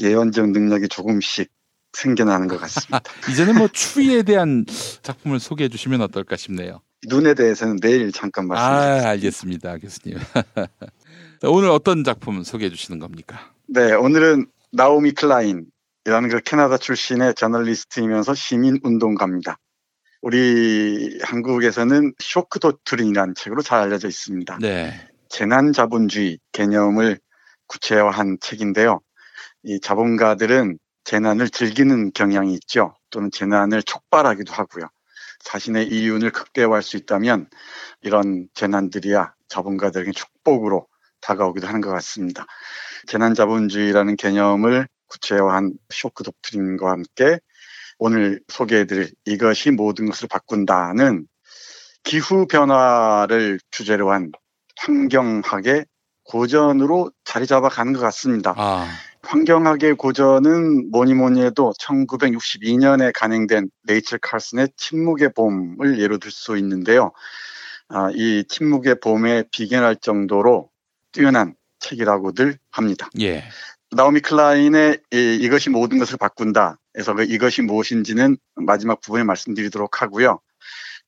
예언적 0.00 0.50
능력이 0.50 0.88
조금씩 0.88 1.50
생겨나는 1.92 2.48
것 2.48 2.58
같습니다. 2.62 3.00
이제는 3.30 3.56
뭐 3.58 3.68
추위에 3.70 4.22
대한 4.22 4.64
작품을 5.02 5.38
소개해 5.38 5.68
주시면 5.68 6.00
어떨까 6.00 6.36
싶네요. 6.36 6.80
눈에 7.06 7.34
대해서는 7.34 7.76
내일 7.82 8.10
잠깐 8.10 8.48
말씀드리겠습니다. 8.48 9.06
아, 9.06 9.10
알겠습니다, 9.10 9.78
교수님. 9.78 10.18
오늘 11.46 11.68
어떤 11.70 12.04
작품 12.04 12.42
소개해 12.42 12.70
주시는 12.70 12.98
겁니까? 12.98 13.52
네, 13.66 13.92
오늘은 13.92 14.46
나오미 14.72 15.12
클라인이라는 15.12 16.28
그 16.30 16.40
캐나다 16.40 16.76
출신의 16.76 17.34
저널리스트이면서 17.34 18.34
시민 18.34 18.78
운동가입니다. 18.82 19.58
우리 20.22 21.18
한국에서는 21.22 22.14
쇼크 22.18 22.58
도트린이라는 22.58 23.34
책으로 23.34 23.62
잘 23.62 23.80
알려져 23.80 24.08
있습니다. 24.08 24.58
네. 24.60 25.08
재난 25.28 25.72
자본주의 25.72 26.38
개념을 26.52 27.18
구체화한 27.66 28.38
책인데요. 28.40 29.00
이 29.64 29.80
자본가들은 29.80 30.78
재난을 31.04 31.50
즐기는 31.50 32.12
경향이 32.12 32.54
있죠. 32.54 32.94
또는 33.10 33.30
재난을 33.30 33.82
촉발하기도 33.82 34.52
하고요. 34.52 34.86
자신의 35.44 35.88
이윤을 35.88 36.30
극대화할 36.30 36.82
수 36.82 36.96
있다면 36.96 37.48
이런 38.00 38.48
재난들이야 38.54 39.34
자본가들에게 39.48 40.12
축복으로 40.12 40.86
다가오기도 41.24 41.66
하는 41.66 41.80
것 41.80 41.90
같습니다. 41.90 42.46
재난 43.06 43.34
자본주의라는 43.34 44.16
개념을 44.16 44.86
구체화한 45.06 45.72
쇼크 45.90 46.22
독트린과 46.22 46.90
함께 46.90 47.40
오늘 47.98 48.40
소개해드릴 48.48 49.10
이것이 49.24 49.70
모든 49.70 50.06
것을 50.06 50.28
바꾼다는 50.28 51.26
기후 52.02 52.46
변화를 52.46 53.58
주제로 53.70 54.12
한 54.12 54.30
환경학의 54.76 55.86
고전으로 56.24 57.10
자리 57.24 57.46
잡아가는 57.46 57.92
것 57.92 58.00
같습니다. 58.00 58.54
아. 58.56 58.86
환경학의 59.22 59.94
고전은 59.94 60.90
뭐니 60.90 61.14
뭐니 61.14 61.42
해도 61.42 61.72
1962년에 61.80 63.12
간행된 63.14 63.70
레이첼 63.84 64.18
칼슨의 64.20 64.68
침묵의 64.76 65.32
봄을 65.34 65.98
예로 65.98 66.18
들 66.18 66.30
수 66.30 66.58
있는데요. 66.58 67.12
아, 67.88 68.10
이 68.12 68.44
침묵의 68.48 69.00
봄에 69.00 69.44
비견할 69.50 69.96
정도로 69.96 70.70
뛰어난 71.14 71.54
책이라고들 71.78 72.58
합니다. 72.70 73.08
예. 73.20 73.44
나오미 73.92 74.20
클라인의 74.20 74.98
이, 75.12 75.38
이것이 75.40 75.70
모든 75.70 75.98
것을 75.98 76.18
바꾼다. 76.18 76.78
에서 76.96 77.14
그 77.14 77.24
이것이 77.24 77.62
무엇인지는 77.62 78.36
마지막 78.56 79.00
부분에 79.00 79.24
말씀드리도록 79.24 80.02
하고요. 80.02 80.40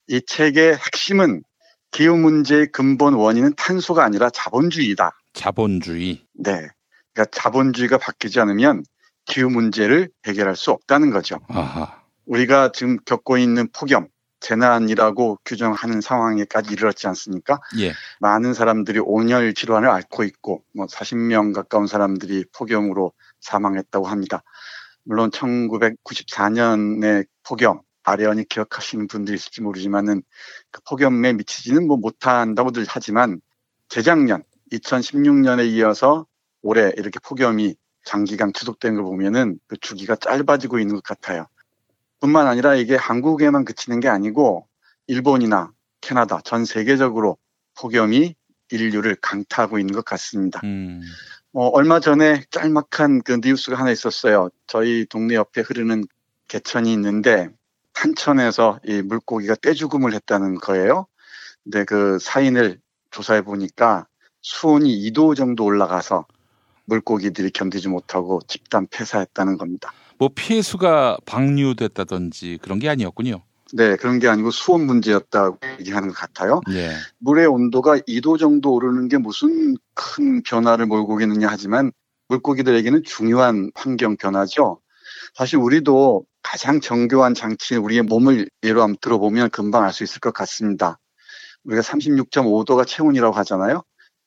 이 0.08 0.20
책의 0.24 0.76
핵심은 0.76 1.42
기후 1.90 2.16
문제의 2.16 2.70
근본 2.72 3.14
원인은 3.14 3.54
탄소가 3.56 4.04
아니라 4.04 4.30
자본주의다. 4.30 5.18
자본주의. 5.32 6.22
네. 6.34 6.68
그러니까 7.12 7.30
자본주의가 7.32 7.98
바뀌지 7.98 8.40
않으면 8.40 8.84
기후 9.24 9.50
문제를 9.50 10.10
해결할 10.26 10.56
수 10.56 10.70
없다는 10.70 11.10
거죠. 11.10 11.40
아하. 11.48 12.02
우리가 12.26 12.72
지금 12.72 12.98
겪고 13.04 13.38
있는 13.38 13.68
폭염, 13.72 14.08
재난이라고 14.40 15.38
규정하는 15.44 16.00
상황에까지 16.00 16.72
이르렀지 16.72 17.06
않습니까? 17.08 17.60
예. 17.78 17.92
많은 18.20 18.54
사람들이 18.54 19.00
온열 19.00 19.54
질환을 19.54 19.88
앓고 19.88 20.24
있고 20.24 20.62
뭐 20.74 20.86
40명 20.86 21.54
가까운 21.54 21.86
사람들이 21.86 22.44
폭염으로 22.52 23.12
사망했다고 23.40 24.06
합니다. 24.06 24.42
물론 25.04 25.30
1994년의 25.30 27.26
폭염 27.44 27.80
아련히 28.02 28.44
기억하시는 28.44 29.08
분들이 29.08 29.36
있을지 29.36 29.62
모르지만은 29.62 30.22
그 30.70 30.80
폭염에 30.88 31.32
미치지는 31.32 31.86
뭐 31.86 31.96
못한다고들 31.96 32.84
하지만 32.88 33.40
재작년 33.88 34.42
2016년에 34.72 35.68
이어서 35.70 36.26
올해 36.62 36.92
이렇게 36.96 37.18
폭염이 37.22 37.76
장기간 38.04 38.52
지속되는 38.52 38.96
걸 38.96 39.04
보면은 39.04 39.58
그 39.66 39.76
주기가 39.76 40.16
짧아지고 40.16 40.78
있는 40.78 40.94
것 40.94 41.02
같아요. 41.02 41.46
뿐만 42.26 42.48
아니라 42.48 42.74
이게 42.74 42.96
한국에만 42.96 43.64
그치는 43.64 44.00
게 44.00 44.08
아니고 44.08 44.66
일본이나 45.06 45.70
캐나다 46.00 46.40
전 46.44 46.64
세계적으로 46.64 47.38
폭염이 47.78 48.34
인류를 48.70 49.16
강타하고 49.20 49.78
있는 49.78 49.94
것 49.94 50.04
같습니다. 50.04 50.60
음. 50.64 51.02
어, 51.52 51.68
얼마 51.68 52.00
전에 52.00 52.42
짤막한 52.50 53.22
그 53.22 53.38
뉴스가 53.40 53.78
하나 53.78 53.92
있었어요. 53.92 54.48
저희 54.66 55.06
동네 55.08 55.36
옆에 55.36 55.60
흐르는 55.60 56.04
개천이 56.48 56.92
있는데 56.94 57.48
탄천에서 57.92 58.80
이 58.84 59.02
물고기가 59.02 59.54
떼죽음을 59.54 60.12
했다는 60.12 60.56
거예요. 60.56 61.06
근데 61.62 61.84
그 61.84 62.18
사인을 62.18 62.80
조사해 63.12 63.42
보니까 63.42 64.08
수온이 64.42 65.10
2도 65.10 65.36
정도 65.36 65.64
올라가서 65.64 66.26
물고기들이 66.86 67.50
견디지 67.50 67.88
못하고 67.88 68.40
집단 68.48 68.88
폐사했다는 68.88 69.58
겁니다. 69.58 69.92
뭐 70.18 70.30
피해 70.34 70.62
수가 70.62 71.18
방류됐다든지 71.26 72.58
그런 72.62 72.78
게 72.78 72.88
아니었군요. 72.88 73.42
네, 73.72 73.96
그런 73.96 74.18
게 74.18 74.28
아니고 74.28 74.50
수온 74.50 74.86
문제였다고 74.86 75.58
얘기하는 75.80 76.08
것 76.08 76.14
같아요. 76.14 76.60
예. 76.70 76.92
물의 77.18 77.46
온도가 77.46 77.98
2도 77.98 78.38
정도 78.38 78.72
오르는 78.74 79.08
게 79.08 79.18
무슨 79.18 79.76
큰 79.94 80.42
변화를 80.42 80.86
몰고 80.86 81.14
오겠느냐 81.14 81.48
하지만 81.50 81.90
물고기들에게는 82.28 83.02
중요한 83.04 83.70
환경 83.74 84.16
변화죠. 84.16 84.80
사실 85.34 85.58
우리도 85.58 86.24
가장 86.42 86.80
정교한 86.80 87.34
장치인 87.34 87.80
우리의 87.80 88.02
몸을 88.02 88.48
예로 88.62 88.82
한번 88.82 88.96
들어보면 89.00 89.50
금방 89.50 89.82
알 89.84 89.92
수 89.92 90.04
있을 90.04 90.20
것 90.20 90.32
같습니다. 90.32 90.98
우리가 91.64 91.82
36.5도가 91.82 92.86
체온이라고 92.86 93.34
하잖아요. 93.38 93.82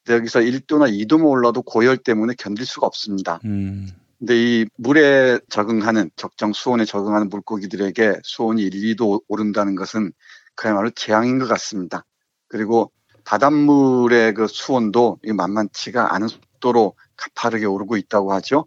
여기서 0.09 0.41
1도나 0.41 0.91
2도만 0.91 1.27
올라도 1.29 1.61
고열 1.61 1.97
때문에 1.97 2.33
견딜 2.37 2.65
수가 2.65 2.87
없습니다. 2.87 3.39
음. 3.45 3.87
근데 4.19 4.35
이 4.35 4.65
물에 4.75 5.39
적응하는 5.49 6.11
적정 6.17 6.51
수온에 6.53 6.85
적응하는 6.85 7.29
물고기들에게 7.29 8.19
수온이 8.23 8.61
1, 8.63 8.95
2도 8.95 9.23
오른다는 9.27 9.75
것은 9.75 10.11
그야말로 10.55 10.89
재앙인 10.91 11.39
것 11.39 11.47
같습니다. 11.47 12.05
그리고 12.49 12.91
바닷물의 13.23 14.33
그 14.33 14.47
수온도 14.47 15.19
만만치가 15.25 16.13
않은 16.15 16.27
속도로 16.27 16.95
가파르게 17.15 17.65
오르고 17.65 17.95
있다고 17.95 18.33
하죠. 18.33 18.65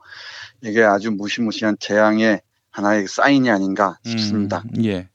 이게 0.62 0.82
아주 0.82 1.10
무시무시한 1.10 1.76
재앙의 1.78 2.40
하나의 2.70 3.06
사인이 3.06 3.50
아닌가 3.50 3.98
싶습니다. 4.04 4.62
음, 4.76 4.84
예. 4.84 5.08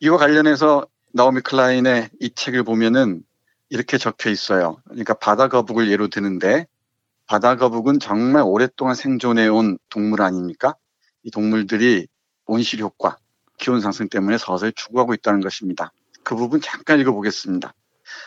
이와 0.00 0.18
관련해서 0.18 0.86
나오미 1.12 1.42
클라인의 1.42 2.10
이 2.20 2.30
책을 2.34 2.64
보면은 2.64 3.22
이렇게 3.68 3.98
적혀 3.98 4.30
있어요. 4.30 4.78
그러니까 4.84 5.14
바다 5.14 5.48
거북을 5.48 5.90
예로 5.90 6.08
드는데 6.08 6.66
바다 7.26 7.56
거북은 7.56 8.00
정말 8.00 8.42
오랫동안 8.44 8.94
생존해 8.94 9.48
온 9.48 9.78
동물 9.88 10.22
아닙니까? 10.22 10.74
이 11.22 11.30
동물들이 11.30 12.06
온실 12.46 12.80
효과, 12.80 13.16
기온 13.58 13.80
상승 13.80 14.08
때문에 14.08 14.36
서서히 14.36 14.72
죽어가고 14.74 15.14
있다는 15.14 15.40
것입니다. 15.40 15.92
그 16.22 16.36
부분 16.36 16.60
잠깐 16.60 17.00
읽어보겠습니다. 17.00 17.72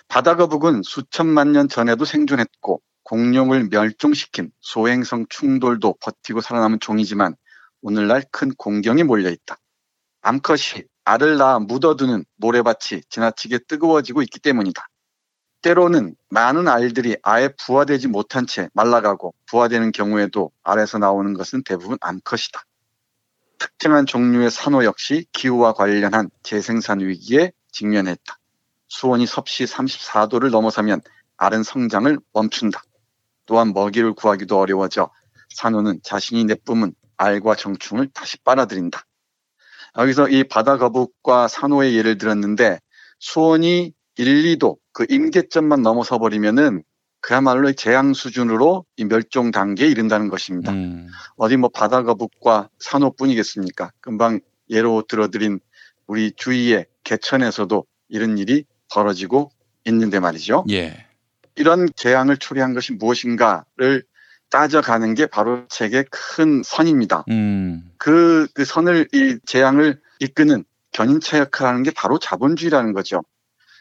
바다 0.07 0.35
거북은 0.35 0.81
수천만 0.83 1.51
년 1.51 1.69
전에도 1.69 2.05
생존했고 2.05 2.81
공룡을 3.03 3.69
멸종시킨 3.69 4.51
소행성 4.59 5.27
충돌도 5.29 5.97
버티고 6.01 6.41
살아남은 6.41 6.79
종이지만 6.79 7.35
오늘날 7.81 8.23
큰 8.31 8.51
공경이 8.57 9.03
몰려 9.03 9.29
있다. 9.29 9.57
암컷이 10.21 10.83
알을 11.05 11.37
낳아 11.37 11.59
묻어두는 11.59 12.25
모래밭이 12.35 13.03
지나치게 13.09 13.59
뜨거워지고 13.67 14.23
있기 14.23 14.39
때문이다. 14.39 14.87
때로는 15.61 16.15
많은 16.29 16.67
알들이 16.67 17.17
아예 17.23 17.49
부화되지 17.49 18.07
못한 18.07 18.47
채 18.47 18.69
말라가고 18.73 19.33
부화되는 19.47 19.91
경우에도 19.91 20.51
알에서 20.63 20.97
나오는 20.97 21.33
것은 21.33 21.63
대부분 21.63 21.97
암컷이다. 22.01 22.63
특정한 23.57 24.05
종류의 24.05 24.51
산호 24.51 24.83
역시 24.85 25.25
기후와 25.31 25.73
관련한 25.73 26.29
재생산 26.43 26.99
위기에 26.99 27.51
직면했다. 27.71 28.37
수온이 28.87 29.25
섭씨 29.25 29.65
34도를 29.65 30.51
넘어서면 30.51 31.01
알은 31.37 31.63
성장을 31.63 32.17
멈춘다. 32.33 32.81
또한 33.45 33.73
먹이를 33.73 34.13
구하기도 34.13 34.59
어려워져 34.59 35.09
산호는 35.49 36.01
자신이 36.03 36.45
내뿜은 36.45 36.93
알과 37.17 37.55
정충을 37.55 38.09
다시 38.13 38.37
빨아들인다. 38.43 39.05
여기서 39.97 40.29
이 40.29 40.43
바다 40.43 40.77
거북과 40.77 41.47
산호의 41.47 41.95
예를 41.95 42.17
들었는데 42.17 42.79
수온이 43.19 43.93
1, 44.17 44.57
2도 44.57 44.77
그 44.97 45.05
임계점만 45.07 45.83
넘어서 45.83 46.17
버리면은 46.17 46.81
그야말로 47.21 47.71
재앙 47.73 48.15
수준으로 48.15 48.83
이 48.95 49.05
멸종 49.05 49.51
단계에 49.51 49.87
이른다는 49.87 50.27
것입니다. 50.27 50.71
음. 50.71 51.07
어디 51.35 51.55
뭐 51.55 51.69
바다 51.69 52.01
거북과 52.01 52.69
산호뿐이겠습니까? 52.79 53.91
금방 54.01 54.39
예로 54.71 55.03
들어드린 55.07 55.59
우리 56.07 56.31
주위의 56.31 56.87
개천에서도 57.03 57.85
이런 58.09 58.39
일이 58.39 58.65
벌어지고 58.91 59.51
있는데 59.85 60.19
말이죠. 60.19 60.65
예. 60.71 61.05
이런 61.53 61.87
재앙을 61.95 62.37
초래한 62.37 62.73
것이 62.73 62.93
무엇인가를 62.93 64.03
따져가는 64.49 65.13
게 65.13 65.27
바로 65.27 65.67
책의 65.67 66.05
큰 66.09 66.63
선입니다. 66.65 67.23
음. 67.29 67.91
그, 67.99 68.47
그 68.55 68.65
선을, 68.65 69.09
이 69.13 69.37
재앙을 69.45 70.01
이끄는 70.21 70.63
견인차 70.91 71.37
역할을 71.37 71.69
하는 71.69 71.83
게 71.83 71.91
바로 71.91 72.17
자본주의라는 72.17 72.93
거죠. 72.93 73.21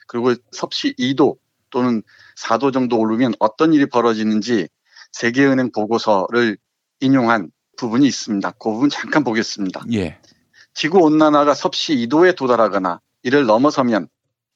그리고 0.06 0.34
섭씨 0.52 0.94
2도 0.94 1.36
또는 1.70 2.02
4도 2.36 2.72
정도 2.72 2.98
오르면 2.98 3.34
어떤 3.38 3.74
일이 3.74 3.86
벌어지는지 3.86 4.68
세계은행 5.12 5.72
보고서를 5.72 6.56
인용한 7.00 7.50
부분이 7.76 8.06
있습니다. 8.06 8.50
그 8.52 8.70
부분 8.70 8.88
잠깐 8.88 9.24
보겠습니다. 9.24 9.82
예. 9.92 10.18
지구 10.74 10.98
온난화가 10.98 11.54
섭씨 11.54 11.96
2도에 11.96 12.36
도달하거나 12.36 13.00
이를 13.22 13.46
넘어서면 13.46 14.08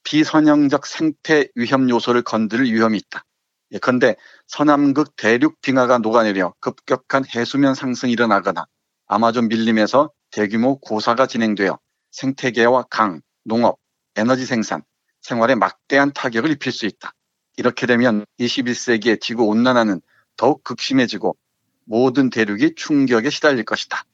비선형적 0.04 0.86
생태 0.86 1.48
위험 1.54 1.88
요소를 1.90 2.22
건드릴 2.22 2.72
위험이 2.72 2.98
있다. 2.98 3.24
예컨대 3.72 4.16
서남극 4.46 5.16
대륙 5.16 5.60
빙하가 5.60 5.98
녹아내려 5.98 6.54
급격한 6.60 7.24
해수면 7.34 7.74
상승이 7.74 8.12
일어나거나 8.12 8.66
아마존 9.06 9.48
밀림에서 9.48 10.10
대규모 10.30 10.78
고사가 10.78 11.26
진행되어 11.26 11.78
생태계와 12.10 12.84
강, 12.90 13.20
농업, 13.44 13.78
에너지 14.16 14.44
생산, 14.44 14.82
생활에 15.22 15.54
막대한 15.54 16.12
타격을 16.12 16.50
입힐 16.50 16.72
수 16.72 16.86
있다. 16.86 17.14
이렇게 17.56 17.86
되면 17.86 18.24
21세기의 18.38 19.20
지구 19.20 19.44
온난화는 19.44 20.00
더욱 20.36 20.64
극심해지고 20.64 21.36
모든 21.84 22.30
대륙이 22.30 22.74
충격에 22.76 23.30
시달릴 23.30 23.64
것이다. 23.64 24.04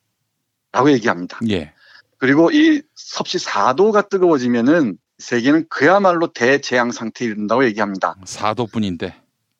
라고 0.72 0.90
얘기합니다. 0.90 1.38
예. 1.50 1.72
그리고 2.18 2.50
이 2.50 2.82
섭씨 2.94 3.38
4도가 3.38 4.08
뜨거워지면은 4.08 4.98
세계는 5.18 5.66
그야말로 5.68 6.32
대재앙 6.32 6.90
상태에 6.90 7.28
이른다고 7.28 7.64
얘기합니다. 7.64 8.16
4도뿐인데. 8.24 9.14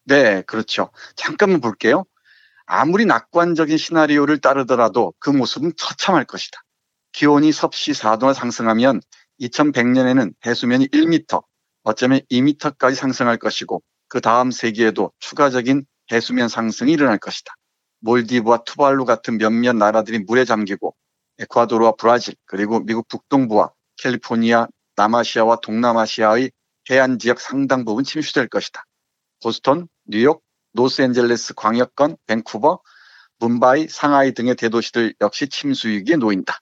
네, 0.05 0.43
그렇죠. 0.43 0.91
잠깐만 1.15 1.61
볼게요. 1.61 2.05
아무리 2.67 3.07
낙관적인 3.07 3.79
시나리오를 3.79 4.39
따르더라도 4.39 5.15
그 5.19 5.31
모습은 5.31 5.73
처참할 5.77 6.25
것이다. 6.25 6.61
기온이 7.13 7.53
섭씨 7.53 7.93
4도나 7.93 8.35
상승하면 8.35 9.01
2100년에는 9.41 10.35
해수면이 10.45 10.89
1m, 10.89 11.43
어쩌면 11.83 12.21
2m까지 12.31 12.95
상승할 12.95 13.39
것이고 13.39 13.83
그 14.09 14.21
다음 14.21 14.51
세기에도 14.51 15.13
추가적인 15.19 15.85
해수면 16.13 16.49
상승이 16.49 16.93
일어날 16.93 17.19
것이다. 17.19 17.55
몰디브와 18.01 18.65
투발루 18.65 19.05
같은 19.05 19.39
몇몇 19.39 19.75
나라들이 19.75 20.21
물에 20.21 20.45
잠기고 20.45 20.95
에콰도르와 21.39 21.93
브라질 21.99 22.35
그리고 22.45 22.81
미국 22.81 23.09
북동부와 23.09 23.73
캘리포니아, 23.97 24.69
남아시아와 24.97 25.57
동남아시아의 25.61 26.51
해안 26.91 27.19
지역 27.19 27.41
상당 27.41 27.85
부분 27.85 28.05
침수될 28.05 28.49
것이다. 28.49 28.85
보스턴, 29.43 29.89
뉴욕, 30.07 30.43
로스앤젤레스 30.75 31.55
광역권, 31.55 32.17
밴쿠버, 32.27 32.81
뭄바이, 33.39 33.89
상하이 33.89 34.33
등의 34.33 34.55
대도시들 34.55 35.15
역시 35.21 35.49
침수 35.49 35.89
위기에 35.89 36.17
놓인다. 36.17 36.59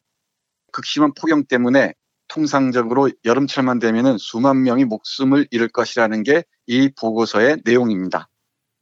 극심한 0.72 1.12
폭염 1.14 1.44
때문에 1.44 1.94
통상적으로 2.28 3.10
여름철만 3.24 3.78
되면은 3.78 4.16
수만 4.18 4.62
명이 4.62 4.84
목숨을 4.84 5.48
잃을 5.50 5.68
것이라는 5.68 6.22
게 6.22 6.42
이 6.66 6.90
보고서의 6.98 7.58
내용입니다. 7.64 8.28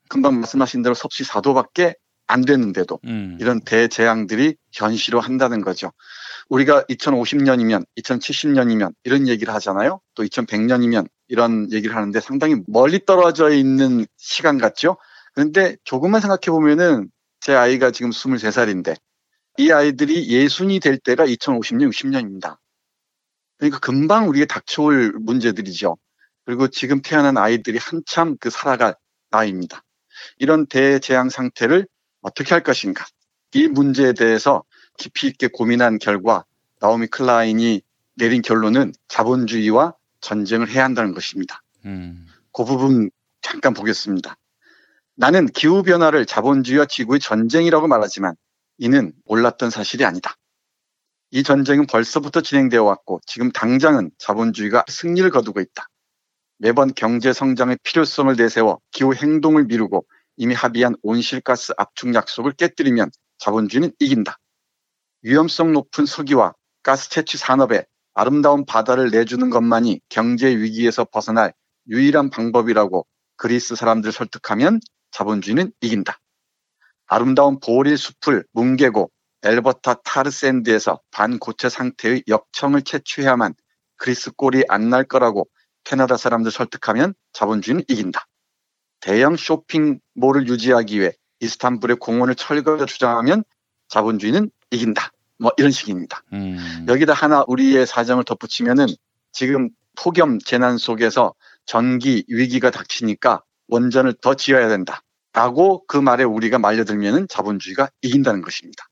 금방 0.09 0.41
말씀하신 0.41 0.83
대로 0.83 0.95
섭씨 0.95 1.25
4도밖에 1.25 1.97
안 2.27 2.43
됐는데도 2.43 3.01
음. 3.05 3.37
이런 3.41 3.61
대재앙들이 3.61 4.57
현실화 4.73 5.21
한다는 5.21 5.61
거죠. 5.61 5.93
우리가 6.49 6.85
2050년이면 6.85 7.85
2070년이면 7.99 8.95
이런 9.05 9.27
얘기를 9.29 9.53
하잖아요. 9.55 10.01
또 10.15 10.23
2100년이면 10.23 11.09
이런 11.29 11.71
얘기를 11.73 11.97
하는데 11.97 12.21
상당히 12.21 12.57
멀리 12.67 13.05
떨어져 13.05 13.51
있는 13.51 14.07
시간 14.17 14.59
같죠. 14.59 14.97
그런데 15.35 15.77
조금만 15.85 16.21
생각해 16.21 16.51
보면은 16.51 17.11
제 17.41 17.55
아이가 17.55 17.91
지금 17.91 18.11
23살인데 18.11 18.97
이 19.59 19.71
아이들이 19.73 20.29
예순이 20.29 20.81
될 20.81 20.99
때가 20.99 21.27
2050년, 21.27 21.91
60년입니다. 21.91 22.57
그러니까 23.63 23.79
금방 23.79 24.29
우리가 24.29 24.47
닥쳐올 24.47 25.13
문제들이죠. 25.21 25.97
그리고 26.45 26.67
지금 26.67 27.01
태어난 27.01 27.39
아이들이 27.39 27.79
한참 27.79 28.37
그 28.41 28.51
살아갈 28.51 28.97
나이입니다. 29.31 29.85
이런 30.39 30.67
대재앙 30.67 31.29
상태를 31.29 31.87
어떻게 32.23 32.55
할 32.55 32.65
것인가. 32.65 33.07
이 33.55 33.69
문제에 33.69 34.15
대해서 34.15 34.65
깊이 34.99 35.29
있게 35.29 35.47
고민한 35.47 36.01
결과 36.01 36.45
나오미 36.81 37.07
클라인이 37.07 37.83
내린 38.17 38.43
결론은 38.43 38.93
자본주의와 39.07 39.95
전쟁을 40.21 40.69
해야 40.69 40.83
한다는 40.83 41.15
것입니다. 41.15 41.63
음. 41.85 42.27
그 42.53 42.65
부분 42.65 43.11
잠깐 43.43 43.75
보겠습니다. 43.75 44.37
나는 45.15 45.47
기후변화를 45.47 46.27
자본주의와 46.27 46.87
지구의 46.87 47.21
전쟁이라고 47.21 47.87
말하지만 47.87 48.35
이는 48.79 49.13
몰랐던 49.27 49.71
사실이 49.71 50.05
아니다. 50.05 50.35
이 51.35 51.43
전쟁은 51.43 51.87
벌써부터 51.87 52.43
진행되어 52.43 52.85
왔고 52.85 53.19
지금 53.27 53.51
당장은 53.51 54.11
자본주의가 54.19 54.85
승리를 54.87 55.31
거두고 55.31 55.61
있다. 55.63 55.89
매번 56.59 56.93
경제 56.95 57.33
성장의 57.33 57.79
필요성을 57.83 58.37
내세워 58.37 58.81
기후 58.91 59.15
행동을 59.15 59.65
미루고 59.65 60.05
이미 60.37 60.53
합의한 60.53 60.95
온실가스 61.03 61.73
압축 61.79 62.15
약속을 62.15 62.53
깨뜨리면 62.53 63.11
자본주의는 63.39 63.93
이긴다. 63.99 64.37
위험성 65.23 65.73
높은 65.73 66.05
석유와 66.05 66.53
가스 66.83 67.09
채취 67.09 67.39
산업에 67.39 67.87
아름다운 68.13 68.67
바다를 68.67 69.11
내주는 69.11 69.49
것만이 69.49 70.03
경제 70.11 70.55
위기에서 70.55 71.07
벗어날 71.07 71.55
유일한 71.89 72.29
방법이라고 72.29 73.07
그리스 73.37 73.75
사람들을 73.75 74.13
설득하면 74.13 74.81
자본주의는 75.13 75.73
이긴다. 75.81 76.21
아름다운 77.07 77.59
보릴 77.59 77.97
숲을 77.97 78.45
뭉개고 78.53 79.11
엘버타 79.45 80.03
타르샌드에서 80.05 81.01
반고체 81.11 81.69
상태의 81.69 82.25
역청을 82.29 82.83
채취해야만 82.83 83.55
그리스 83.97 84.31
꼴이 84.33 84.65
안 84.69 84.91
날 84.91 85.05
거라고 85.05 85.49
캐나다 85.85 86.17
사람들 86.17 86.51
설득하면 86.51 87.15
자본주의는 87.33 87.85
이긴다. 87.89 88.27
대형 89.01 89.37
쇼핑몰을 89.37 90.47
유지하기 90.47 91.01
위해 91.01 91.13
이스탄불의 91.41 91.97
공원을 91.97 92.37
철거해 92.37 92.87
주장하면 92.87 93.43
자본주의는 93.89 94.51
이긴다. 94.71 95.11
뭐 95.39 95.51
이런 95.57 95.73
식입니다. 95.73 96.23
음. 96.33 96.87
여기다 96.89 97.13
하나 97.13 97.45
우리의 97.49 97.87
사정을 97.87 98.25
덧붙이면은 98.25 98.87
지금 99.33 99.71
폭염 99.97 100.39
재난 100.39 100.79
속에서 100.79 101.35
전기 101.67 102.25
위기가 102.29 102.71
닥치니까 102.71 103.43
원전을 103.69 104.15
더 104.21 104.35
지어야 104.35 104.69
된다. 104.69 105.03
라고 105.33 105.85
그 105.87 105.97
말에 105.97 106.23
우리가 106.25 106.59
말려들면은 106.59 107.27
자본주의가 107.29 107.89
이긴다는 108.03 108.43
것입니다. 108.43 108.85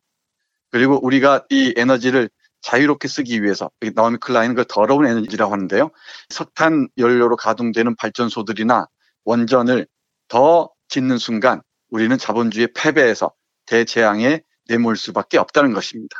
그리고 0.71 1.05
우리가 1.05 1.45
이 1.51 1.75
에너지를 1.77 2.31
자유롭게 2.62 3.09
쓰기 3.09 3.43
위해서 3.43 3.71
나오미 3.95 4.18
클라인은 4.18 4.55
그 4.55 4.64
더러운 4.68 5.07
에너지라고 5.07 5.53
하는데요. 5.53 5.91
석탄 6.29 6.89
연료로 6.99 7.37
가동되는 7.37 7.97
발전소들이나 7.97 8.87
원전을 9.25 9.87
더 10.29 10.71
짓는 10.89 11.18
순간 11.18 11.62
우리는 11.89 12.16
자본주의의 12.16 12.68
패배에서 12.75 13.33
대재앙에 13.66 14.43
내몰 14.68 14.97
수밖에 14.97 15.39
없다는 15.39 15.73
것입니다. 15.73 16.16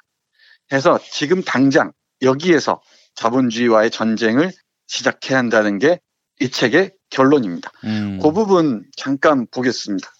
해서 0.73 0.99
지금 1.11 1.43
당장 1.43 1.93
여기에서 2.23 2.81
자본주의와의 3.15 3.91
전쟁을 3.91 4.51
시작해야 4.87 5.39
한다는 5.39 5.79
게 5.79 6.01
이 6.41 6.51
책의 6.51 6.93
결론입니다. 7.11 7.71
음. 7.85 8.19
그 8.21 8.33
부분 8.33 8.85
잠깐 8.97 9.47
보겠습니다. 9.51 10.11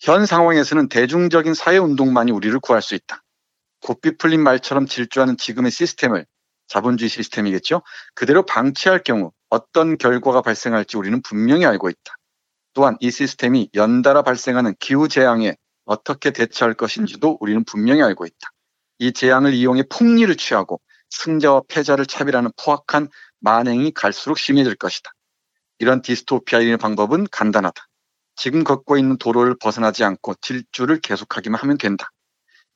현 0.00 0.26
상황에서는 0.26 0.88
대중적인 0.88 1.54
사회운동만이 1.54 2.30
우리를 2.30 2.58
구할 2.60 2.82
수 2.82 2.94
있다. 2.94 3.23
곱비 3.84 4.16
풀린 4.16 4.42
말처럼 4.42 4.86
질주하는 4.86 5.36
지금의 5.36 5.70
시스템을 5.70 6.24
자본주의 6.68 7.10
시스템이겠죠. 7.10 7.82
그대로 8.14 8.46
방치할 8.46 9.02
경우 9.02 9.30
어떤 9.50 9.98
결과가 9.98 10.40
발생할지 10.40 10.96
우리는 10.96 11.20
분명히 11.20 11.66
알고 11.66 11.90
있다. 11.90 12.16
또한 12.72 12.96
이 13.00 13.10
시스템이 13.10 13.68
연달아 13.74 14.22
발생하는 14.22 14.74
기후 14.80 15.06
재앙에 15.06 15.54
어떻게 15.84 16.30
대처할 16.30 16.72
것인지도 16.72 17.36
우리는 17.40 17.62
분명히 17.64 18.02
알고 18.02 18.24
있다. 18.24 18.48
이 19.00 19.12
재앙을 19.12 19.52
이용해 19.52 19.84
폭리를 19.90 20.34
취하고 20.36 20.80
승자와 21.10 21.64
패자를 21.68 22.06
차별하는 22.06 22.52
포악한 22.56 23.08
만행이 23.40 23.92
갈수록 23.92 24.38
심해질 24.38 24.76
것이다. 24.76 25.12
이런 25.78 26.00
디스토피아의 26.00 26.78
방법은 26.78 27.26
간단하다. 27.30 27.86
지금 28.34 28.64
걷고 28.64 28.96
있는 28.96 29.18
도로를 29.18 29.56
벗어나지 29.60 30.04
않고 30.04 30.36
질주를 30.40 31.00
계속하기만 31.00 31.60
하면 31.60 31.76
된다. 31.76 32.10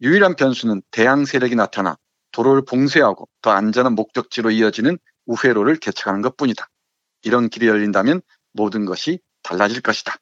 유일한 0.01 0.36
변수는 0.36 0.82
대항 0.90 1.24
세력이 1.24 1.55
나타나 1.55 1.96
도로를 2.32 2.64
봉쇄하고 2.64 3.28
더 3.42 3.51
안전한 3.51 3.94
목적지로 3.94 4.51
이어지는 4.51 4.99
우회로를 5.26 5.76
개척하는 5.76 6.22
것 6.22 6.36
뿐이다. 6.36 6.68
이런 7.22 7.49
길이 7.49 7.66
열린다면 7.66 8.22
모든 8.53 8.84
것이 8.84 9.20
달라질 9.42 9.80
것이다. 9.80 10.16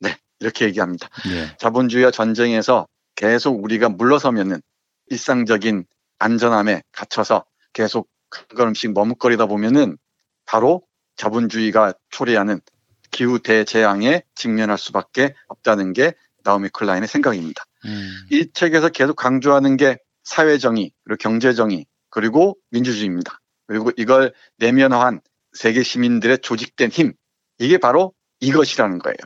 네, 0.00 0.16
이렇게 0.40 0.64
얘기합니다. 0.66 1.08
예. 1.28 1.56
자본주의와 1.58 2.10
전쟁에서 2.10 2.86
계속 3.14 3.62
우리가 3.62 3.88
물러서면은 3.88 4.60
일상적인 5.06 5.84
안전함에 6.18 6.82
갇혀서 6.92 7.44
계속 7.72 8.08
한 8.30 8.44
걸음씩 8.56 8.92
머뭇거리다 8.92 9.46
보면은 9.46 9.98
바로 10.46 10.82
자본주의가 11.16 11.94
초래하는 12.10 12.60
기후 13.10 13.38
대재앙에 13.38 14.22
직면할 14.34 14.78
수밖에 14.78 15.34
없다는 15.48 15.92
게 15.92 16.14
나오미 16.44 16.70
클라인의 16.70 17.08
생각입니다. 17.08 17.64
음. 17.84 18.10
이 18.30 18.48
책에서 18.52 18.88
계속 18.88 19.16
강조하는 19.16 19.76
게 19.76 19.98
사회정의, 20.24 20.92
그리고 21.04 21.18
경제정의, 21.18 21.86
그리고 22.10 22.56
민주주의입니다. 22.70 23.40
그리고 23.66 23.90
이걸 23.96 24.32
내면화한 24.58 25.20
세계 25.52 25.82
시민들의 25.82 26.38
조직된 26.38 26.90
힘, 26.90 27.12
이게 27.58 27.78
바로 27.78 28.12
이것이라는 28.40 28.98
거예요. 28.98 29.16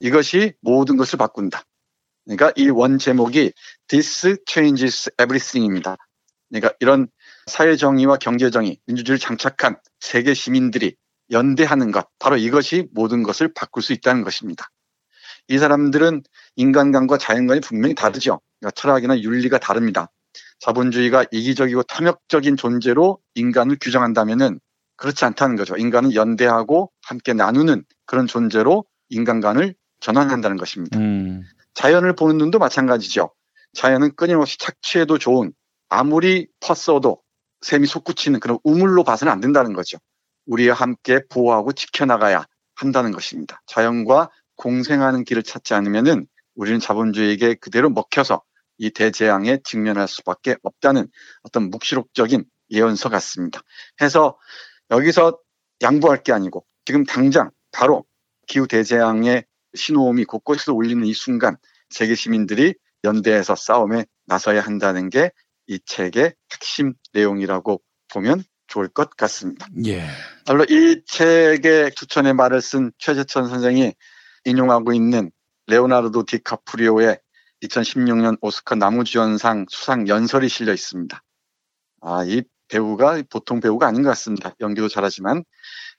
이것이 0.00 0.54
모든 0.60 0.96
것을 0.96 1.18
바꾼다. 1.18 1.62
그러니까 2.24 2.52
이 2.56 2.68
원 2.68 2.98
제목이 2.98 3.52
This 3.88 4.36
Changes 4.48 5.10
Everything입니다. 5.20 5.96
그러니까 6.48 6.74
이런 6.80 7.08
사회정의와 7.46 8.18
경제정의, 8.18 8.78
민주주의를 8.86 9.18
장착한 9.18 9.76
세계 10.00 10.34
시민들이 10.34 10.94
연대하는 11.30 11.92
것, 11.92 12.08
바로 12.18 12.36
이것이 12.36 12.88
모든 12.92 13.22
것을 13.22 13.52
바꿀 13.54 13.82
수 13.82 13.92
있다는 13.92 14.22
것입니다. 14.22 14.68
이 15.48 15.58
사람들은 15.58 16.22
인간관과 16.56 17.18
자연관이 17.18 17.60
분명히 17.60 17.94
다르죠. 17.94 18.40
그러니까 18.60 18.72
철학이나 18.74 19.20
윤리가 19.20 19.58
다릅니다. 19.58 20.08
자본주의가 20.60 21.26
이기적이고 21.30 21.82
탐욕적인 21.84 22.56
존재로 22.56 23.18
인간을 23.34 23.78
규정한다면은 23.80 24.60
그렇지 24.96 25.24
않다는 25.24 25.56
거죠. 25.56 25.76
인간은 25.76 26.14
연대하고 26.14 26.92
함께 27.02 27.32
나누는 27.32 27.84
그런 28.06 28.26
존재로 28.26 28.84
인간관을 29.08 29.74
전환한다는 30.00 30.56
것입니다. 30.56 30.98
음. 30.98 31.42
자연을 31.74 32.14
보는 32.14 32.38
눈도 32.38 32.58
마찬가지죠. 32.58 33.32
자연은 33.74 34.14
끊임없이 34.14 34.58
착취해도 34.58 35.18
좋은 35.18 35.52
아무리 35.88 36.46
퍼써도 36.60 37.20
샘이 37.62 37.86
솟구치는 37.86 38.40
그런 38.40 38.58
우물로 38.64 39.04
봐서는 39.04 39.32
안 39.32 39.40
된다는 39.40 39.72
거죠. 39.72 39.98
우리와 40.46 40.74
함께 40.74 41.20
보호하고 41.28 41.72
지켜나가야 41.72 42.44
한다는 42.74 43.12
것입니다. 43.12 43.62
자연과 43.66 44.30
공생하는 44.56 45.24
길을 45.24 45.42
찾지 45.42 45.74
않으면은 45.74 46.26
우리는 46.54 46.80
자본주의에게 46.80 47.54
그대로 47.54 47.90
먹혀서 47.90 48.42
이 48.78 48.90
대재앙에 48.90 49.58
직면할 49.64 50.08
수밖에 50.08 50.56
없다는 50.62 51.08
어떤 51.42 51.70
묵시록적인 51.70 52.44
예언서 52.70 53.08
같습니다. 53.08 53.60
해서 54.00 54.38
여기서 54.90 55.38
양보할 55.82 56.22
게 56.22 56.32
아니고 56.32 56.64
지금 56.84 57.04
당장 57.04 57.50
바로 57.70 58.04
기후 58.46 58.66
대재앙의 58.66 59.44
신호음이 59.74 60.24
곳곳에서 60.24 60.72
울리는 60.74 61.04
이 61.04 61.14
순간 61.14 61.56
세계 61.90 62.14
시민들이 62.14 62.74
연대해서 63.04 63.56
싸움에 63.56 64.04
나서야 64.26 64.60
한다는 64.60 65.10
게 65.10 65.30
이 65.66 65.78
책의 65.84 66.34
핵심 66.52 66.94
내용이라고 67.12 67.80
보면 68.12 68.44
좋을 68.66 68.88
것 68.88 69.10
같습니다. 69.16 69.66
예. 69.86 70.06
물론 70.46 70.66
이 70.68 71.02
책의 71.06 71.92
추천의 71.94 72.34
말을 72.34 72.60
쓴 72.60 72.92
최재천 72.98 73.48
선생이 73.48 73.94
인용하고 74.44 74.92
있는 74.92 75.30
레오나르도 75.66 76.24
디카프리오의 76.24 77.18
2016년 77.62 78.38
오스카 78.40 78.74
나무주연상 78.74 79.66
수상 79.68 80.08
연설이 80.08 80.48
실려 80.48 80.72
있습니다. 80.72 81.22
아, 82.00 82.24
이 82.24 82.42
배우가 82.68 83.22
보통 83.30 83.60
배우가 83.60 83.86
아닌 83.86 84.02
것 84.02 84.08
같습니다. 84.10 84.54
연기도 84.60 84.88
잘하지만 84.88 85.44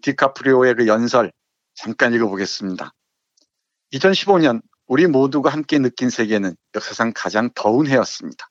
디카프리오의 0.01 0.75
그 0.75 0.87
연설 0.87 1.31
잠깐 1.75 2.13
읽어보겠습니다. 2.13 2.93
2015년 3.93 4.61
우리 4.87 5.07
모두가 5.07 5.49
함께 5.49 5.79
느낀 5.79 6.09
세계는 6.09 6.55
역사상 6.75 7.13
가장 7.15 7.49
더운 7.55 7.87
해였습니다. 7.87 8.49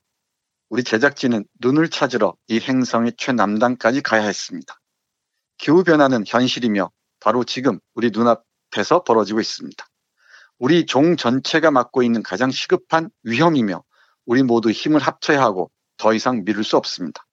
우리 0.71 0.83
제작진은 0.83 1.45
눈을 1.61 1.91
찾으러 1.91 2.35
이 2.49 2.59
행성의 2.59 3.15
최남단까지 3.19 4.01
가야 4.01 4.23
했습니다. 4.23 4.81
기후변화는 5.59 6.25
현실이며 6.27 6.91
바로 7.21 7.45
지금 7.45 7.79
우리 7.95 8.11
눈앞 8.11 8.45
에서 8.79 9.03
벌어지고 9.03 9.41
있습니다. 9.41 9.85
우리 10.59 10.87
종 10.87 11.17
전체가 11.17 11.71
맡고 11.71 12.03
있는 12.03 12.23
가장 12.23 12.51
시급한 12.51 13.11
위험이며 13.25 13.83
우리 14.27 14.43
모두 14.43 14.71
힘을 14.71 15.01
합쳐야 15.01 15.43
하고 15.43 15.71
더 15.97 16.15
이상 16.15 16.45
미룰 16.45 16.65
수 16.65 16.77
없습니다. 16.77 17.27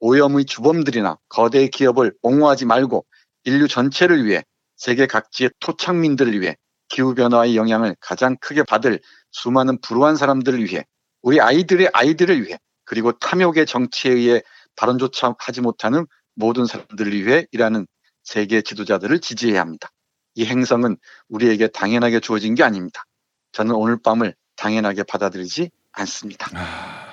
오염의 0.00 0.44
주범들이나 0.44 1.16
거대 1.28 1.68
기업을 1.68 2.14
옹호하지 2.22 2.66
말고 2.66 3.06
인류 3.44 3.68
전체를 3.68 4.24
위해 4.24 4.44
세계 4.76 5.06
각지의 5.06 5.50
토착민들을 5.60 6.40
위해 6.40 6.56
기후변화의 6.88 7.56
영향을 7.56 7.96
가장 8.00 8.36
크게 8.40 8.64
받을 8.64 9.00
수많은 9.30 9.80
불우한 9.80 10.16
사람들을 10.16 10.64
위해 10.64 10.84
우리 11.22 11.40
아이들의 11.40 11.90
아이들을 11.92 12.44
위해 12.44 12.58
그리고 12.84 13.12
탐욕의 13.12 13.66
정치에 13.66 14.12
의해 14.12 14.42
발언조차 14.76 15.34
하지 15.38 15.60
못하는 15.60 16.06
모든 16.34 16.66
사람들을 16.66 17.24
위해 17.24 17.46
일하는 17.52 17.86
세계 18.24 18.62
지도자들을 18.62 19.20
지지해야 19.20 19.60
합니다. 19.60 19.90
이 20.34 20.44
행성은 20.44 20.96
우리에게 21.28 21.68
당연하게 21.68 22.20
주어진 22.20 22.54
게 22.54 22.62
아닙니다. 22.62 23.04
저는 23.52 23.74
오늘 23.74 23.96
밤을 24.02 24.34
당연하게 24.56 25.04
받아들이지 25.04 25.70
않습니다. 25.92 26.48
아, 26.54 27.06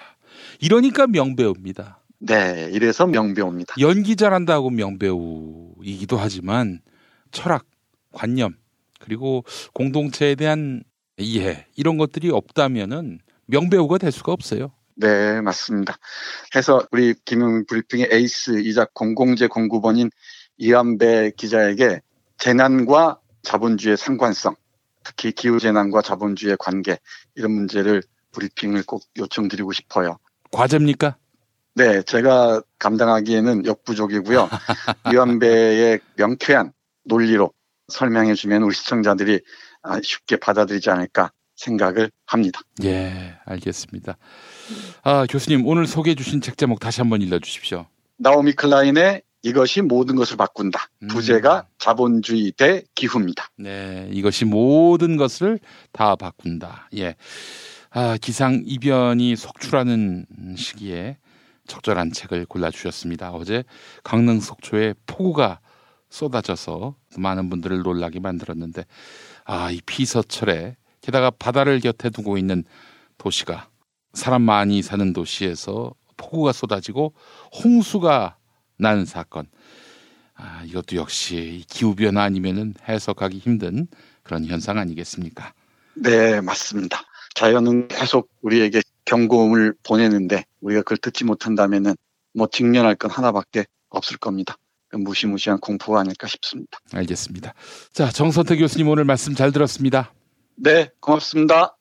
이러니까 0.59 1.07
명배우입니다. 1.07 1.99
네, 2.19 2.69
이래서 2.72 3.07
명배우입니다. 3.07 3.76
연기 3.80 4.15
잘한다고 4.15 4.69
명배우이기도 4.69 6.17
하지만 6.17 6.82
철학, 7.32 7.65
관념, 8.11 8.55
그리고 8.99 9.43
공동체에 9.74 10.36
대한 10.36 10.84
이해 11.17 11.65
이런 11.76 11.97
것들이 11.97 12.30
없다면은 12.30 13.19
명배우가 13.47 13.97
될 13.97 14.11
수가 14.11 14.32
없어요. 14.32 14.72
네, 14.95 15.41
맞습니다. 15.41 15.97
해서 16.55 16.86
우리 16.91 17.15
김용 17.26 17.65
브리핑의 17.65 18.09
에이스이자 18.11 18.88
공공재 18.93 19.47
공구번인 19.47 20.09
이한배 20.57 21.32
기자에게 21.38 22.01
재난과 22.41 23.19
자본주의의 23.43 23.97
상관성, 23.97 24.55
특히 25.03 25.31
기후재난과 25.31 26.01
자본주의의 26.01 26.57
관계 26.59 26.97
이런 27.35 27.51
문제를 27.51 28.01
브리핑을 28.31 28.83
꼭 28.87 29.03
요청드리고 29.15 29.71
싶어요. 29.73 30.17
과제입니까? 30.51 31.17
네, 31.75 32.01
제가 32.01 32.63
감당하기에는 32.79 33.67
역부족이고요. 33.67 34.49
이완배의 35.13 35.99
명쾌한 36.15 36.73
논리로 37.03 37.53
설명해 37.89 38.33
주면 38.33 38.63
우리 38.63 38.73
시청자들이 38.73 39.41
아, 39.83 39.99
쉽게 40.01 40.37
받아들이지 40.37 40.89
않을까 40.89 41.31
생각을 41.55 42.09
합니다. 42.25 42.59
예, 42.83 43.35
알겠습니다. 43.45 44.17
아, 45.03 45.25
교수님 45.29 45.67
오늘 45.67 45.85
소개해 45.85 46.15
주신 46.15 46.41
책 46.41 46.57
제목 46.57 46.79
다시 46.79 47.01
한번 47.01 47.21
읽어 47.21 47.37
주십시오. 47.37 47.85
나오미 48.17 48.53
클라인의 48.53 49.21
이것이 49.43 49.81
모든 49.81 50.15
것을 50.15 50.37
바꾼다. 50.37 50.89
부제가 51.09 51.67
자본주의 51.79 52.51
대 52.51 52.83
기후입니다. 52.95 53.49
네, 53.57 54.07
이것이 54.11 54.45
모든 54.45 55.17
것을 55.17 55.59
다 55.91 56.15
바꾼다. 56.15 56.89
예. 56.97 57.15
아, 57.89 58.17
기상 58.21 58.61
이변이 58.65 59.35
속출하는 59.35 60.25
시기에 60.55 61.17
적절한 61.67 62.11
책을 62.11 62.45
골라주셨습니다. 62.45 63.31
어제 63.31 63.63
강릉 64.03 64.39
속초에 64.39 64.93
폭우가 65.07 65.59
쏟아져서 66.09 66.95
많은 67.17 67.49
분들을 67.49 67.81
놀라게 67.81 68.19
만들었는데, 68.19 68.85
아, 69.45 69.71
이 69.71 69.81
피서철에 69.85 70.75
게다가 71.01 71.31
바다를 71.31 71.79
곁에 71.79 72.09
두고 72.09 72.37
있는 72.37 72.63
도시가 73.17 73.69
사람 74.13 74.41
많이 74.43 74.81
사는 74.81 75.13
도시에서 75.13 75.93
폭우가 76.17 76.51
쏟아지고 76.51 77.13
홍수가 77.63 78.37
난 78.82 79.05
사건. 79.05 79.45
아, 80.36 80.63
이것도 80.65 80.95
역시 80.95 81.63
기후변화 81.69 82.23
아니면은 82.23 82.73
해석하기 82.89 83.38
힘든 83.38 83.88
그런 84.23 84.45
현상 84.45 84.79
아니겠습니까? 84.79 85.53
네, 85.93 86.41
맞습니다. 86.41 87.03
자연은 87.36 87.88
계속 87.88 88.29
우리에게 88.41 88.82
경고음을 89.05 89.75
보내는데 89.84 90.45
우리가 90.61 90.82
그걸 90.82 90.97
듣지 90.97 91.23
못한다면은 91.25 91.95
뭐 92.34 92.47
직면할 92.51 92.95
건 92.95 93.11
하나밖에 93.11 93.65
없을 93.89 94.17
겁니다. 94.17 94.57
무시무시한 94.93 95.59
공포가 95.59 95.99
아닐까 95.99 96.27
싶습니다. 96.27 96.79
알겠습니다. 96.91 97.53
자, 97.93 98.09
정선태 98.09 98.57
교수님 98.57 98.88
오늘 98.88 99.05
말씀 99.05 99.36
잘 99.36 99.51
들었습니다. 99.51 100.11
네, 100.55 100.89
고맙습니다. 100.99 101.77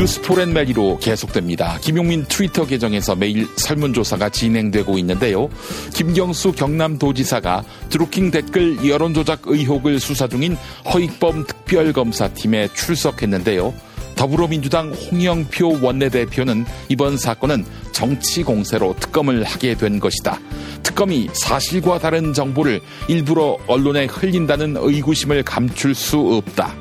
뉴스 0.00 0.18
포렌 0.22 0.54
메리로 0.54 0.96
계속됩니다. 0.98 1.76
김용민 1.82 2.24
트위터 2.24 2.64
계정에서 2.64 3.14
매일 3.16 3.46
설문조사가 3.56 4.30
진행되고 4.30 4.96
있는데요. 4.96 5.50
김경수 5.92 6.52
경남도지사가 6.52 7.62
드루킹 7.90 8.30
댓글 8.30 8.88
여론조작 8.88 9.42
의혹을 9.44 10.00
수사 10.00 10.26
중인 10.26 10.56
허익범 10.90 11.44
특별검사팀에 11.46 12.68
출석했는데요. 12.68 13.74
더불어민주당 14.16 14.90
홍영표 14.90 15.80
원내대표는 15.82 16.64
이번 16.88 17.18
사건은 17.18 17.66
정치 17.92 18.42
공세로 18.42 18.96
특검을 18.98 19.44
하게 19.44 19.74
된 19.74 20.00
것이다. 20.00 20.40
특검이 20.82 21.28
사실과 21.34 21.98
다른 21.98 22.32
정보를 22.32 22.80
일부러 23.08 23.58
언론에 23.66 24.06
흘린다는 24.06 24.78
의구심을 24.78 25.42
감출 25.42 25.94
수 25.94 26.20
없다. 26.20 26.74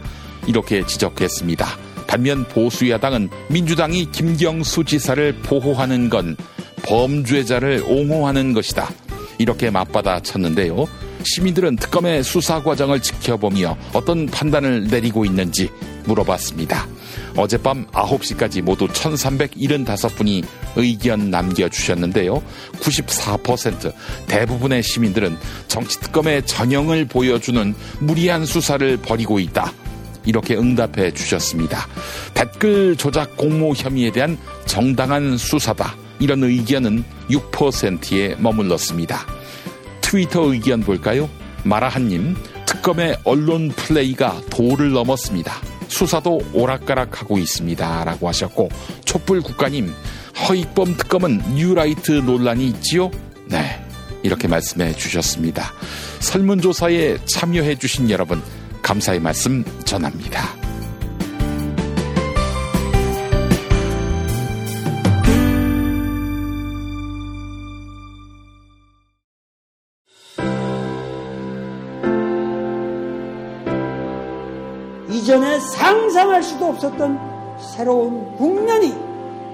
이렇게 0.48 0.86
지적했습니다. 0.86 1.89
반면 2.10 2.44
보수 2.46 2.90
야당은 2.90 3.30
민주당이 3.50 4.12
김경수 4.12 4.84
지사를 4.84 5.32
보호하는 5.44 6.10
건 6.10 6.36
범죄자를 6.82 7.84
옹호하는 7.88 8.54
것이다. 8.54 8.90
이렇게 9.38 9.70
맞받아 9.70 10.20
쳤는데요. 10.22 10.88
시민들은 11.24 11.76
특검의 11.76 12.24
수사 12.24 12.64
과정을 12.64 13.00
지켜보며 13.02 13.78
어떤 13.94 14.26
판단을 14.26 14.88
내리고 14.88 15.24
있는지 15.24 15.70
물어봤습니다. 16.06 16.88
어젯밤 17.38 17.86
9시까지 17.92 18.64
모두 18.64 18.88
1375분이 18.88 20.44
의견 20.78 21.30
남겨주셨는데요. 21.30 22.42
94% 22.80 23.94
대부분의 24.28 24.82
시민들은 24.82 25.38
정치특검의 25.68 26.48
전형을 26.48 27.06
보여주는 27.06 27.76
무리한 28.00 28.48
수사를 28.48 28.98
벌이고 28.98 29.40
있다. 29.40 29.72
이렇게 30.26 30.56
응답해 30.56 31.12
주셨습니다. 31.14 31.88
댓글 32.34 32.96
조작 32.96 33.38
공모 33.38 33.74
혐의에 33.74 34.12
대한 34.12 34.38
정당한 34.66 35.38
수사다. 35.38 35.96
이런 36.20 36.44
의견은 36.44 37.04
6%에 37.30 38.36
머물렀습니다. 38.40 39.26
트위터 40.02 40.52
의견 40.52 40.82
볼까요? 40.82 41.30
마라한님, 41.64 42.36
특검의 42.66 43.18
언론 43.24 43.70
플레이가 43.70 44.42
도를 44.50 44.92
넘었습니다. 44.92 45.54
수사도 45.88 46.40
오락가락하고 46.54 47.38
있습니다. 47.38 48.04
라고 48.04 48.28
하셨고, 48.28 48.70
촛불 49.06 49.42
국가님, 49.42 49.94
허익범 50.48 50.98
특검은 50.98 51.56
뉴라이트 51.56 52.12
논란이 52.12 52.68
있지요? 52.68 53.12
네. 53.48 53.84
이렇게 54.24 54.48
말씀해 54.48 54.94
주셨습니다. 54.96 55.72
설문조사에 56.20 57.20
참여해 57.26 57.76
주신 57.76 58.10
여러분, 58.10 58.42
감사의 58.90 59.20
말씀 59.20 59.64
전합니다. 59.86 60.50
이전에 75.08 75.60
상상할 75.60 76.42
수도 76.42 76.66
없었던 76.70 77.60
새로운 77.60 78.36
국면이 78.38 78.92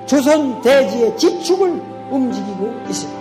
조선 0.06 0.62
대지의 0.62 1.18
지축을 1.18 1.72
움직이고 2.10 2.74
있습니다. 2.88 3.20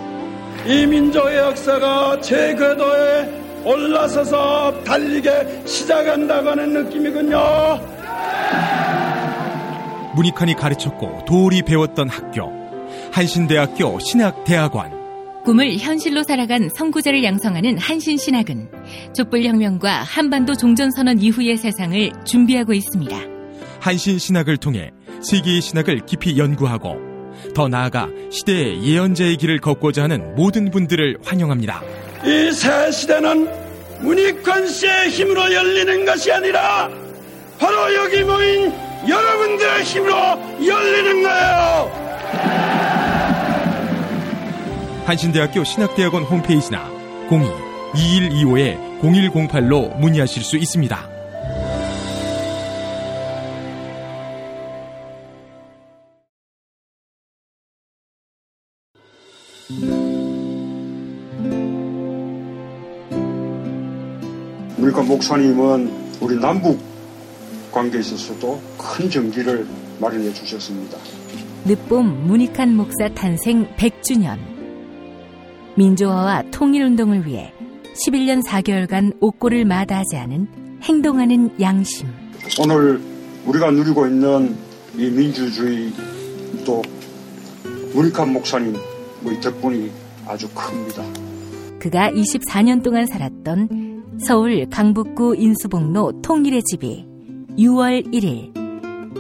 이 0.67 0.87
민족의 0.87 1.39
역사가 1.39 2.21
제 2.21 2.55
궤도에 2.55 3.44
올라서서 3.65 4.85
달리게 4.85 5.63
시작한다고 5.67 6.51
하는 6.51 6.73
느낌이군요. 6.73 7.39
문익환이 10.15 10.55
가르쳤고 10.55 11.25
도울이 11.27 11.63
배웠던 11.63 12.09
학교 12.09 12.53
한신대학교 13.13 13.99
신학대학원 13.99 15.05
꿈을 15.45 15.77
현실로 15.77 16.23
살아간 16.23 16.71
선구자를 16.75 17.23
양성하는 17.23 17.77
한신신학은 17.79 18.71
촛불혁명과 19.15 20.03
한반도 20.03 20.55
종전선언 20.55 21.21
이후의 21.21 21.59
세상을 21.59 22.13
준비하고 22.25 22.73
있습니다. 22.73 23.17
한신신학을 23.81 24.57
통해 24.57 24.91
세계의 25.21 25.61
신학을 25.61 26.07
깊이 26.07 26.39
연구하고 26.39 26.97
더 27.55 27.69
나아가 27.69 28.09
시대의 28.31 28.83
예언자의 28.85 29.37
길을 29.37 29.61
걷고자 29.61 30.05
하는 30.05 30.35
모든 30.35 30.71
분들을 30.71 31.19
환영합니다. 31.23 31.83
이 32.25 32.51
새 32.53 32.91
시대는 32.91 33.49
문익환 34.01 34.67
씨의 34.67 35.11
힘으로 35.11 35.53
열리는 35.53 36.05
것이 36.07 36.33
아니라 36.33 36.89
바로 37.59 37.95
여기 37.95 38.25
모인 38.25 38.73
여러분들의 39.09 39.85
힘으로 39.85 40.15
열리는 40.67 41.23
거예요. 41.23 42.03
한신대학교 45.07 45.63
신학대학원 45.65 46.25
홈페이지나 46.25 46.91
02-2125-0108로 47.29 49.95
문의하실 49.99 50.43
수 50.43 50.57
있습니다. 50.57 51.11
우리가 64.95 65.03
목사님은 65.03 65.91
우리 66.21 66.37
남북 66.37 66.79
관계에 67.73 68.01
있어서도 68.01 68.61
큰 68.79 69.11
정기를 69.11 69.67
마련해 70.01 70.33
주셨습니다. 70.33 70.97
늦봄 71.65 72.29
문익한 72.29 72.77
목사 72.77 73.09
탄생 73.09 73.67
100주년. 73.77 74.39
민주화와 75.77 76.45
통일운동을 76.53 77.27
위해 77.27 77.53
11년 78.07 78.45
4개월간 78.47 79.17
옥고를 79.21 79.65
마다하지 79.65 80.17
않은 80.17 80.47
행동하는 80.83 81.51
양심. 81.61 82.09
오늘 82.61 83.01
우리가 83.47 83.73
누리고 83.73 84.07
있는 84.07 84.55
이 84.97 85.11
민주주의 85.11 85.93
또 86.65 86.83
문익한 87.95 88.33
목사님 88.33 88.77
우리 89.25 89.41
덕분이 89.41 89.91
아주 90.27 90.49
큽니다. 90.55 91.03
그가 91.81 92.11
24년 92.13 92.83
동안 92.85 93.07
살았던 93.07 93.94
서울 94.19 94.65
강북구 94.71 95.37
인수봉로 95.37 96.23
통일의 96.23 96.63
집이 96.63 97.07
6월 97.59 98.13
1일 98.13 98.53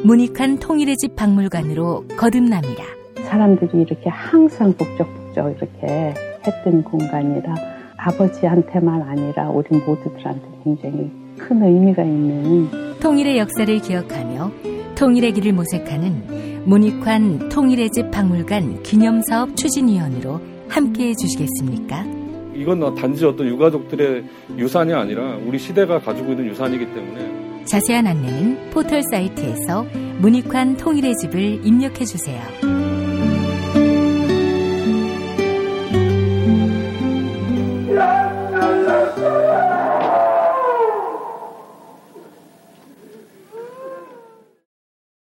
문익한 0.05 0.59
통일의 0.59 0.97
집 0.97 1.17
박물관으로 1.17 2.07
거듭납니다. 2.17 2.85
사람들이 3.25 3.83
이렇게 3.83 4.09
항상 4.09 4.73
북적북적 4.73 5.57
이렇게 5.57 6.15
했던 6.47 6.85
공간이라 6.85 7.55
아버지한테만 7.97 9.03
아니라 9.03 9.51
우리 9.51 9.77
모두들한테 9.79 10.47
굉장히 10.63 11.11
큰 11.39 11.63
의미가 11.63 12.03
있는 12.03 12.69
통일의 13.01 13.39
역사를 13.39 13.79
기억하며 13.79 14.51
통일의 14.95 15.33
길을 15.33 15.53
모색하는 15.53 16.65
문익환 16.67 17.49
통일의 17.49 17.91
집 17.91 18.11
박물관 18.11 18.83
기념사업 18.83 19.57
추진위원으로 19.57 20.41
함께 20.69 21.09
해 21.09 21.15
주시겠습니까? 21.15 22.24
이건 22.55 22.95
단지 22.95 23.25
어떤 23.25 23.47
유가족들의 23.47 24.25
유산이 24.57 24.93
아니라 24.93 25.37
우리 25.45 25.59
시대가 25.59 25.99
가지고 25.99 26.33
있는 26.33 26.47
유산이기 26.47 26.87
때문에 26.87 27.65
자세한 27.65 28.07
안내는 28.07 28.71
포털 28.71 29.03
사이트에서 29.11 29.85
문익환 30.19 30.77
통일의 30.77 31.17
집을 31.17 31.67
입력해 31.67 32.05
주세요. 32.05 32.41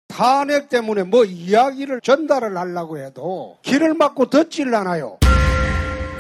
탄핵 0.08 0.70
때문에 0.70 1.04
뭐 1.04 1.26
이야기를 1.26 2.02
전달을 2.02 2.56
하려고 2.56 3.00
해도 3.00 3.58
길을 3.64 3.96
막고 3.96 4.30
듣질 4.30 4.74
않아요. 4.76 5.18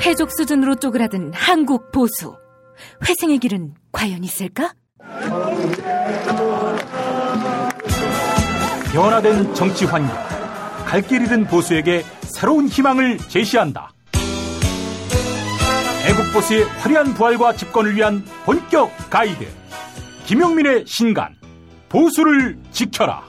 해족 0.05 0.31
수준으로 0.31 0.75
쪼그라든 0.75 1.31
한국 1.33 1.91
보수. 1.91 2.35
회생의 3.07 3.37
길은 3.39 3.73
과연 3.91 4.23
있을까? 4.23 4.73
변화된 8.91 9.53
정치 9.53 9.85
환경. 9.85 10.15
갈 10.85 11.01
길 11.01 11.23
잃은 11.23 11.47
보수에게 11.47 12.03
새로운 12.23 12.67
희망을 12.67 13.17
제시한다. 13.17 13.91
애국 16.05 16.33
보수의 16.33 16.63
화려한 16.65 17.13
부활과 17.13 17.53
집권을 17.53 17.95
위한 17.95 18.23
본격 18.45 18.91
가이드. 19.09 19.47
김용민의 20.25 20.83
신간. 20.85 21.33
보수를 21.89 22.57
지켜라. 22.71 23.23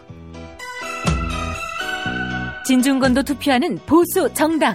진중권도 2.67 3.23
투표하는 3.23 3.79
보수 3.87 4.29
정당. 4.35 4.75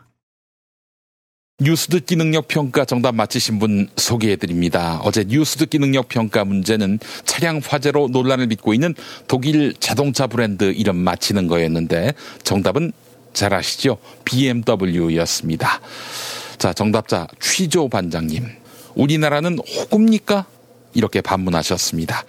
뉴스 1.63 1.89
듣기 1.89 2.15
능력 2.15 2.47
평가 2.47 2.85
정답 2.85 3.13
맞히신 3.13 3.59
분 3.59 3.87
소개해 3.95 4.35
드립니다. 4.35 4.99
어제 5.03 5.23
뉴스 5.23 5.57
듣기 5.57 5.77
능력 5.77 6.09
평가 6.09 6.43
문제는 6.43 6.97
차량 7.23 7.61
화재로 7.63 8.07
논란을 8.07 8.47
빚고 8.47 8.73
있는 8.73 8.95
독일 9.27 9.75
자동차 9.79 10.25
브랜드 10.25 10.73
이름 10.75 10.95
맞히는 10.95 11.45
거였는데 11.45 12.15
정답은 12.41 12.93
잘 13.33 13.53
아시죠? 13.53 13.99
BMW였습니다. 14.25 15.81
자, 16.57 16.73
정답자 16.73 17.27
취조 17.39 17.87
반장님. 17.89 18.43
우리나라는 18.95 19.59
호구입니까? 19.59 20.47
이렇게 20.95 21.21
반문하셨습니다. 21.21 22.23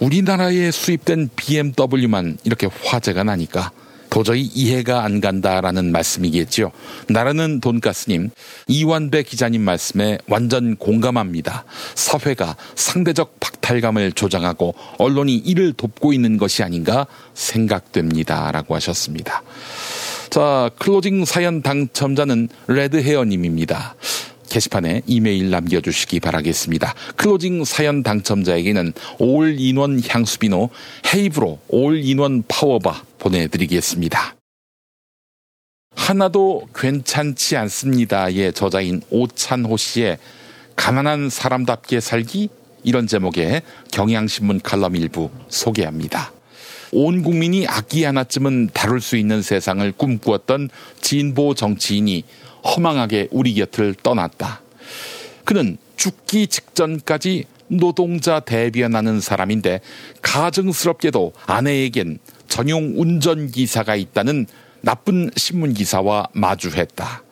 우리나라에 0.00 0.70
수입된 0.70 1.28
BMW만 1.36 2.38
이렇게 2.44 2.70
화제가 2.84 3.22
나니까 3.22 3.70
도저히 4.12 4.42
이해가 4.42 5.04
안 5.04 5.22
간다라는 5.22 5.90
말씀이겠죠. 5.90 6.70
나라는 7.08 7.60
돈가스님, 7.60 8.28
이완배 8.68 9.22
기자님 9.22 9.62
말씀에 9.62 10.18
완전 10.28 10.76
공감합니다. 10.76 11.64
사회가 11.94 12.56
상대적 12.74 13.40
박탈감을 13.40 14.12
조장하고 14.12 14.74
언론이 14.98 15.34
이를 15.36 15.72
돕고 15.72 16.12
있는 16.12 16.36
것이 16.36 16.62
아닌가 16.62 17.06
생각됩니다. 17.32 18.52
라고 18.52 18.74
하셨습니다. 18.74 19.42
자, 20.28 20.70
closing 20.78 21.24
사연 21.24 21.62
당첨자는 21.62 22.50
레드헤어님입니다. 22.66 23.94
게시판에 24.52 25.00
이메일 25.06 25.48
남겨주시기 25.48 26.20
바라겠습니다. 26.20 26.94
closing 27.16 27.64
사연 27.64 28.02
당첨자에게는 28.02 28.92
올인원 29.18 30.02
향수비노 30.06 30.68
헤이브로 31.14 31.58
올인원 31.68 32.44
파워바 32.46 33.02
보내드리겠습니다. 33.18 34.36
하나도 35.94 36.68
괜찮지 36.74 37.56
않습니다의 37.56 38.52
저자인 38.52 39.00
오찬호 39.08 39.78
씨의 39.78 40.18
가난한 40.76 41.30
사람답게 41.30 42.00
살기 42.00 42.50
이런 42.82 43.06
제목의 43.06 43.62
경향신문 43.90 44.60
칼럼 44.60 44.96
일부 44.96 45.30
소개합니다. 45.48 46.30
온 46.94 47.22
국민이 47.22 47.66
악기 47.66 48.04
하나쯤은 48.04 48.70
다룰 48.74 49.00
수 49.00 49.16
있는 49.16 49.40
세상을 49.40 49.90
꿈꾸었던 49.92 50.68
진보 51.00 51.54
정치인이 51.54 52.24
허망하게 52.64 53.28
우리 53.30 53.54
곁을 53.54 53.94
떠났다. 53.94 54.60
그는 55.44 55.76
죽기 55.96 56.46
직전까지 56.46 57.44
노동자 57.68 58.40
대변하는 58.40 59.20
사람인데 59.20 59.80
가증스럽게도 60.20 61.32
아내에겐 61.46 62.18
전용 62.48 62.94
운전기사가 62.96 63.96
있다는 63.96 64.46
나쁜 64.82 65.30
신문기사와 65.36 66.28
마주했다. 66.32 67.22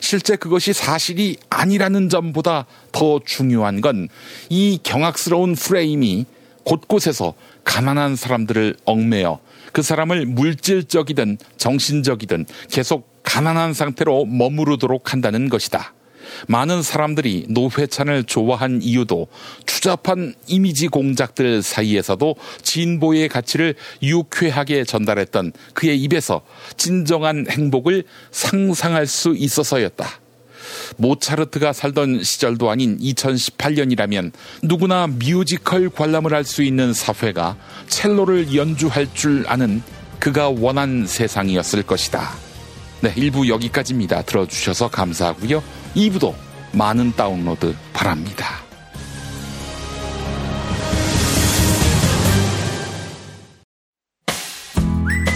실제 0.00 0.36
그것이 0.36 0.72
사실이 0.72 1.36
아니라는 1.50 2.08
점보다 2.08 2.66
더 2.92 3.20
중요한 3.24 3.80
건 3.80 4.08
이 4.48 4.78
경악스러운 4.82 5.54
프레임이 5.54 6.26
곳곳에서 6.64 7.34
가난한 7.64 8.16
사람들을 8.16 8.76
얽매여 8.84 9.40
그 9.72 9.82
사람을 9.82 10.26
물질적이든 10.26 11.38
정신적이든 11.56 12.46
계속 12.70 13.17
가난한 13.28 13.74
상태로 13.74 14.24
머무르도록 14.24 15.12
한다는 15.12 15.50
것이다. 15.50 15.92
많은 16.46 16.82
사람들이 16.82 17.44
노회찬을 17.50 18.24
좋아한 18.24 18.80
이유도 18.82 19.28
추잡한 19.66 20.34
이미지 20.46 20.88
공작들 20.88 21.62
사이에서도 21.62 22.36
진보의 22.62 23.28
가치를 23.28 23.74
유쾌하게 24.02 24.84
전달했던 24.84 25.52
그의 25.74 26.00
입에서 26.00 26.40
진정한 26.78 27.46
행복을 27.50 28.04
상상할 28.30 29.06
수 29.06 29.34
있어서였다. 29.36 30.06
모차르트가 30.96 31.74
살던 31.74 32.22
시절도 32.22 32.70
아닌 32.70 32.98
2018년이라면 32.98 34.32
누구나 34.62 35.06
뮤지컬 35.06 35.90
관람을 35.90 36.32
할 36.32 36.44
수 36.44 36.62
있는 36.62 36.94
사회가 36.94 37.58
첼로를 37.88 38.54
연주할 38.54 39.06
줄 39.12 39.44
아는 39.46 39.82
그가 40.18 40.48
원한 40.48 41.06
세상이었을 41.06 41.82
것이다. 41.82 42.47
네, 43.00 43.14
1부 43.14 43.48
여기까지입니다. 43.48 44.22
들어주셔서 44.22 44.88
감사하고요. 44.88 45.62
2부도 45.94 46.34
많은 46.72 47.12
다운로드 47.12 47.74
바랍니다. 47.92 48.46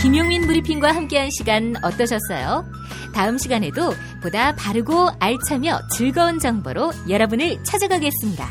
김용민 0.02 0.46
브리핑과 0.48 0.92
함께한 0.94 1.30
시간 1.30 1.74
어떠셨어요? 1.82 2.66
다음 3.14 3.38
시간에도 3.38 3.94
보다 4.20 4.54
바르고 4.56 5.10
알차며 5.20 5.78
즐거운 5.96 6.40
정보로 6.40 6.92
여러분을 7.08 7.62
찾아가겠습니다. 7.62 8.48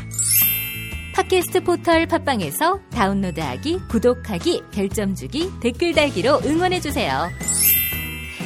팟캐스트 1.14 1.64
포털 1.64 2.06
팟빵에서 2.06 2.80
다운로드하기, 2.90 3.80
구독하기, 3.90 4.62
별점 4.72 5.14
주기, 5.14 5.50
댓글 5.60 5.92
달기로 5.92 6.40
응원해주세요. 6.44 7.28